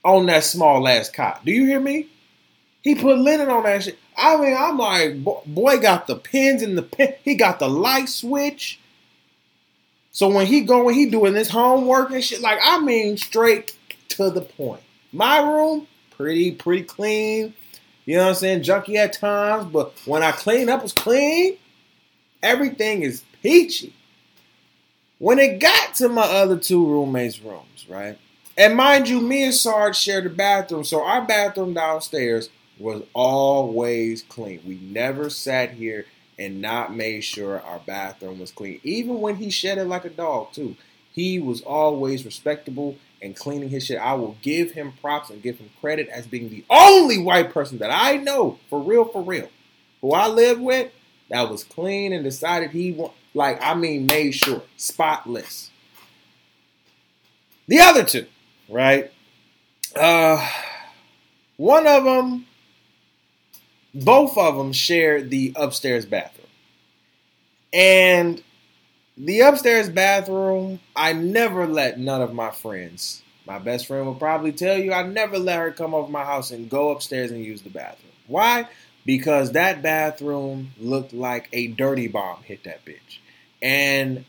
on 0.05 0.27
that 0.27 0.45
small 0.45 0.87
ass 0.89 1.11
cot. 1.11 1.45
Do 1.45 1.53
you 1.53 1.67
hear 1.67 1.81
me? 1.81 2.09
He 2.83 2.95
put 2.95 3.19
linen 3.19 3.51
on 3.51 3.65
that 3.65 3.85
shit. 3.85 3.99
I 4.17 4.37
mean, 4.37 4.57
I'm 4.57 4.79
like, 4.79 5.23
boy, 5.23 5.79
got 5.79 6.07
the 6.07 6.17
pins 6.17 6.63
and 6.63 6.77
the 6.77 6.83
pin. 6.83 7.15
He 7.23 7.35
got 7.35 7.59
the 7.59 7.69
light 7.69 8.09
switch. 8.09 8.79
So 10.13 10.29
when 10.29 10.47
he 10.47 10.63
going, 10.63 10.95
he 10.95 11.07
doing 11.07 11.35
this 11.35 11.49
homework 11.49 12.11
and 12.11 12.25
shit. 12.25 12.41
Like, 12.41 12.59
I 12.63 12.81
mean, 12.81 13.17
straight 13.17 13.77
to 14.11 14.31
the 14.31 14.41
point. 14.41 14.83
My 15.13 15.41
room, 15.41 15.87
pretty, 16.17 16.53
pretty 16.53 16.83
clean. 16.83 17.55
You 18.07 18.17
know 18.17 18.25
what 18.25 18.29
I'm 18.31 18.35
saying? 18.35 18.63
Junky 18.63 18.97
at 18.97 19.13
times, 19.13 19.67
but 19.67 19.93
when 20.05 20.23
I 20.23 20.33
clean 20.33 20.69
up, 20.69 20.83
it's 20.83 20.93
clean. 20.93 21.57
Everything 22.43 23.03
is 23.03 23.23
peachy. 23.43 23.95
When 25.21 25.39
it 25.39 25.59
got 25.59 25.97
to 25.97 26.09
my 26.09 26.23
other 26.23 26.57
two 26.57 26.87
roommates' 26.87 27.43
rooms, 27.43 27.85
right? 27.91 28.17
And 28.57 28.75
mind 28.75 29.07
you, 29.07 29.21
me 29.21 29.45
and 29.45 29.55
Sarge 29.55 29.95
shared 29.95 30.25
the 30.25 30.31
bathroom, 30.31 30.83
so 30.83 31.05
our 31.05 31.27
bathroom 31.27 31.75
downstairs 31.75 32.49
was 32.79 33.03
always 33.13 34.23
clean. 34.23 34.63
We 34.67 34.77
never 34.77 35.29
sat 35.29 35.73
here 35.73 36.07
and 36.39 36.63
not 36.63 36.97
made 36.97 37.21
sure 37.21 37.61
our 37.61 37.81
bathroom 37.81 38.41
was 38.41 38.51
clean. 38.51 38.81
Even 38.83 39.21
when 39.21 39.37
he 39.37 39.51
shed 39.51 39.77
it 39.77 39.85
like 39.85 40.07
a 40.07 40.11
dog, 40.11 40.55
too. 40.55 40.75
He 41.13 41.39
was 41.39 41.61
always 41.61 42.25
respectable 42.25 42.97
and 43.21 43.37
cleaning 43.37 43.69
his 43.69 43.85
shit. 43.85 43.99
I 43.99 44.15
will 44.15 44.39
give 44.41 44.71
him 44.71 44.95
props 45.03 45.29
and 45.29 45.43
give 45.43 45.59
him 45.59 45.69
credit 45.83 46.09
as 46.09 46.27
being 46.27 46.49
the 46.49 46.65
only 46.71 47.19
white 47.19 47.53
person 47.53 47.77
that 47.79 47.91
I 47.91 48.17
know, 48.17 48.59
for 48.71 48.81
real, 48.81 49.05
for 49.05 49.23
real, 49.23 49.51
who 50.01 50.13
I 50.13 50.29
lived 50.29 50.63
with, 50.63 50.91
that 51.29 51.51
was 51.51 51.63
clean 51.63 52.15
and 52.15 52.25
decided 52.25 52.71
he 52.71 52.93
want 52.93 53.13
like, 53.35 53.59
I 53.63 53.75
mean, 53.75 54.07
made 54.07 54.33
sure, 54.33 54.63
spotless. 54.77 55.71
The 57.69 57.81
other 57.81 58.05
two, 58.05 58.27
right? 58.69 59.13
Uh, 59.95 60.49
one 61.57 61.87
of 61.87 62.05
them, 62.05 62.47
both 63.95 64.37
of 64.37 64.57
them 64.57 64.73
shared 64.73 65.31
the 65.31 65.53
upstairs 65.57 66.07
bathroom. 66.07 66.47
And 67.73 68.43
the 69.17 69.41
upstairs 69.41 69.89
bathroom, 69.89 70.81
I 70.97 71.13
never 71.13 71.67
let 71.67 71.99
none 71.99 72.23
of 72.23 72.33
my 72.33 72.51
friends, 72.51 73.23
my 73.47 73.59
best 73.59 73.87
friend 73.87 74.07
will 74.07 74.15
probably 74.15 74.53
tell 74.53 74.79
you, 74.79 74.93
I 74.93 75.03
never 75.03 75.39
let 75.39 75.59
her 75.59 75.71
come 75.71 75.95
over 75.95 76.11
my 76.11 76.25
house 76.25 76.51
and 76.51 76.71
go 76.71 76.91
upstairs 76.91 77.31
and 77.31 77.45
use 77.45 77.63
the 77.63 77.71
bathroom. 77.71 78.13
Why? 78.27 78.67
Because 79.05 79.53
that 79.53 79.83
bathroom 79.83 80.73
looked 80.79 81.13
like 81.13 81.49
a 81.53 81.69
dirty 81.69 82.09
bomb 82.09 82.43
hit 82.43 82.65
that 82.65 82.85
bitch. 82.85 83.19
And 83.63 84.25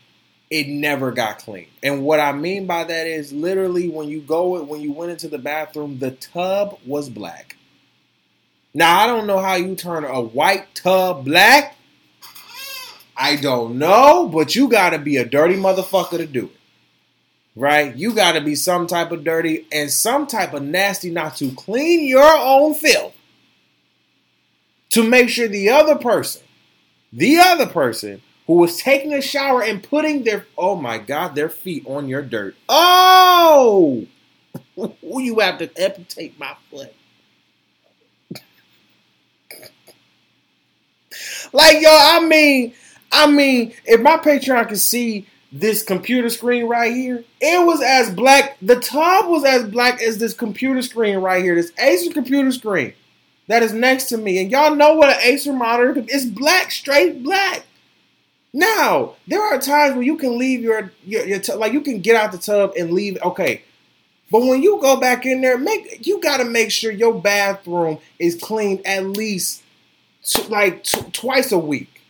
it 0.50 0.68
never 0.68 1.12
got 1.12 1.38
clean. 1.38 1.68
And 1.82 2.04
what 2.04 2.20
I 2.20 2.32
mean 2.32 2.66
by 2.66 2.84
that 2.84 3.06
is 3.06 3.32
literally 3.32 3.88
when 3.88 4.08
you 4.08 4.20
go 4.20 4.62
when 4.62 4.80
you 4.80 4.92
went 4.92 5.10
into 5.10 5.28
the 5.28 5.38
bathroom, 5.38 5.98
the 5.98 6.10
tub 6.10 6.78
was 6.84 7.08
black. 7.08 7.56
Now 8.74 9.00
I 9.00 9.06
don't 9.06 9.26
know 9.26 9.38
how 9.38 9.54
you 9.54 9.74
turn 9.74 10.04
a 10.04 10.20
white 10.20 10.74
tub 10.74 11.24
black. 11.24 11.76
I 13.16 13.36
don't 13.36 13.78
know, 13.78 14.28
but 14.28 14.54
you 14.54 14.68
got 14.68 14.90
to 14.90 14.98
be 14.98 15.16
a 15.16 15.24
dirty 15.24 15.54
motherfucker 15.54 16.18
to 16.18 16.26
do 16.26 16.46
it. 16.46 16.58
Right? 17.54 17.94
You 17.94 18.14
got 18.14 18.32
to 18.32 18.40
be 18.40 18.54
some 18.54 18.86
type 18.86 19.12
of 19.12 19.24
dirty 19.24 19.66
and 19.70 19.90
some 19.90 20.26
type 20.26 20.54
of 20.54 20.62
nasty 20.62 21.10
not 21.10 21.36
to 21.36 21.52
clean 21.52 22.06
your 22.06 22.36
own 22.38 22.74
filth 22.74 23.14
to 24.92 25.02
make 25.08 25.28
sure 25.30 25.48
the 25.48 25.70
other 25.70 25.96
person, 25.96 26.42
the 27.12 27.38
other 27.38 27.66
person 27.66 28.22
who 28.46 28.54
was 28.54 28.76
taking 28.76 29.14
a 29.14 29.22
shower 29.22 29.62
and 29.62 29.82
putting 29.82 30.22
their, 30.24 30.46
oh 30.56 30.76
my 30.76 30.98
God, 30.98 31.34
their 31.34 31.48
feet 31.48 31.84
on 31.86 32.08
your 32.08 32.20
dirt. 32.22 32.54
Oh! 32.68 34.06
you 34.76 35.38
have 35.40 35.58
to 35.58 35.70
amputate 35.82 36.38
my 36.38 36.54
foot. 36.70 36.94
like, 41.54 41.80
yo, 41.80 41.88
I 41.90 42.20
mean, 42.26 42.74
I 43.10 43.30
mean, 43.30 43.72
if 43.86 44.00
my 44.02 44.18
Patreon 44.18 44.68
can 44.68 44.76
see 44.76 45.26
this 45.50 45.82
computer 45.82 46.28
screen 46.28 46.66
right 46.66 46.92
here, 46.92 47.24
it 47.40 47.66
was 47.66 47.80
as 47.80 48.10
black, 48.14 48.58
the 48.60 48.76
top 48.76 49.30
was 49.30 49.44
as 49.44 49.64
black 49.64 50.02
as 50.02 50.18
this 50.18 50.34
computer 50.34 50.82
screen 50.82 51.16
right 51.18 51.42
here, 51.42 51.54
this 51.54 51.72
Acer 51.78 52.12
computer 52.12 52.52
screen 52.52 52.92
that 53.52 53.62
is 53.62 53.74
next 53.74 54.04
to 54.04 54.16
me. 54.16 54.40
And 54.40 54.50
y'all 54.50 54.74
know 54.74 54.94
what 54.94 55.10
an 55.10 55.20
Acer 55.20 55.52
monitor 55.52 56.02
is 56.08 56.24
black, 56.24 56.70
straight 56.70 57.22
black. 57.22 57.66
Now, 58.54 59.16
there 59.26 59.42
are 59.42 59.60
times 59.60 59.94
where 59.94 60.02
you 60.02 60.16
can 60.16 60.38
leave 60.38 60.62
your, 60.62 60.90
your, 61.04 61.26
your 61.26 61.38
t- 61.38 61.52
like 61.52 61.74
you 61.74 61.82
can 61.82 62.00
get 62.00 62.16
out 62.16 62.32
the 62.32 62.38
tub 62.38 62.72
and 62.78 62.94
leave, 62.94 63.18
okay. 63.22 63.62
But 64.30 64.46
when 64.46 64.62
you 64.62 64.78
go 64.80 64.98
back 64.98 65.26
in 65.26 65.42
there, 65.42 65.58
make 65.58 66.06
you 66.06 66.18
got 66.22 66.38
to 66.38 66.46
make 66.46 66.70
sure 66.70 66.90
your 66.90 67.12
bathroom 67.12 67.98
is 68.18 68.36
clean 68.36 68.80
at 68.86 69.04
least 69.04 69.62
t- 70.24 70.46
like 70.48 70.84
t- 70.84 71.02
twice 71.12 71.52
a 71.52 71.58
week. 71.58 72.00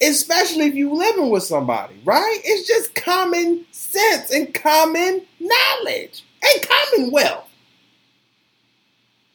Especially 0.00 0.66
if 0.66 0.74
you're 0.74 0.92
living 0.92 1.30
with 1.30 1.44
somebody, 1.44 1.94
right? 2.04 2.40
It's 2.42 2.66
just 2.66 2.96
common 2.96 3.66
sense 3.70 4.32
and 4.32 4.52
common 4.52 5.22
knowledge 5.38 6.24
and 6.42 6.68
commonwealth. 6.68 7.48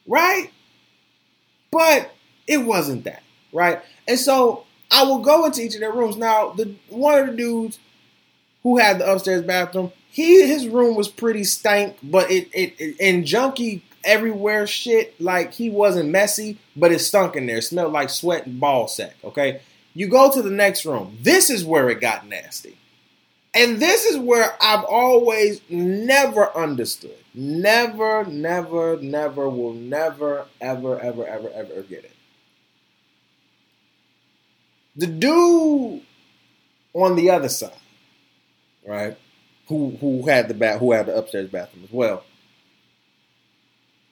Right? 0.06 0.50
But 1.70 2.12
it 2.46 2.58
wasn't 2.58 3.04
that, 3.04 3.22
right? 3.52 3.80
And 4.06 4.18
so 4.18 4.64
I 4.90 5.04
will 5.04 5.18
go 5.18 5.44
into 5.44 5.62
each 5.62 5.74
of 5.74 5.80
their 5.80 5.92
rooms. 5.92 6.16
Now, 6.16 6.50
the 6.50 6.74
one 6.88 7.18
of 7.18 7.26
the 7.26 7.36
dudes 7.36 7.78
who 8.62 8.78
had 8.78 8.98
the 8.98 9.10
upstairs 9.10 9.42
bathroom, 9.42 9.92
he 10.10 10.46
his 10.46 10.66
room 10.66 10.96
was 10.96 11.08
pretty 11.08 11.44
stank, 11.44 11.96
but 12.02 12.30
it 12.30 12.48
it, 12.52 12.74
it 12.78 12.96
and 13.00 13.24
junky 13.24 13.82
everywhere 14.04 14.66
shit. 14.66 15.20
Like 15.20 15.52
he 15.52 15.70
wasn't 15.70 16.08
messy, 16.10 16.58
but 16.74 16.92
it 16.92 17.00
stunk 17.00 17.36
in 17.36 17.46
there. 17.46 17.58
It 17.58 17.62
smelled 17.62 17.92
like 17.92 18.10
sweat 18.10 18.46
and 18.46 18.58
ball 18.58 18.88
sack. 18.88 19.16
Okay, 19.22 19.60
you 19.94 20.08
go 20.08 20.32
to 20.32 20.42
the 20.42 20.50
next 20.50 20.86
room. 20.86 21.18
This 21.20 21.50
is 21.50 21.64
where 21.64 21.90
it 21.90 22.00
got 22.00 22.26
nasty. 22.26 22.76
And 23.54 23.80
this 23.80 24.04
is 24.04 24.16
where 24.18 24.56
I've 24.60 24.84
always 24.84 25.60
never 25.68 26.56
understood. 26.56 27.16
Never, 27.40 28.24
never, 28.24 28.96
never, 28.96 29.48
will 29.48 29.72
never, 29.72 30.46
ever, 30.60 30.98
ever, 30.98 31.24
ever, 31.24 31.50
ever 31.54 31.82
get 31.82 32.04
it. 32.04 32.16
The 34.96 35.06
dude 35.06 36.02
on 36.92 37.14
the 37.14 37.30
other 37.30 37.48
side, 37.48 37.70
right, 38.84 39.16
who 39.68 39.96
who 40.00 40.28
had 40.28 40.48
the 40.48 40.54
bath, 40.54 40.80
who 40.80 40.90
had 40.90 41.06
the 41.06 41.16
upstairs 41.16 41.48
bathroom 41.48 41.84
as 41.84 41.92
well. 41.92 42.24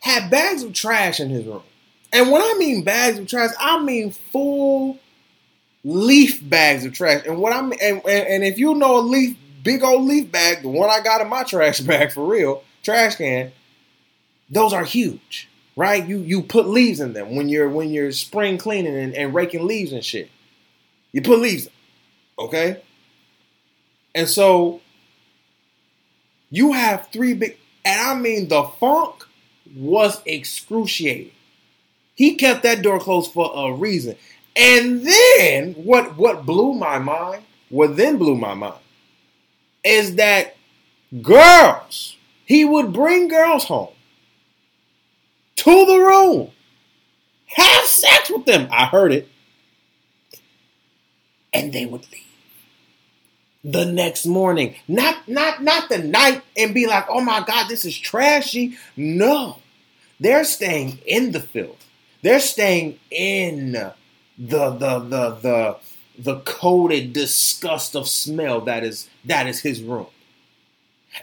had 0.01 0.31
bags 0.31 0.63
of 0.63 0.73
trash 0.73 1.19
in 1.19 1.29
his 1.31 1.45
room. 1.47 1.65
And 2.13 2.31
when 2.31 2.43
I 2.43 2.55
mean 2.59 2.85
bags 2.85 3.19
of 3.19 3.27
trash, 3.27 3.51
I 3.59 3.83
mean 3.83 4.13
full 4.13 5.01
leaf 5.83 6.49
bags 6.49 6.85
of 6.85 6.93
trash. 6.93 7.25
And 7.27 7.39
what 7.39 7.53
I 7.53 7.61
mean, 7.63 7.79
and, 7.83 8.03
and, 8.07 8.29
and 8.29 8.45
if 8.45 8.57
you 8.59 8.75
know 8.75 8.99
a 8.99 9.01
leaf, 9.01 9.37
big 9.65 9.83
old 9.83 10.05
leaf 10.05 10.31
bag, 10.31 10.63
the 10.63 10.69
one 10.69 10.91
I 10.91 11.01
got 11.01 11.21
in 11.23 11.29
my 11.29 11.43
trash 11.43 11.81
bag 11.83 12.13
for 12.13 12.25
real, 12.25 12.63
trash 12.87 13.17
can, 13.17 13.53
those 14.49 14.73
are 14.73 14.85
huge, 14.85 15.49
right? 15.77 16.07
You 16.07 16.19
you 16.19 16.43
put 16.43 16.67
leaves 16.67 17.01
in 17.01 17.13
them 17.13 17.37
when 17.37 17.49
you're 17.49 17.69
when 17.69 17.91
you're 17.91 18.13
spring 18.13 18.57
cleaning 18.57 18.97
and, 18.97 19.15
and 19.15 19.35
raking 19.35 19.67
leaves 19.67 19.93
and 19.93 20.05
shit. 20.05 20.31
You 21.13 21.21
put 21.21 21.41
leaves, 21.41 21.69
okay? 22.39 22.83
And 24.15 24.29
so 24.29 24.81
you 26.51 26.73
have 26.73 27.09
three 27.13 27.35
big, 27.35 27.59
and 27.85 28.01
I 28.01 28.15
mean 28.15 28.49
the 28.49 28.63
funk 28.81 29.25
was 29.75 30.23
excruciating. 30.25 31.33
He 32.15 32.37
kept 32.37 32.63
that 32.63 32.83
door 32.83 33.01
closed 33.01 33.33
for 33.33 33.51
a 33.55 33.75
reason. 33.75 34.17
And 34.55 35.05
then 35.05 35.75
what 35.75 36.17
what 36.17 36.47
blew 36.47 36.73
my 36.73 36.99
mind, 36.99 37.43
what 37.69 37.97
then 37.97 38.17
blew 38.17 38.37
my 38.37 38.55
mind, 38.55 38.81
is 39.85 40.15
that 40.15 40.57
girls, 41.21 42.16
he 42.47 42.65
would 42.65 42.93
bring 42.93 43.29
girls 43.29 43.65
home 43.65 43.93
to 45.57 45.87
the 45.87 45.99
room, 45.99 46.51
have 47.47 47.85
sex 47.85 48.31
with 48.31 48.47
them. 48.47 48.69
I 48.71 48.87
heard 48.87 49.13
it. 49.13 49.29
And 51.53 51.73
they 51.73 51.87
would 51.87 52.11
leave 52.13 52.27
the 53.67 53.85
next 53.85 54.27
morning. 54.27 54.77
Not 54.87 55.29
not 55.29 55.63
not 55.63 55.89
the 55.89 55.99
night 55.99 56.43
and 56.57 56.73
be 56.73 56.87
like, 56.87 57.07
"Oh 57.09 57.21
my 57.21 57.43
god, 57.45 57.69
this 57.69 57.85
is 57.85 57.99
trashy." 57.99 58.79
No. 58.97 59.59
They're 60.21 60.45
staying 60.45 61.01
in 61.05 61.33
the 61.33 61.41
filth. 61.41 61.85
They're 62.23 62.41
staying 62.41 62.99
in 63.11 63.73
the 63.73 63.95
the 64.39 64.99
the 65.01 65.31
the 65.31 65.77
the 66.19 66.41
coated 66.41 67.13
disgust 67.13 67.95
of 67.95 68.09
smell 68.09 68.63
that 68.63 68.85
is 68.85 69.09
that 69.25 69.47
is 69.47 69.61
his 69.61 69.83
room. 69.83 70.07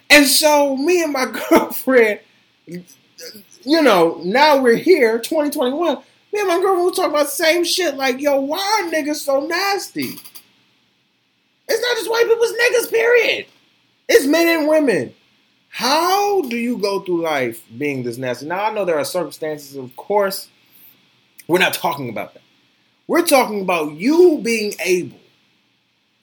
And 0.10 0.26
so 0.26 0.76
me 0.78 1.04
and 1.04 1.14
my 1.14 1.26
girlfriend, 1.50 2.20
you 2.66 3.82
know, 3.82 4.22
now 4.24 4.62
we're 4.62 4.76
here, 4.76 5.20
2021. 5.20 5.98
Me 6.34 6.40
and 6.40 6.48
my 6.48 6.60
girlfriend 6.60 6.86
was 6.86 6.96
talking 6.96 7.12
about 7.12 7.26
the 7.26 7.32
same 7.32 7.64
shit. 7.64 7.96
Like, 7.96 8.20
yo, 8.20 8.40
why 8.40 8.82
are 8.84 8.92
niggas 8.92 9.18
so 9.18 9.46
nasty? 9.46 10.20
It's 11.68 11.82
not 11.82 11.98
just 11.98 12.10
white 12.10 12.26
people, 12.28 12.44
it's 12.44 12.88
niggas, 12.88 12.92
period. 12.92 13.46
It's 14.10 14.26
men 14.26 14.60
and 14.60 14.68
women. 14.68 15.14
How 15.70 16.42
do 16.42 16.58
you 16.58 16.78
go 16.78 17.00
through 17.00 17.24
life 17.24 17.64
being 17.78 18.04
this 18.04 18.18
nasty? 18.18 18.46
Now, 18.46 18.66
I 18.66 18.74
know 18.74 18.86
there 18.86 19.00
are 19.00 19.06
circumstances, 19.06 19.76
of 19.76 19.96
course. 19.96 20.50
We're 21.48 21.60
not 21.60 21.74
talking 21.74 22.10
about 22.10 22.34
that. 22.34 22.44
We're 23.08 23.26
talking 23.26 23.62
about 23.62 23.94
you 23.94 24.40
being 24.44 24.74
able 24.84 25.20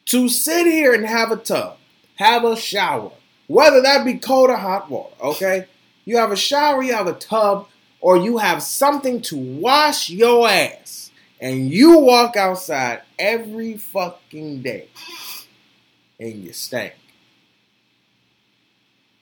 to 0.06 0.28
sit 0.28 0.66
here 0.66 0.92
and 0.92 1.04
have 1.06 1.30
a 1.30 1.36
tub, 1.36 1.78
have 2.16 2.44
a 2.44 2.56
shower, 2.56 3.12
whether 3.50 3.82
that 3.82 4.04
be 4.04 4.14
cold 4.14 4.48
or 4.48 4.56
hot 4.56 4.88
water, 4.88 5.12
okay? 5.20 5.66
You 6.04 6.18
have 6.18 6.30
a 6.30 6.36
shower, 6.36 6.84
you 6.84 6.92
have 6.92 7.08
a 7.08 7.14
tub, 7.14 7.66
or 8.00 8.16
you 8.16 8.38
have 8.38 8.62
something 8.62 9.20
to 9.22 9.36
wash 9.36 10.08
your 10.08 10.48
ass, 10.48 11.10
and 11.40 11.68
you 11.68 11.98
walk 11.98 12.36
outside 12.36 13.02
every 13.18 13.76
fucking 13.76 14.62
day 14.62 14.86
and 16.20 16.44
you 16.44 16.52
stink. 16.52 16.94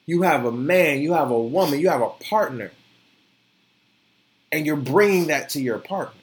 You 0.04 0.20
have 0.22 0.44
a 0.44 0.52
man, 0.52 1.00
you 1.00 1.14
have 1.14 1.30
a 1.30 1.40
woman, 1.40 1.80
you 1.80 1.88
have 1.88 2.02
a 2.02 2.10
partner, 2.10 2.70
and 4.52 4.66
you're 4.66 4.76
bringing 4.76 5.28
that 5.28 5.48
to 5.50 5.62
your 5.62 5.78
partner. 5.78 6.20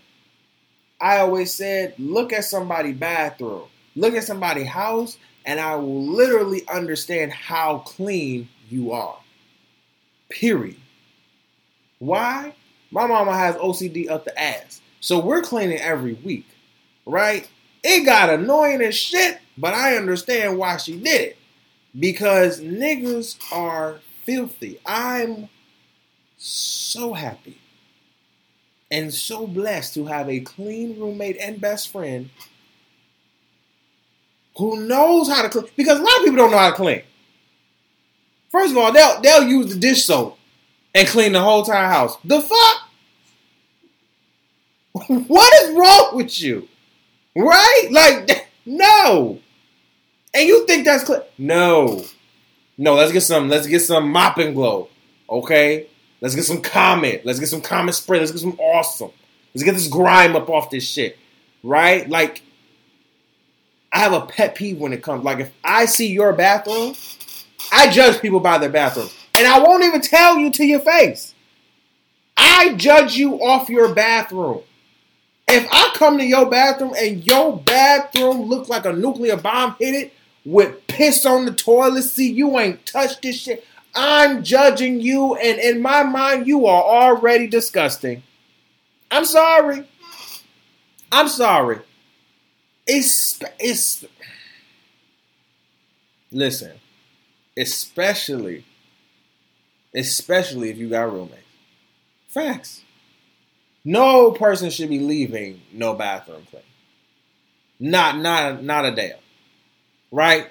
I 1.02 1.18
always 1.18 1.52
said, 1.56 1.96
look 1.98 2.34
at 2.34 2.44
somebody's 2.44 2.98
bathroom, 2.98 3.64
look 3.96 4.14
at 4.14 4.26
somebody's 4.26 4.68
house, 4.68 5.18
and 5.46 5.60
I 5.60 5.76
will 5.76 6.06
literally 6.06 6.68
understand 6.68 7.32
how 7.32 7.80
clean 7.80 8.50
you 8.70 8.92
are. 8.92 9.18
Period. 10.30 10.78
Why? 12.00 12.54
My 12.92 13.08
mama 13.08 13.34
has 13.34 13.56
OCD 13.56 14.10
up 14.10 14.26
the 14.26 14.40
ass. 14.40 14.82
So 15.00 15.20
we're 15.20 15.42
cleaning 15.42 15.80
every 15.80 16.14
week, 16.14 16.48
right? 17.06 17.48
It 17.84 18.06
got 18.06 18.32
annoying 18.32 18.82
as 18.82 18.96
shit, 18.96 19.40
but 19.58 19.74
I 19.74 19.96
understand 19.96 20.58
why 20.58 20.78
she 20.78 20.98
did 20.98 21.22
it. 21.22 21.38
Because 21.98 22.60
niggas 22.60 23.38
are 23.54 24.00
filthy. 24.24 24.80
I'm 24.86 25.50
so 26.38 27.14
happy 27.14 27.60
and 28.92 29.14
so 29.14 29.48
blessed 29.48 29.94
to 29.94 30.06
have 30.06 30.30
a 30.30 30.40
clean 30.40 31.00
roommate 31.00 31.38
and 31.40 31.62
best 31.62 31.92
friend 31.92 32.30
who 34.58 34.86
knows 34.88 35.30
how 35.30 35.42
to 35.42 35.50
clean. 35.50 35.66
Because 35.76 36.00
a 36.00 36.04
lot 36.04 36.18
of 36.18 36.24
people 36.24 36.38
don't 36.38 36.52
know 36.52 36.58
how 36.58 36.70
to 36.70 36.76
clean. 36.76 37.02
First 38.50 38.72
of 38.72 38.78
all, 38.78 38.92
they'll 38.92 39.22
they'll 39.22 39.48
use 39.48 39.74
the 39.74 39.80
dish 39.80 40.06
soap 40.06 40.38
and 40.94 41.08
clean 41.08 41.34
the 41.34 41.42
whole 41.42 41.60
entire 41.60 41.88
house. 41.88 42.18
The 42.24 42.42
fuck? 42.42 42.86
what 45.28 45.64
is 45.64 45.76
wrong 45.76 46.12
with 46.14 46.42
you? 46.42 46.68
Right? 47.36 47.88
Like, 47.92 48.48
no. 48.66 49.40
And 50.34 50.48
you 50.48 50.66
think 50.66 50.86
that's 50.86 51.04
clean? 51.04 51.22
No. 51.38 52.06
No, 52.78 52.96
let's 52.96 53.12
get 53.12 53.22
some, 53.22 53.50
let's 53.50 53.68
get 53.68 53.82
some 53.82 54.10
mop 54.10 54.38
and 54.38 54.56
glow. 54.56 54.90
Okay? 55.30 55.88
Let's 56.22 56.36
get 56.36 56.46
some 56.46 56.62
Comet. 56.62 57.26
Let's 57.26 57.40
get 57.40 57.50
some 57.50 57.62
Comet 57.62 57.94
spray. 57.94 58.20
Let's 58.20 58.32
get 58.32 58.42
some 58.42 58.58
awesome. 58.60 59.12
Let's 59.54 59.64
get 59.64 59.74
this 59.74 59.88
grime 59.88 60.36
up 60.36 60.50
off 60.50 60.70
this 60.70 60.88
shit. 60.88 61.18
Right? 61.62 62.08
Like, 62.10 62.42
I 63.96 64.00
have 64.00 64.12
a 64.12 64.26
pet 64.26 64.56
peeve 64.56 64.78
when 64.78 64.92
it 64.92 65.02
comes. 65.02 65.24
Like, 65.24 65.40
if 65.40 65.54
I 65.64 65.86
see 65.86 66.12
your 66.12 66.34
bathroom, 66.34 66.96
I 67.72 67.90
judge 67.90 68.22
people 68.22 68.42
by 68.42 68.58
their 68.58 68.70
bathroom. 68.70 69.08
And 69.38 69.48
I 69.48 69.60
won't 69.60 69.86
even 69.86 70.02
tell 70.02 70.38
you 70.38 70.52
to 70.52 70.66
your 70.66 70.82
face. 70.82 71.34
I 72.36 72.74
judge 72.74 73.16
you 73.16 73.42
off 73.42 73.70
your 73.70 73.96
bathroom. 73.96 74.64
If 75.48 75.66
I 75.72 75.94
come 75.96 76.18
to 76.18 76.26
your 76.26 76.50
bathroom 76.50 76.94
and 77.00 77.26
your 77.26 77.58
bathroom 77.58 78.42
looks 78.42 78.68
like 78.68 78.86
a 78.86 78.92
nuclear 78.92 79.38
bomb 79.38 79.78
hit 79.80 79.96
it 79.96 80.14
with 80.44 80.86
piss 80.88 81.26
on 81.26 81.46
the 81.46 81.54
toilet 81.54 82.04
seat, 82.04 82.36
you 82.36 82.60
ain't 82.60 82.86
touched 82.86 83.22
this 83.22 83.40
shit. 83.40 83.66
I'm 83.96 84.44
judging 84.44 85.00
you, 85.00 85.36
and 85.36 85.58
in 85.58 85.82
my 85.82 86.04
mind, 86.04 86.48
you 86.48 86.66
are 86.66 86.84
already 86.84 87.48
disgusting. 87.48 88.24
I'm 89.10 89.24
sorry. 89.24 89.88
I'm 91.14 91.30
sorry. 91.30 91.80
It's 92.88 93.40
it's 93.60 94.06
listen, 96.32 96.74
especially 97.58 98.66
especially 99.96 100.70
if 100.70 100.78
you 100.78 100.90
got 100.90 101.12
roommates. 101.12 101.42
Facts. 102.28 102.82
No 103.84 104.32
person 104.32 104.70
should 104.70 104.90
be 104.90 105.00
leaving 105.00 105.62
no 105.72 105.94
bathroom 105.94 106.46
clean. 106.50 106.64
Not 107.80 108.18
not 108.18 108.64
not 108.64 108.86
a 108.86 108.92
damn. 108.92 109.18
Right? 110.12 110.50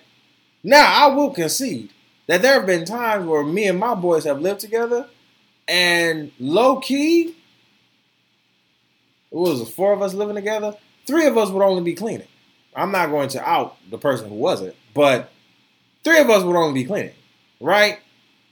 Now 0.62 1.04
I 1.04 1.14
will 1.14 1.30
concede 1.30 1.90
that 2.26 2.42
there 2.42 2.54
have 2.54 2.66
been 2.66 2.84
times 2.84 3.26
where 3.26 3.42
me 3.42 3.68
and 3.68 3.78
my 3.78 3.94
boys 3.94 4.24
have 4.24 4.40
lived 4.40 4.60
together 4.60 5.08
and 5.68 6.32
low 6.38 6.76
key, 6.76 7.36
it 9.30 9.36
was 9.36 9.68
four 9.70 9.92
of 9.92 10.02
us 10.02 10.14
living 10.14 10.36
together, 10.36 10.76
three 11.06 11.26
of 11.26 11.36
us 11.36 11.50
would 11.50 11.62
only 11.62 11.82
be 11.82 11.94
cleaning. 11.94 12.28
I'm 12.74 12.90
not 12.90 13.10
going 13.10 13.28
to 13.30 13.48
out 13.48 13.76
the 13.90 13.98
person 13.98 14.28
who 14.28 14.34
wasn't, 14.34 14.74
but 14.94 15.30
three 16.02 16.18
of 16.18 16.28
us 16.28 16.42
would 16.42 16.56
only 16.56 16.82
be 16.82 16.86
cleaning, 16.86 17.14
right? 17.60 17.98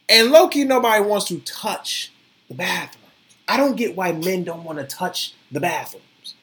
And 0.08 0.30
low 0.30 0.48
key, 0.48 0.64
nobody 0.64 1.02
wants 1.04 1.26
to 1.26 1.40
touch 1.40 2.12
the 2.48 2.54
bathroom. 2.54 3.02
I 3.48 3.56
don't 3.56 3.76
get 3.76 3.96
why 3.96 4.12
men 4.12 4.44
don't 4.44 4.64
want 4.64 4.78
to 4.78 4.84
touch 4.84 5.34
the 5.50 5.60
bathrooms. 5.60 6.34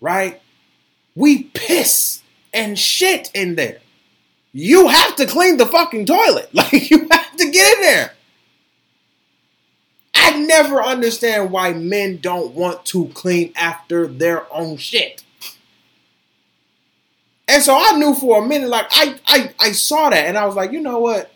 Right? 0.00 0.40
We 1.14 1.44
piss 1.44 2.22
and 2.52 2.78
shit 2.78 3.30
in 3.34 3.54
there. 3.54 3.78
You 4.52 4.88
have 4.88 5.16
to 5.16 5.26
clean 5.26 5.56
the 5.56 5.66
fucking 5.66 6.06
toilet. 6.06 6.50
Like, 6.54 6.90
you 6.90 7.08
have 7.10 7.36
to 7.36 7.50
get 7.50 7.76
in 7.76 7.82
there. 7.82 8.12
I 10.34 10.38
never 10.38 10.82
understand 10.82 11.52
why 11.52 11.72
men 11.74 12.18
don't 12.18 12.54
want 12.54 12.84
to 12.86 13.06
clean 13.14 13.52
after 13.54 14.08
their 14.08 14.52
own 14.52 14.78
shit. 14.78 15.22
And 17.46 17.62
so 17.62 17.76
I 17.78 17.96
knew 17.96 18.14
for 18.14 18.42
a 18.42 18.46
minute, 18.46 18.68
like 18.68 18.86
I, 18.90 19.14
I, 19.28 19.54
I 19.60 19.72
saw 19.72 20.10
that, 20.10 20.26
and 20.26 20.36
I 20.36 20.44
was 20.44 20.56
like, 20.56 20.72
you 20.72 20.80
know 20.80 20.98
what? 20.98 21.30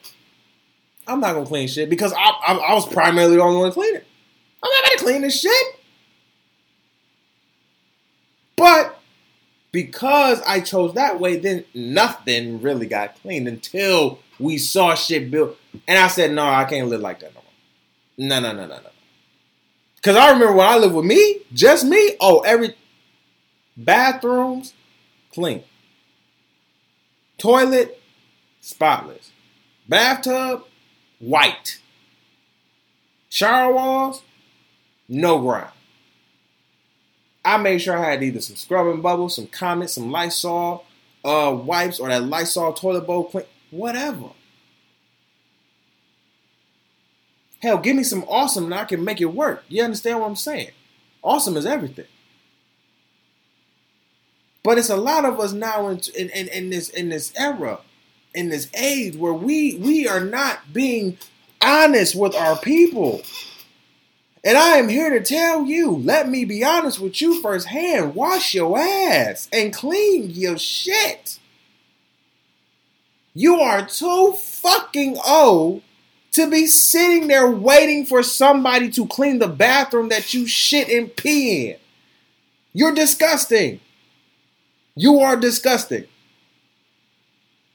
I'm 1.07 1.21
not 1.21 1.35
gonna 1.35 1.47
clean 1.47 1.69
shit 1.69 1.89
because 1.89 2.13
I, 2.13 2.17
I, 2.19 2.55
I 2.55 2.75
was 2.75 2.93
primarily 2.93 3.37
the 3.37 3.43
only 3.43 3.61
one 3.61 3.73
cleaning. 3.73 4.03
I'm 4.65 4.71
not 4.71 4.85
gonna 4.85 4.99
clean 4.99 5.23
this 5.23 5.41
shit. 5.41 5.81
But 8.57 8.99
because 9.71 10.43
I 10.43 10.59
chose 10.61 10.95
that 10.95 11.21
way, 11.21 11.37
then 11.37 11.65
nothing 11.73 12.61
really 12.61 12.87
got 12.87 13.15
cleaned 13.23 13.47
until 13.47 14.19
we 14.41 14.59
saw 14.59 14.97
shit 14.97 15.31
built. 15.31 15.57
And 15.87 15.99
I 15.99 16.09
said, 16.09 16.33
no, 16.33 16.45
I 16.45 16.65
can't 16.65 16.89
live 16.89 17.01
like 17.01 17.21
that 17.21 17.33
no 17.33 17.43
more. 17.43 17.48
No, 18.19 18.41
no, 18.41 18.53
no, 18.53 18.67
no, 18.67 18.77
no. 18.77 18.91
Because 19.97 20.17
I 20.17 20.31
remember 20.33 20.55
when 20.55 20.67
I 20.67 20.77
lived 20.77 20.95
with 20.95 21.05
me, 21.05 21.41
just 21.53 21.85
me. 21.85 22.17
Oh, 22.21 22.41
every 22.41 22.75
bathrooms 23.77 24.75
clean, 25.33 25.63
toilet 27.39 28.01
spotless, 28.61 29.31
bathtub 29.89 30.65
white, 31.21 31.81
shower 33.29 33.73
walls 33.73 34.23
no 35.09 35.41
grime. 35.41 35.69
I 37.45 37.57
made 37.57 37.79
sure 37.79 37.97
I 37.97 38.11
had 38.11 38.23
either 38.23 38.41
some 38.41 38.57
scrubbing 38.57 39.01
bubbles, 39.01 39.37
some 39.37 39.47
Comet, 39.47 39.89
some 39.91 40.11
Lysol 40.11 40.85
uh, 41.25 41.57
wipes, 41.65 41.99
or 41.99 42.09
that 42.09 42.25
Lysol 42.25 42.73
toilet 42.73 43.07
bowl 43.07 43.25
clean, 43.25 43.47
whatever. 43.71 44.31
Hell, 47.61 47.79
give 47.79 47.97
me 47.97 48.05
some 48.05 48.25
awesome 48.29 48.65
and 48.65 48.75
I 48.75 48.85
can 48.85 49.03
make 49.05 49.21
it 49.21 49.35
work. 49.35 49.65
You 49.69 49.83
understand 49.83 50.21
what 50.21 50.27
I'm 50.27 50.37
saying? 50.37 50.71
Awesome 51.23 51.57
is 51.57 51.67
everything. 51.67 52.07
But 54.63 54.79
it's 54.79 54.91
a 54.91 54.97
lot 54.97 55.25
of 55.25 55.41
us 55.41 55.53
now 55.53 55.89
in, 55.89 56.01
in, 56.17 56.29
in, 56.31 56.49
in 56.49 56.71
this 56.71 56.89
in 56.91 57.09
this 57.09 57.33
era, 57.37 57.81
in 58.35 58.51
this 58.51 58.69
age 58.75 59.17
where 59.17 59.33
we 59.33 59.77
we 59.77 60.07
are 60.07 60.25
not 60.25 60.73
being 60.73 61.19
honest 61.63 62.15
with 62.15 62.35
our 62.35 62.57
people. 62.57 63.23
And 64.45 64.57
I 64.57 64.77
am 64.77 64.89
here 64.89 65.11
to 65.11 65.21
tell 65.21 65.67
you, 65.67 65.91
let 65.91 66.29
me 66.29 66.45
be 66.45 66.63
honest 66.65 67.01
with 67.01 67.21
you 67.21 67.43
firsthand. 67.43 68.15
Wash 68.15 68.55
your 68.55 68.79
ass 68.79 69.49
and 69.53 69.75
clean 69.75 70.31
your 70.31 70.59
shit. 70.59 71.39
You 73.35 73.57
are 73.57 73.87
too 73.87 74.33
fucking 74.33 75.17
old 75.27 75.83
to 76.39 76.49
be 76.49 76.67
sitting 76.67 77.27
there 77.27 77.51
waiting 77.51 78.07
for 78.07 78.23
somebody 78.23 78.89
to 78.91 79.07
clean 79.07 79.41
the 79.41 79.49
bathroom 79.49 80.09
that 80.09 80.33
you 80.33 80.47
shit 80.47 80.89
and 80.89 81.15
pee 81.17 81.71
in. 81.71 81.77
You're 82.73 82.95
disgusting. 82.95 83.81
You 84.95 85.19
are 85.19 85.37
disgusting. 85.37 86.05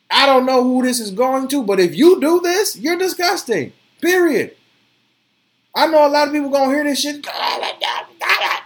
I 0.09 0.25
don't 0.25 0.45
know 0.45 0.63
who 0.63 0.81
this 0.81 1.01
is 1.01 1.11
going 1.11 1.49
to, 1.49 1.63
but 1.63 1.81
if 1.81 1.93
you 1.93 2.21
do 2.21 2.39
this, 2.39 2.77
you're 2.77 2.97
disgusting. 2.97 3.73
Period. 3.99 4.55
I 5.75 5.87
know 5.87 6.07
a 6.07 6.09
lot 6.09 6.27
of 6.27 6.33
people 6.33 6.49
gonna 6.49 6.71
hear 6.71 6.83
this 6.85 7.01
shit. 7.01 7.25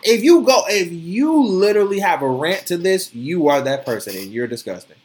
If 0.04 0.24
you 0.24 0.42
go, 0.44 0.64
if 0.68 0.92
you 0.92 1.44
literally 1.44 2.00
have 2.00 2.22
a 2.22 2.30
rant 2.30 2.68
to 2.68 2.78
this, 2.78 3.16
you 3.16 3.48
are 3.48 3.62
that 3.62 3.86
person 3.86 4.16
and 4.16 4.32
you're 4.32 4.48
disgusting. 4.48 4.98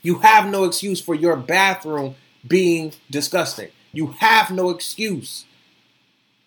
You 0.00 0.18
have 0.20 0.50
no 0.50 0.64
excuse 0.64 1.00
for 1.00 1.14
your 1.14 1.36
bathroom 1.36 2.16
being 2.44 2.94
disgusting. 3.10 3.70
You 3.92 4.08
have 4.18 4.50
no 4.50 4.70
excuse. 4.70 5.44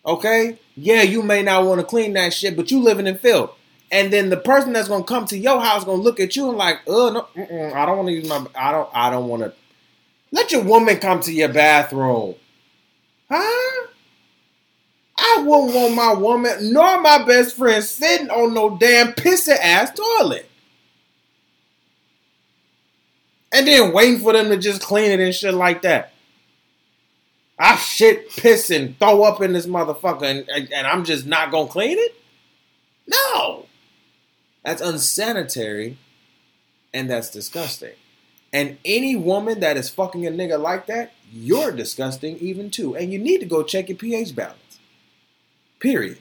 Okay? 0.06 0.60
Yeah, 0.76 1.02
you 1.02 1.22
may 1.22 1.42
not 1.42 1.66
want 1.66 1.80
to 1.82 1.88
clean 1.88 2.14
that 2.14 2.34
shit, 2.34 2.56
but 2.56 2.72
you 2.72 2.82
living 2.82 3.08
in 3.08 3.18
filth. 3.18 3.52
And 3.92 4.12
then 4.12 4.30
the 4.30 4.38
person 4.38 4.74
that's 4.74 4.88
gonna 4.88 5.04
come 5.04 5.26
to 5.28 5.38
your 5.38 5.62
house 5.62 5.84
gonna 5.84 6.02
look 6.02 6.20
at 6.20 6.36
you 6.36 6.50
and 6.50 6.58
like, 6.58 6.80
oh 6.88 7.12
no, 7.36 7.44
I 7.74 7.86
don't 7.86 7.98
want 7.98 8.10
to 8.10 8.14
use 8.14 8.28
my, 8.28 8.46
I 8.56 8.72
don't, 8.72 8.90
I 8.94 9.10
don't 9.10 9.28
want 9.28 9.44
to. 9.44 9.54
Let 10.32 10.52
your 10.52 10.64
woman 10.64 10.98
come 10.98 11.22
to 11.22 11.32
your 11.32 11.50
bathroom, 11.50 12.36
huh? 13.30 13.88
I 15.18 15.44
wouldn't 15.46 15.74
want 15.74 15.96
my 15.96 16.14
woman 16.14 16.74
nor 16.74 17.00
my 17.00 17.24
best 17.24 17.56
friend 17.56 17.84
sitting 17.84 18.30
on 18.30 18.54
no 18.54 18.78
damn 18.78 19.14
pissy 19.14 19.56
ass 19.56 19.92
toilet. 19.94 20.50
And 23.54 23.66
then 23.66 23.94
waiting 23.94 24.20
for 24.20 24.34
them 24.34 24.50
to 24.50 24.58
just 24.58 24.82
clean 24.82 25.12
it 25.12 25.22
and 25.22 25.34
shit 25.34 25.54
like 25.54 25.84
that. 25.84 26.12
I 27.58 27.78
shit, 27.78 28.30
piss, 28.32 28.70
and 28.70 29.00
throw 29.00 29.24
up 29.24 29.42
in 29.42 29.54
this 29.54 29.66
motherfucker, 29.66 30.24
and, 30.24 30.50
and, 30.74 30.88
I'm 30.88 31.06
just 31.06 31.26
not 31.26 31.52
gonna 31.52 31.70
clean 31.70 31.98
it? 31.98 32.16
No. 33.08 33.66
That's 34.64 34.82
unsanitary 34.82 35.98
and 36.94 37.10
that's 37.10 37.30
disgusting. 37.30 37.94
And 38.52 38.78
any 38.84 39.16
woman 39.16 39.60
that 39.60 39.78
is 39.78 39.90
fucking 39.90 40.26
a 40.26 40.32
nigga 40.32 40.60
like 40.60 40.88
that, 40.88 41.12
you're 41.32 41.72
disgusting 41.72 42.38
even 42.38 42.72
too. 42.72 42.96
And 42.96 43.12
you 43.12 43.20
need 43.20 43.40
to 43.42 43.46
go 43.46 43.64
check 43.64 43.90
your 43.90 43.98
pH 43.98 44.36
balance. 44.36 44.80
Period. 45.80 46.18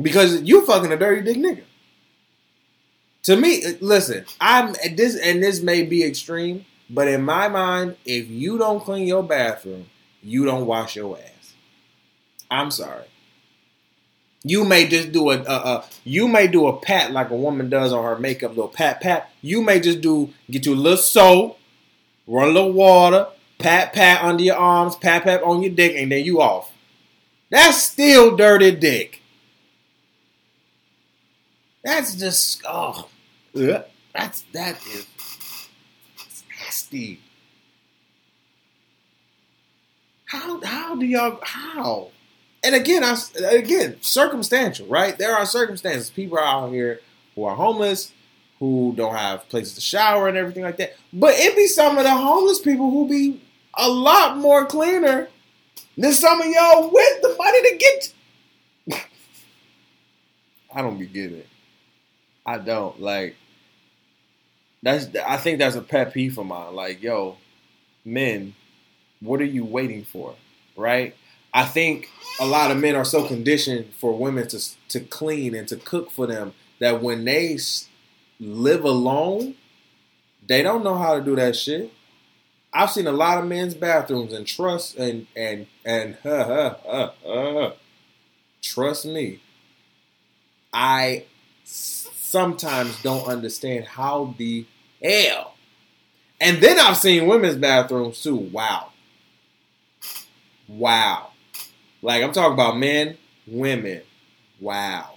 Because 0.00 0.42
you 0.42 0.64
fucking 0.64 0.92
a 0.92 0.96
dirty 0.96 1.22
dick 1.22 1.36
nigga. 1.36 1.64
To 3.24 3.36
me, 3.36 3.62
listen, 3.80 4.24
I'm 4.40 4.74
this 4.94 5.16
and 5.16 5.42
this 5.42 5.60
may 5.60 5.82
be 5.82 6.02
extreme, 6.02 6.64
but 6.90 7.08
in 7.08 7.22
my 7.22 7.48
mind, 7.48 7.96
if 8.04 8.28
you 8.28 8.58
don't 8.58 8.80
clean 8.80 9.06
your 9.06 9.22
bathroom, 9.22 9.86
you 10.22 10.44
don't 10.44 10.66
wash 10.66 10.96
your 10.96 11.18
ass. 11.18 11.54
I'm 12.50 12.70
sorry. 12.70 13.04
You 14.44 14.64
may 14.64 14.86
just 14.86 15.12
do 15.12 15.30
a, 15.30 15.38
a, 15.38 15.42
a, 15.44 15.84
you 16.04 16.28
may 16.28 16.46
do 16.46 16.68
a 16.68 16.78
pat 16.78 17.12
like 17.12 17.30
a 17.30 17.36
woman 17.36 17.68
does 17.68 17.92
on 17.92 18.04
her 18.04 18.18
makeup, 18.18 18.50
little 18.50 18.68
pat 18.68 19.00
pat. 19.00 19.30
You 19.42 19.62
may 19.62 19.80
just 19.80 20.00
do 20.00 20.32
get 20.50 20.64
you 20.64 20.74
a 20.74 20.76
little 20.76 20.96
soap, 20.96 21.58
run 22.26 22.48
a 22.48 22.52
little 22.52 22.72
water, 22.72 23.26
pat 23.58 23.92
pat 23.92 24.22
under 24.22 24.42
your 24.42 24.56
arms, 24.56 24.96
pat 24.96 25.24
pat 25.24 25.42
on 25.42 25.62
your 25.62 25.72
dick, 25.72 25.94
and 25.96 26.10
then 26.10 26.24
you 26.24 26.40
off. 26.40 26.72
That's 27.50 27.82
still 27.82 28.36
dirty 28.36 28.70
dick. 28.70 29.22
That's 31.84 32.14
just 32.14 32.62
oh, 32.66 33.08
that's 33.54 34.42
that 34.52 34.76
is 34.86 35.06
nasty. 36.90 37.20
How 40.26 40.60
how 40.62 40.96
do 40.96 41.06
y'all 41.06 41.38
how? 41.42 42.10
And 42.62 42.74
again, 42.74 43.04
I 43.04 43.16
again 43.50 43.96
circumstantial, 44.00 44.86
right? 44.86 45.16
There 45.16 45.34
are 45.34 45.46
circumstances. 45.46 46.10
People 46.10 46.38
are 46.38 46.44
out 46.44 46.70
here 46.70 47.00
who 47.34 47.44
are 47.44 47.54
homeless, 47.56 48.12
who 48.58 48.92
don't 48.96 49.14
have 49.14 49.48
places 49.48 49.74
to 49.74 49.80
shower 49.80 50.28
and 50.28 50.36
everything 50.36 50.64
like 50.64 50.76
that. 50.78 50.96
But 51.12 51.34
it 51.34 51.56
be 51.56 51.66
some 51.66 51.96
of 51.96 52.04
the 52.04 52.10
homeless 52.10 52.60
people 52.60 52.90
who 52.90 53.08
be 53.08 53.40
a 53.74 53.88
lot 53.88 54.36
more 54.36 54.66
cleaner 54.66 55.28
than 55.96 56.12
some 56.12 56.40
of 56.40 56.46
y'all 56.46 56.90
with 56.92 57.22
the 57.22 57.34
money 57.38 57.70
to 57.70 57.76
get. 57.78 59.00
I 60.74 60.82
don't 60.82 60.98
be 60.98 61.06
getting 61.06 61.38
it. 61.38 61.48
I 62.44 62.58
don't 62.58 63.00
like. 63.00 63.36
That's. 64.82 65.08
I 65.26 65.36
think 65.36 65.58
that's 65.58 65.76
a 65.76 65.82
pet 65.82 66.14
peeve 66.14 66.38
of 66.38 66.46
mine. 66.46 66.74
Like, 66.74 67.02
yo, 67.02 67.36
men, 68.04 68.54
what 69.20 69.40
are 69.40 69.44
you 69.44 69.64
waiting 69.64 70.04
for? 70.04 70.34
Right. 70.76 71.14
I 71.52 71.64
think 71.64 72.08
a 72.40 72.46
lot 72.46 72.70
of 72.70 72.76
men 72.78 72.94
are 72.94 73.04
so 73.04 73.26
conditioned 73.26 73.92
for 73.94 74.16
women 74.16 74.46
to 74.48 74.60
to 74.88 75.00
clean 75.00 75.54
and 75.54 75.66
to 75.68 75.76
cook 75.76 76.10
for 76.10 76.26
them 76.26 76.52
that 76.78 77.02
when 77.02 77.24
they 77.24 77.58
live 78.38 78.84
alone, 78.84 79.54
they 80.46 80.62
don't 80.62 80.84
know 80.84 80.96
how 80.96 81.18
to 81.18 81.24
do 81.24 81.36
that 81.36 81.56
shit. 81.56 81.92
I've 82.72 82.90
seen 82.90 83.06
a 83.06 83.12
lot 83.12 83.38
of 83.38 83.48
men's 83.48 83.74
bathrooms 83.74 84.32
and 84.32 84.46
trust 84.46 84.96
and 84.96 85.26
and 85.34 85.66
and 85.84 86.18
uh, 86.24 86.74
uh, 86.86 87.10
uh, 87.26 87.72
trust 88.62 89.06
me, 89.06 89.40
I 90.72 91.24
sometimes 92.28 93.00
don't 93.02 93.26
understand 93.26 93.86
how 93.86 94.34
the 94.38 94.66
hell. 95.02 95.54
And 96.40 96.58
then 96.58 96.78
I've 96.78 96.96
seen 96.96 97.26
women's 97.26 97.56
bathrooms 97.56 98.22
too. 98.22 98.36
Wow, 98.36 98.90
wow. 100.68 101.30
Like 102.00 102.22
I'm 102.22 102.32
talking 102.32 102.52
about 102.52 102.78
men, 102.78 103.16
women. 103.46 104.02
Wow. 104.60 105.14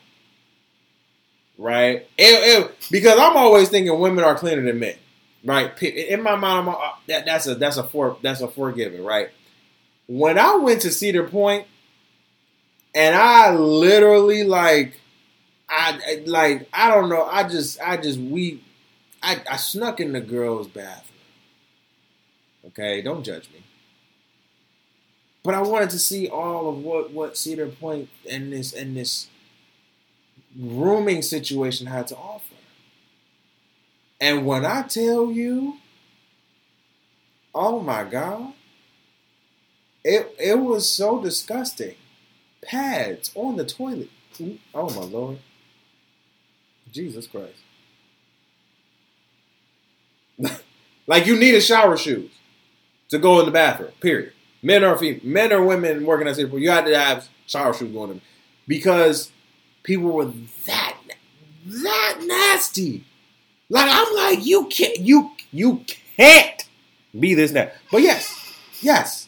Right? 1.57 2.07
It, 2.17 2.63
it, 2.63 2.87
because 2.89 3.19
I'm 3.19 3.37
always 3.37 3.69
thinking 3.69 3.99
women 3.99 4.23
are 4.23 4.35
cleaner 4.35 4.63
than 4.63 4.79
men 4.79 4.95
right? 5.43 5.81
In 5.81 6.21
my 6.21 6.35
mind, 6.35 6.67
uh, 6.67 6.75
that, 7.07 7.25
that's 7.25 7.47
a 7.47 7.55
that's 7.55 7.77
a 7.77 7.83
for 7.83 8.17
that's 8.21 8.41
a 8.41 8.47
forgiven, 8.47 9.03
right? 9.03 9.29
When 10.07 10.37
I 10.37 10.55
went 10.55 10.81
to 10.81 10.91
Cedar 10.91 11.23
Point, 11.23 11.65
and 12.93 13.15
I 13.15 13.55
literally 13.55 14.43
like, 14.43 14.99
I 15.71 16.23
like 16.25 16.67
I 16.73 16.93
don't 16.93 17.09
know, 17.09 17.23
I 17.23 17.47
just 17.47 17.79
I 17.81 17.95
just 17.97 18.19
we, 18.19 18.61
I, 19.23 19.41
I 19.49 19.55
snuck 19.55 19.99
in 20.01 20.11
the 20.11 20.21
girls' 20.21 20.67
bathroom. 20.67 21.07
Okay, 22.67 23.01
don't 23.01 23.23
judge 23.23 23.49
me. 23.53 23.63
But 25.43 25.55
I 25.55 25.61
wanted 25.61 25.89
to 25.91 25.99
see 25.99 26.27
all 26.27 26.69
of 26.69 26.77
what 26.77 27.11
what 27.11 27.37
Cedar 27.37 27.67
Point 27.67 28.09
and 28.29 28.51
this 28.51 28.73
and 28.73 28.95
this 28.95 29.27
rooming 30.59 31.21
situation 31.21 31.87
had 31.87 32.07
to 32.07 32.17
offer. 32.17 32.55
And 34.19 34.45
when 34.45 34.65
I 34.65 34.83
tell 34.83 35.31
you, 35.31 35.77
oh 37.55 37.79
my 37.79 38.03
God, 38.03 38.53
it 40.03 40.35
it 40.37 40.59
was 40.59 40.91
so 40.91 41.21
disgusting. 41.21 41.95
Pads 42.63 43.31
on 43.33 43.55
the 43.55 43.65
toilet. 43.65 44.09
Oh 44.73 44.89
my 44.89 45.03
Lord. 45.03 45.39
Jesus 46.91 47.27
Christ. 47.27 47.59
like 51.07 51.25
you 51.25 51.37
need 51.37 51.55
a 51.55 51.61
shower 51.61 51.97
shoes 51.97 52.31
to 53.09 53.19
go 53.19 53.39
in 53.39 53.45
the 53.45 53.51
bathroom. 53.51 53.91
Period. 53.99 54.33
Men 54.63 54.83
or 54.83 54.97
female, 54.97 55.21
men 55.23 55.53
or 55.53 55.63
women 55.63 56.05
working 56.05 56.27
at 56.27 56.35
Cedar 56.35 56.59
you 56.59 56.69
had 56.69 56.85
to 56.85 56.97
have 56.97 57.27
shower 57.47 57.73
shoes 57.73 57.91
going 57.91 58.11
in 58.11 58.21
because 58.67 59.31
people 59.83 60.11
were 60.11 60.31
that 60.65 60.97
that 61.65 62.17
nasty. 62.21 63.03
Like 63.69 63.89
I'm 63.89 64.15
like 64.15 64.45
you 64.45 64.67
can't 64.67 64.99
you 64.99 65.31
you 65.51 65.83
can't 66.17 66.65
be 67.17 67.33
this 67.33 67.51
that. 67.51 67.75
But 67.91 68.01
yes, 68.01 68.53
yes, 68.81 69.27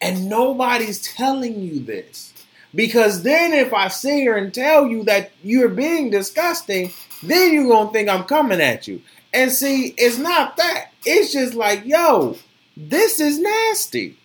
and 0.00 0.28
nobody's 0.28 1.02
telling 1.02 1.60
you 1.60 1.80
this. 1.80 2.32
Because 2.76 3.22
then 3.22 3.54
if 3.54 3.72
I 3.72 3.88
sit 3.88 4.16
here 4.16 4.36
and 4.36 4.52
tell 4.52 4.86
you 4.86 5.02
that 5.04 5.32
you're 5.42 5.70
being 5.70 6.10
disgusting, 6.10 6.92
then 7.22 7.52
you're 7.54 7.66
going 7.66 7.88
to 7.88 7.92
think 7.92 8.08
I'm 8.10 8.24
coming 8.24 8.60
at 8.60 8.86
you. 8.86 9.00
And 9.32 9.50
see, 9.50 9.94
it's 9.96 10.18
not 10.18 10.58
that. 10.58 10.92
It's 11.04 11.32
just 11.32 11.54
like, 11.54 11.86
yo, 11.86 12.36
this 12.76 13.18
is 13.18 13.38
nasty. 13.38 14.18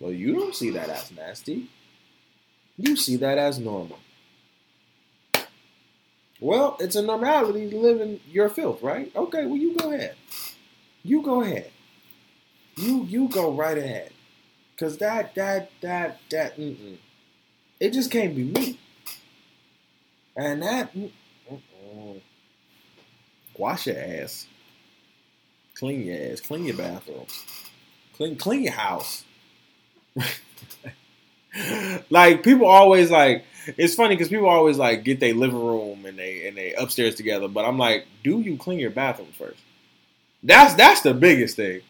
Well, 0.00 0.12
you 0.12 0.34
don't 0.34 0.54
see 0.54 0.70
that 0.70 0.88
as 0.88 1.12
nasty. 1.12 1.70
You 2.76 2.96
see 2.96 3.16
that 3.16 3.38
as 3.38 3.58
normal. 3.60 3.98
Well, 6.40 6.76
it's 6.80 6.96
a 6.96 7.02
normality 7.02 7.70
to 7.70 7.78
live 7.78 8.00
in 8.00 8.20
your 8.30 8.48
filth, 8.48 8.82
right? 8.82 9.10
Okay, 9.14 9.46
well, 9.46 9.56
you 9.56 9.76
go 9.76 9.92
ahead. 9.92 10.16
You 11.02 11.22
go 11.22 11.40
ahead. 11.40 11.70
You 12.76 13.04
you 13.04 13.28
go 13.28 13.52
right 13.52 13.78
ahead. 13.78 14.12
Cause 14.78 14.98
that 14.98 15.34
that 15.36 15.70
that 15.80 16.20
that 16.30 16.58
mm-mm. 16.58 16.98
It 17.80 17.92
just 17.92 18.10
can't 18.10 18.34
be 18.34 18.44
me. 18.44 18.78
And 20.36 20.62
that 20.62 20.94
mm, 20.94 21.10
mm-mm. 21.50 22.20
wash 23.56 23.86
your 23.86 23.98
ass, 23.98 24.46
clean 25.74 26.06
your 26.06 26.32
ass, 26.32 26.40
clean 26.40 26.64
your 26.64 26.76
bathrooms, 26.76 27.44
clean 28.16 28.36
clean 28.36 28.64
your 28.64 28.74
house. 28.74 29.24
like 32.10 32.42
people 32.42 32.66
always 32.66 33.10
like 33.10 33.44
it's 33.76 33.94
funny 33.94 34.14
because 34.14 34.28
people 34.28 34.48
always 34.48 34.78
like 34.78 35.04
get 35.04 35.20
their 35.20 35.34
living 35.34 35.64
room 35.64 36.06
and 36.06 36.18
they 36.18 36.46
and 36.46 36.56
they 36.56 36.74
upstairs 36.74 37.14
together, 37.14 37.48
but 37.48 37.64
I'm 37.64 37.78
like, 37.78 38.06
do 38.22 38.40
you 38.40 38.56
clean 38.56 38.78
your 38.78 38.90
bathroom 38.90 39.32
first? 39.36 39.60
That's 40.42 40.74
that's 40.74 41.00
the 41.00 41.14
biggest 41.14 41.56
thing. 41.56 41.80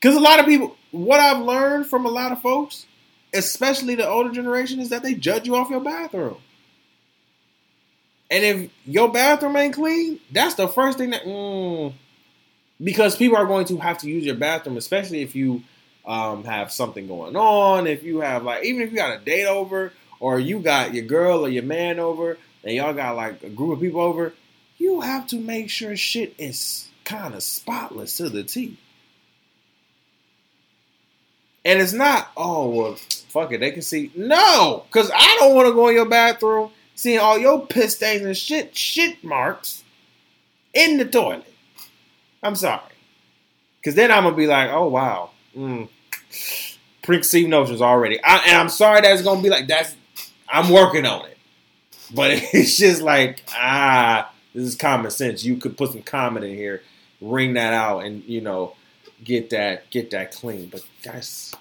Because 0.00 0.16
a 0.16 0.20
lot 0.20 0.40
of 0.40 0.46
people, 0.46 0.76
what 0.90 1.20
I've 1.20 1.42
learned 1.42 1.86
from 1.86 2.04
a 2.04 2.10
lot 2.10 2.32
of 2.32 2.42
folks, 2.42 2.86
especially 3.36 3.94
the 3.94 4.08
older 4.08 4.30
generation, 4.32 4.80
is 4.80 4.90
that 4.90 5.02
they 5.02 5.14
judge 5.14 5.46
you 5.46 5.56
off 5.56 5.70
your 5.70 5.80
bathroom. 5.80 6.38
And 8.30 8.44
if 8.44 8.70
your 8.84 9.10
bathroom 9.12 9.56
ain't 9.56 9.74
clean, 9.74 10.20
that's 10.32 10.54
the 10.54 10.68
first 10.68 10.98
thing 10.98 11.10
that. 11.10 11.22
Mm, 11.22 11.92
because 12.82 13.16
people 13.16 13.36
are 13.36 13.46
going 13.46 13.66
to 13.66 13.78
have 13.78 13.98
to 13.98 14.08
use 14.08 14.24
your 14.24 14.34
bathroom, 14.34 14.76
especially 14.76 15.22
if 15.22 15.34
you 15.34 15.62
um, 16.04 16.44
have 16.44 16.70
something 16.72 17.06
going 17.06 17.36
on. 17.36 17.86
If 17.86 18.02
you 18.02 18.20
have 18.20 18.42
like, 18.42 18.64
even 18.64 18.82
if 18.82 18.90
you 18.90 18.96
got 18.96 19.20
a 19.20 19.24
date 19.24 19.46
over, 19.46 19.92
or 20.20 20.38
you 20.38 20.60
got 20.60 20.94
your 20.94 21.04
girl 21.04 21.44
or 21.44 21.48
your 21.48 21.62
man 21.62 21.98
over, 21.98 22.38
and 22.64 22.74
y'all 22.74 22.94
got 22.94 23.16
like 23.16 23.42
a 23.42 23.48
group 23.48 23.74
of 23.74 23.80
people 23.80 24.00
over, 24.00 24.32
you 24.78 25.00
have 25.00 25.26
to 25.28 25.36
make 25.36 25.70
sure 25.70 25.96
shit 25.96 26.34
is 26.38 26.88
kind 27.04 27.34
of 27.34 27.42
spotless 27.42 28.16
to 28.16 28.28
the 28.28 28.42
T. 28.42 28.76
And 31.64 31.80
it's 31.80 31.92
not, 31.92 32.30
oh, 32.36 32.68
well, 32.68 32.98
fuck 33.36 33.52
it, 33.52 33.60
they 33.60 33.70
can 33.70 33.82
see. 33.82 34.10
No, 34.16 34.84
because 34.86 35.10
I 35.14 35.36
don't 35.38 35.54
want 35.54 35.68
to 35.68 35.74
go 35.74 35.88
in 35.88 35.94
your 35.94 36.08
bathroom 36.08 36.70
seeing 36.94 37.18
all 37.18 37.36
your 37.36 37.66
piss 37.66 37.96
stains 37.96 38.24
and 38.24 38.36
shit, 38.36 38.74
shit 38.74 39.22
marks 39.22 39.84
in 40.72 40.96
the 40.96 41.04
toilet. 41.04 41.52
I'm 42.42 42.56
sorry. 42.56 42.80
Because 43.78 43.94
then 43.94 44.10
I'm 44.10 44.24
to 44.24 44.32
be 44.32 44.46
like, 44.46 44.70
oh, 44.70 44.88
wow. 44.88 45.30
Mm. 45.54 45.88
Preconceived 47.02 47.50
notions 47.50 47.82
already. 47.82 48.22
I, 48.24 48.38
and 48.46 48.56
I'm 48.56 48.68
sorry 48.70 49.02
that's 49.02 49.22
to 49.22 49.42
be 49.42 49.50
like, 49.50 49.68
that's, 49.68 49.94
I'm 50.48 50.72
working 50.72 51.04
on 51.04 51.26
it. 51.26 51.36
But 52.14 52.30
it's 52.52 52.78
just 52.78 53.02
like, 53.02 53.42
ah, 53.50 54.32
this 54.54 54.64
is 54.64 54.76
common 54.76 55.10
sense. 55.10 55.44
You 55.44 55.58
could 55.58 55.76
put 55.76 55.92
some 55.92 56.02
Comet 56.02 56.42
in 56.42 56.56
here, 56.56 56.82
ring 57.20 57.52
that 57.54 57.74
out, 57.74 58.00
and, 58.00 58.24
you 58.24 58.40
know, 58.40 58.74
get 59.22 59.50
that 59.50 59.90
get 59.90 60.10
that 60.10 60.32
clean. 60.32 60.68
But 60.68 60.82
that's. 61.04 61.54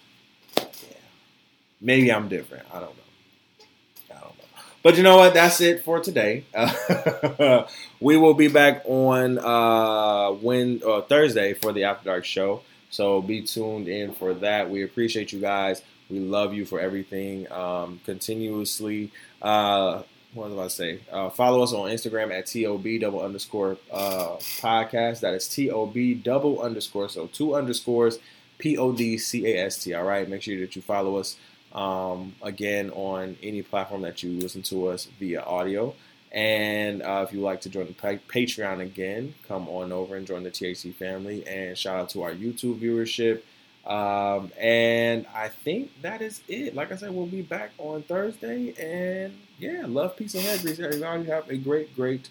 Maybe 1.86 2.12
I'm 2.12 2.28
different. 2.28 2.66
I 2.74 2.80
don't 2.80 2.96
know. 2.98 3.66
I 4.10 4.20
don't 4.20 4.38
know. 4.38 4.44
But 4.84 4.98
you 4.98 5.04
know 5.04 5.18
what? 5.18 5.34
That's 5.34 5.62
it 5.62 5.84
for 5.86 6.00
today. 6.00 6.44
We 8.02 8.18
will 8.18 8.34
be 8.34 8.50
back 8.50 8.84
on 8.86 9.40
uh, 9.40 10.32
when 10.32 10.82
uh, 10.86 11.02
Thursday 11.02 11.54
for 11.54 11.72
the 11.72 11.86
After 11.86 12.06
Dark 12.06 12.26
show. 12.26 12.62
So 12.90 13.22
be 13.22 13.42
tuned 13.42 13.88
in 13.88 14.14
for 14.14 14.34
that. 14.36 14.70
We 14.70 14.84
appreciate 14.84 15.32
you 15.32 15.40
guys. 15.40 15.82
We 16.10 16.20
love 16.20 16.54
you 16.54 16.66
for 16.66 16.80
everything. 16.80 17.52
Um, 17.52 18.02
continuously 18.06 19.12
uh, 19.42 20.04
what 20.36 20.52
was 20.52 20.60
I 20.60 20.68
say? 20.68 21.00
Uh, 21.12 21.30
follow 21.30 21.64
us 21.64 21.72
on 21.72 21.90
Instagram 21.90 22.38
at 22.38 22.48
TOB 22.48 23.00
double 23.00 23.22
underscore 23.22 23.78
uh, 23.92 24.36
podcast. 24.60 25.22
That 25.22 25.34
is 25.34 25.48
TOB 25.48 26.22
double 26.24 26.62
underscore. 26.62 27.08
So 27.10 27.28
two 27.28 27.56
underscores, 27.56 28.20
P 28.58 28.78
O 28.78 28.92
D 28.92 29.18
C 29.18 29.48
A 29.48 29.66
S 29.66 29.84
T. 29.84 29.94
All 29.94 30.04
right. 30.04 30.28
Make 30.28 30.42
sure 30.42 30.60
that 30.60 30.76
you 30.76 30.82
follow 30.82 31.16
us 31.16 31.38
um, 31.76 32.34
again 32.42 32.90
on 32.92 33.38
any 33.44 33.62
platform 33.62 34.02
that 34.02 34.24
you 34.24 34.32
listen 34.32 34.64
to 34.64 34.88
us 34.88 35.08
via 35.20 35.42
audio. 35.42 35.94
And 36.32 37.02
uh, 37.02 37.24
if 37.28 37.34
you 37.34 37.42
like 37.42 37.62
to 37.62 37.70
join 37.70 37.88
the 37.88 37.94
Patreon 37.94 38.82
again, 38.82 39.36
come 39.48 39.70
on 39.70 39.92
over 39.92 40.16
and 40.16 40.26
join 40.26 40.44
the 40.44 40.52
THC 40.52 40.94
family. 40.94 41.48
And 41.48 41.78
shout 41.78 41.98
out 41.98 42.10
to 42.10 42.24
our 42.24 42.32
YouTube 42.32 42.80
viewership. 42.80 43.42
Um, 43.90 44.52
and 44.60 45.28
I 45.34 45.50
think 45.50 45.92
that 46.02 46.22
is 46.22 46.42
it. 46.48 46.74
Like 46.76 46.92
I 46.92 46.96
said, 46.96 47.12
we'll 47.12 47.28
be 47.28 47.42
back 47.42 47.72
on 47.78 48.04
Thursday. 48.04 48.74
And 48.80 49.38
yeah, 49.60 49.84
love, 49.88 50.18
peace, 50.18 50.34
and 50.34 50.44
hair 50.44 50.58
grease. 50.58 50.80
Everybody 50.80 51.26
have 51.26 51.50
a 51.50 51.58
great, 51.58 51.96
great 51.96 52.30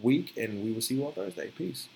week. 0.00 0.36
And 0.36 0.64
we 0.64 0.72
will 0.72 0.80
see 0.80 0.96
you 0.96 1.06
on 1.06 1.12
Thursday. 1.12 1.50
Peace. 1.56 1.88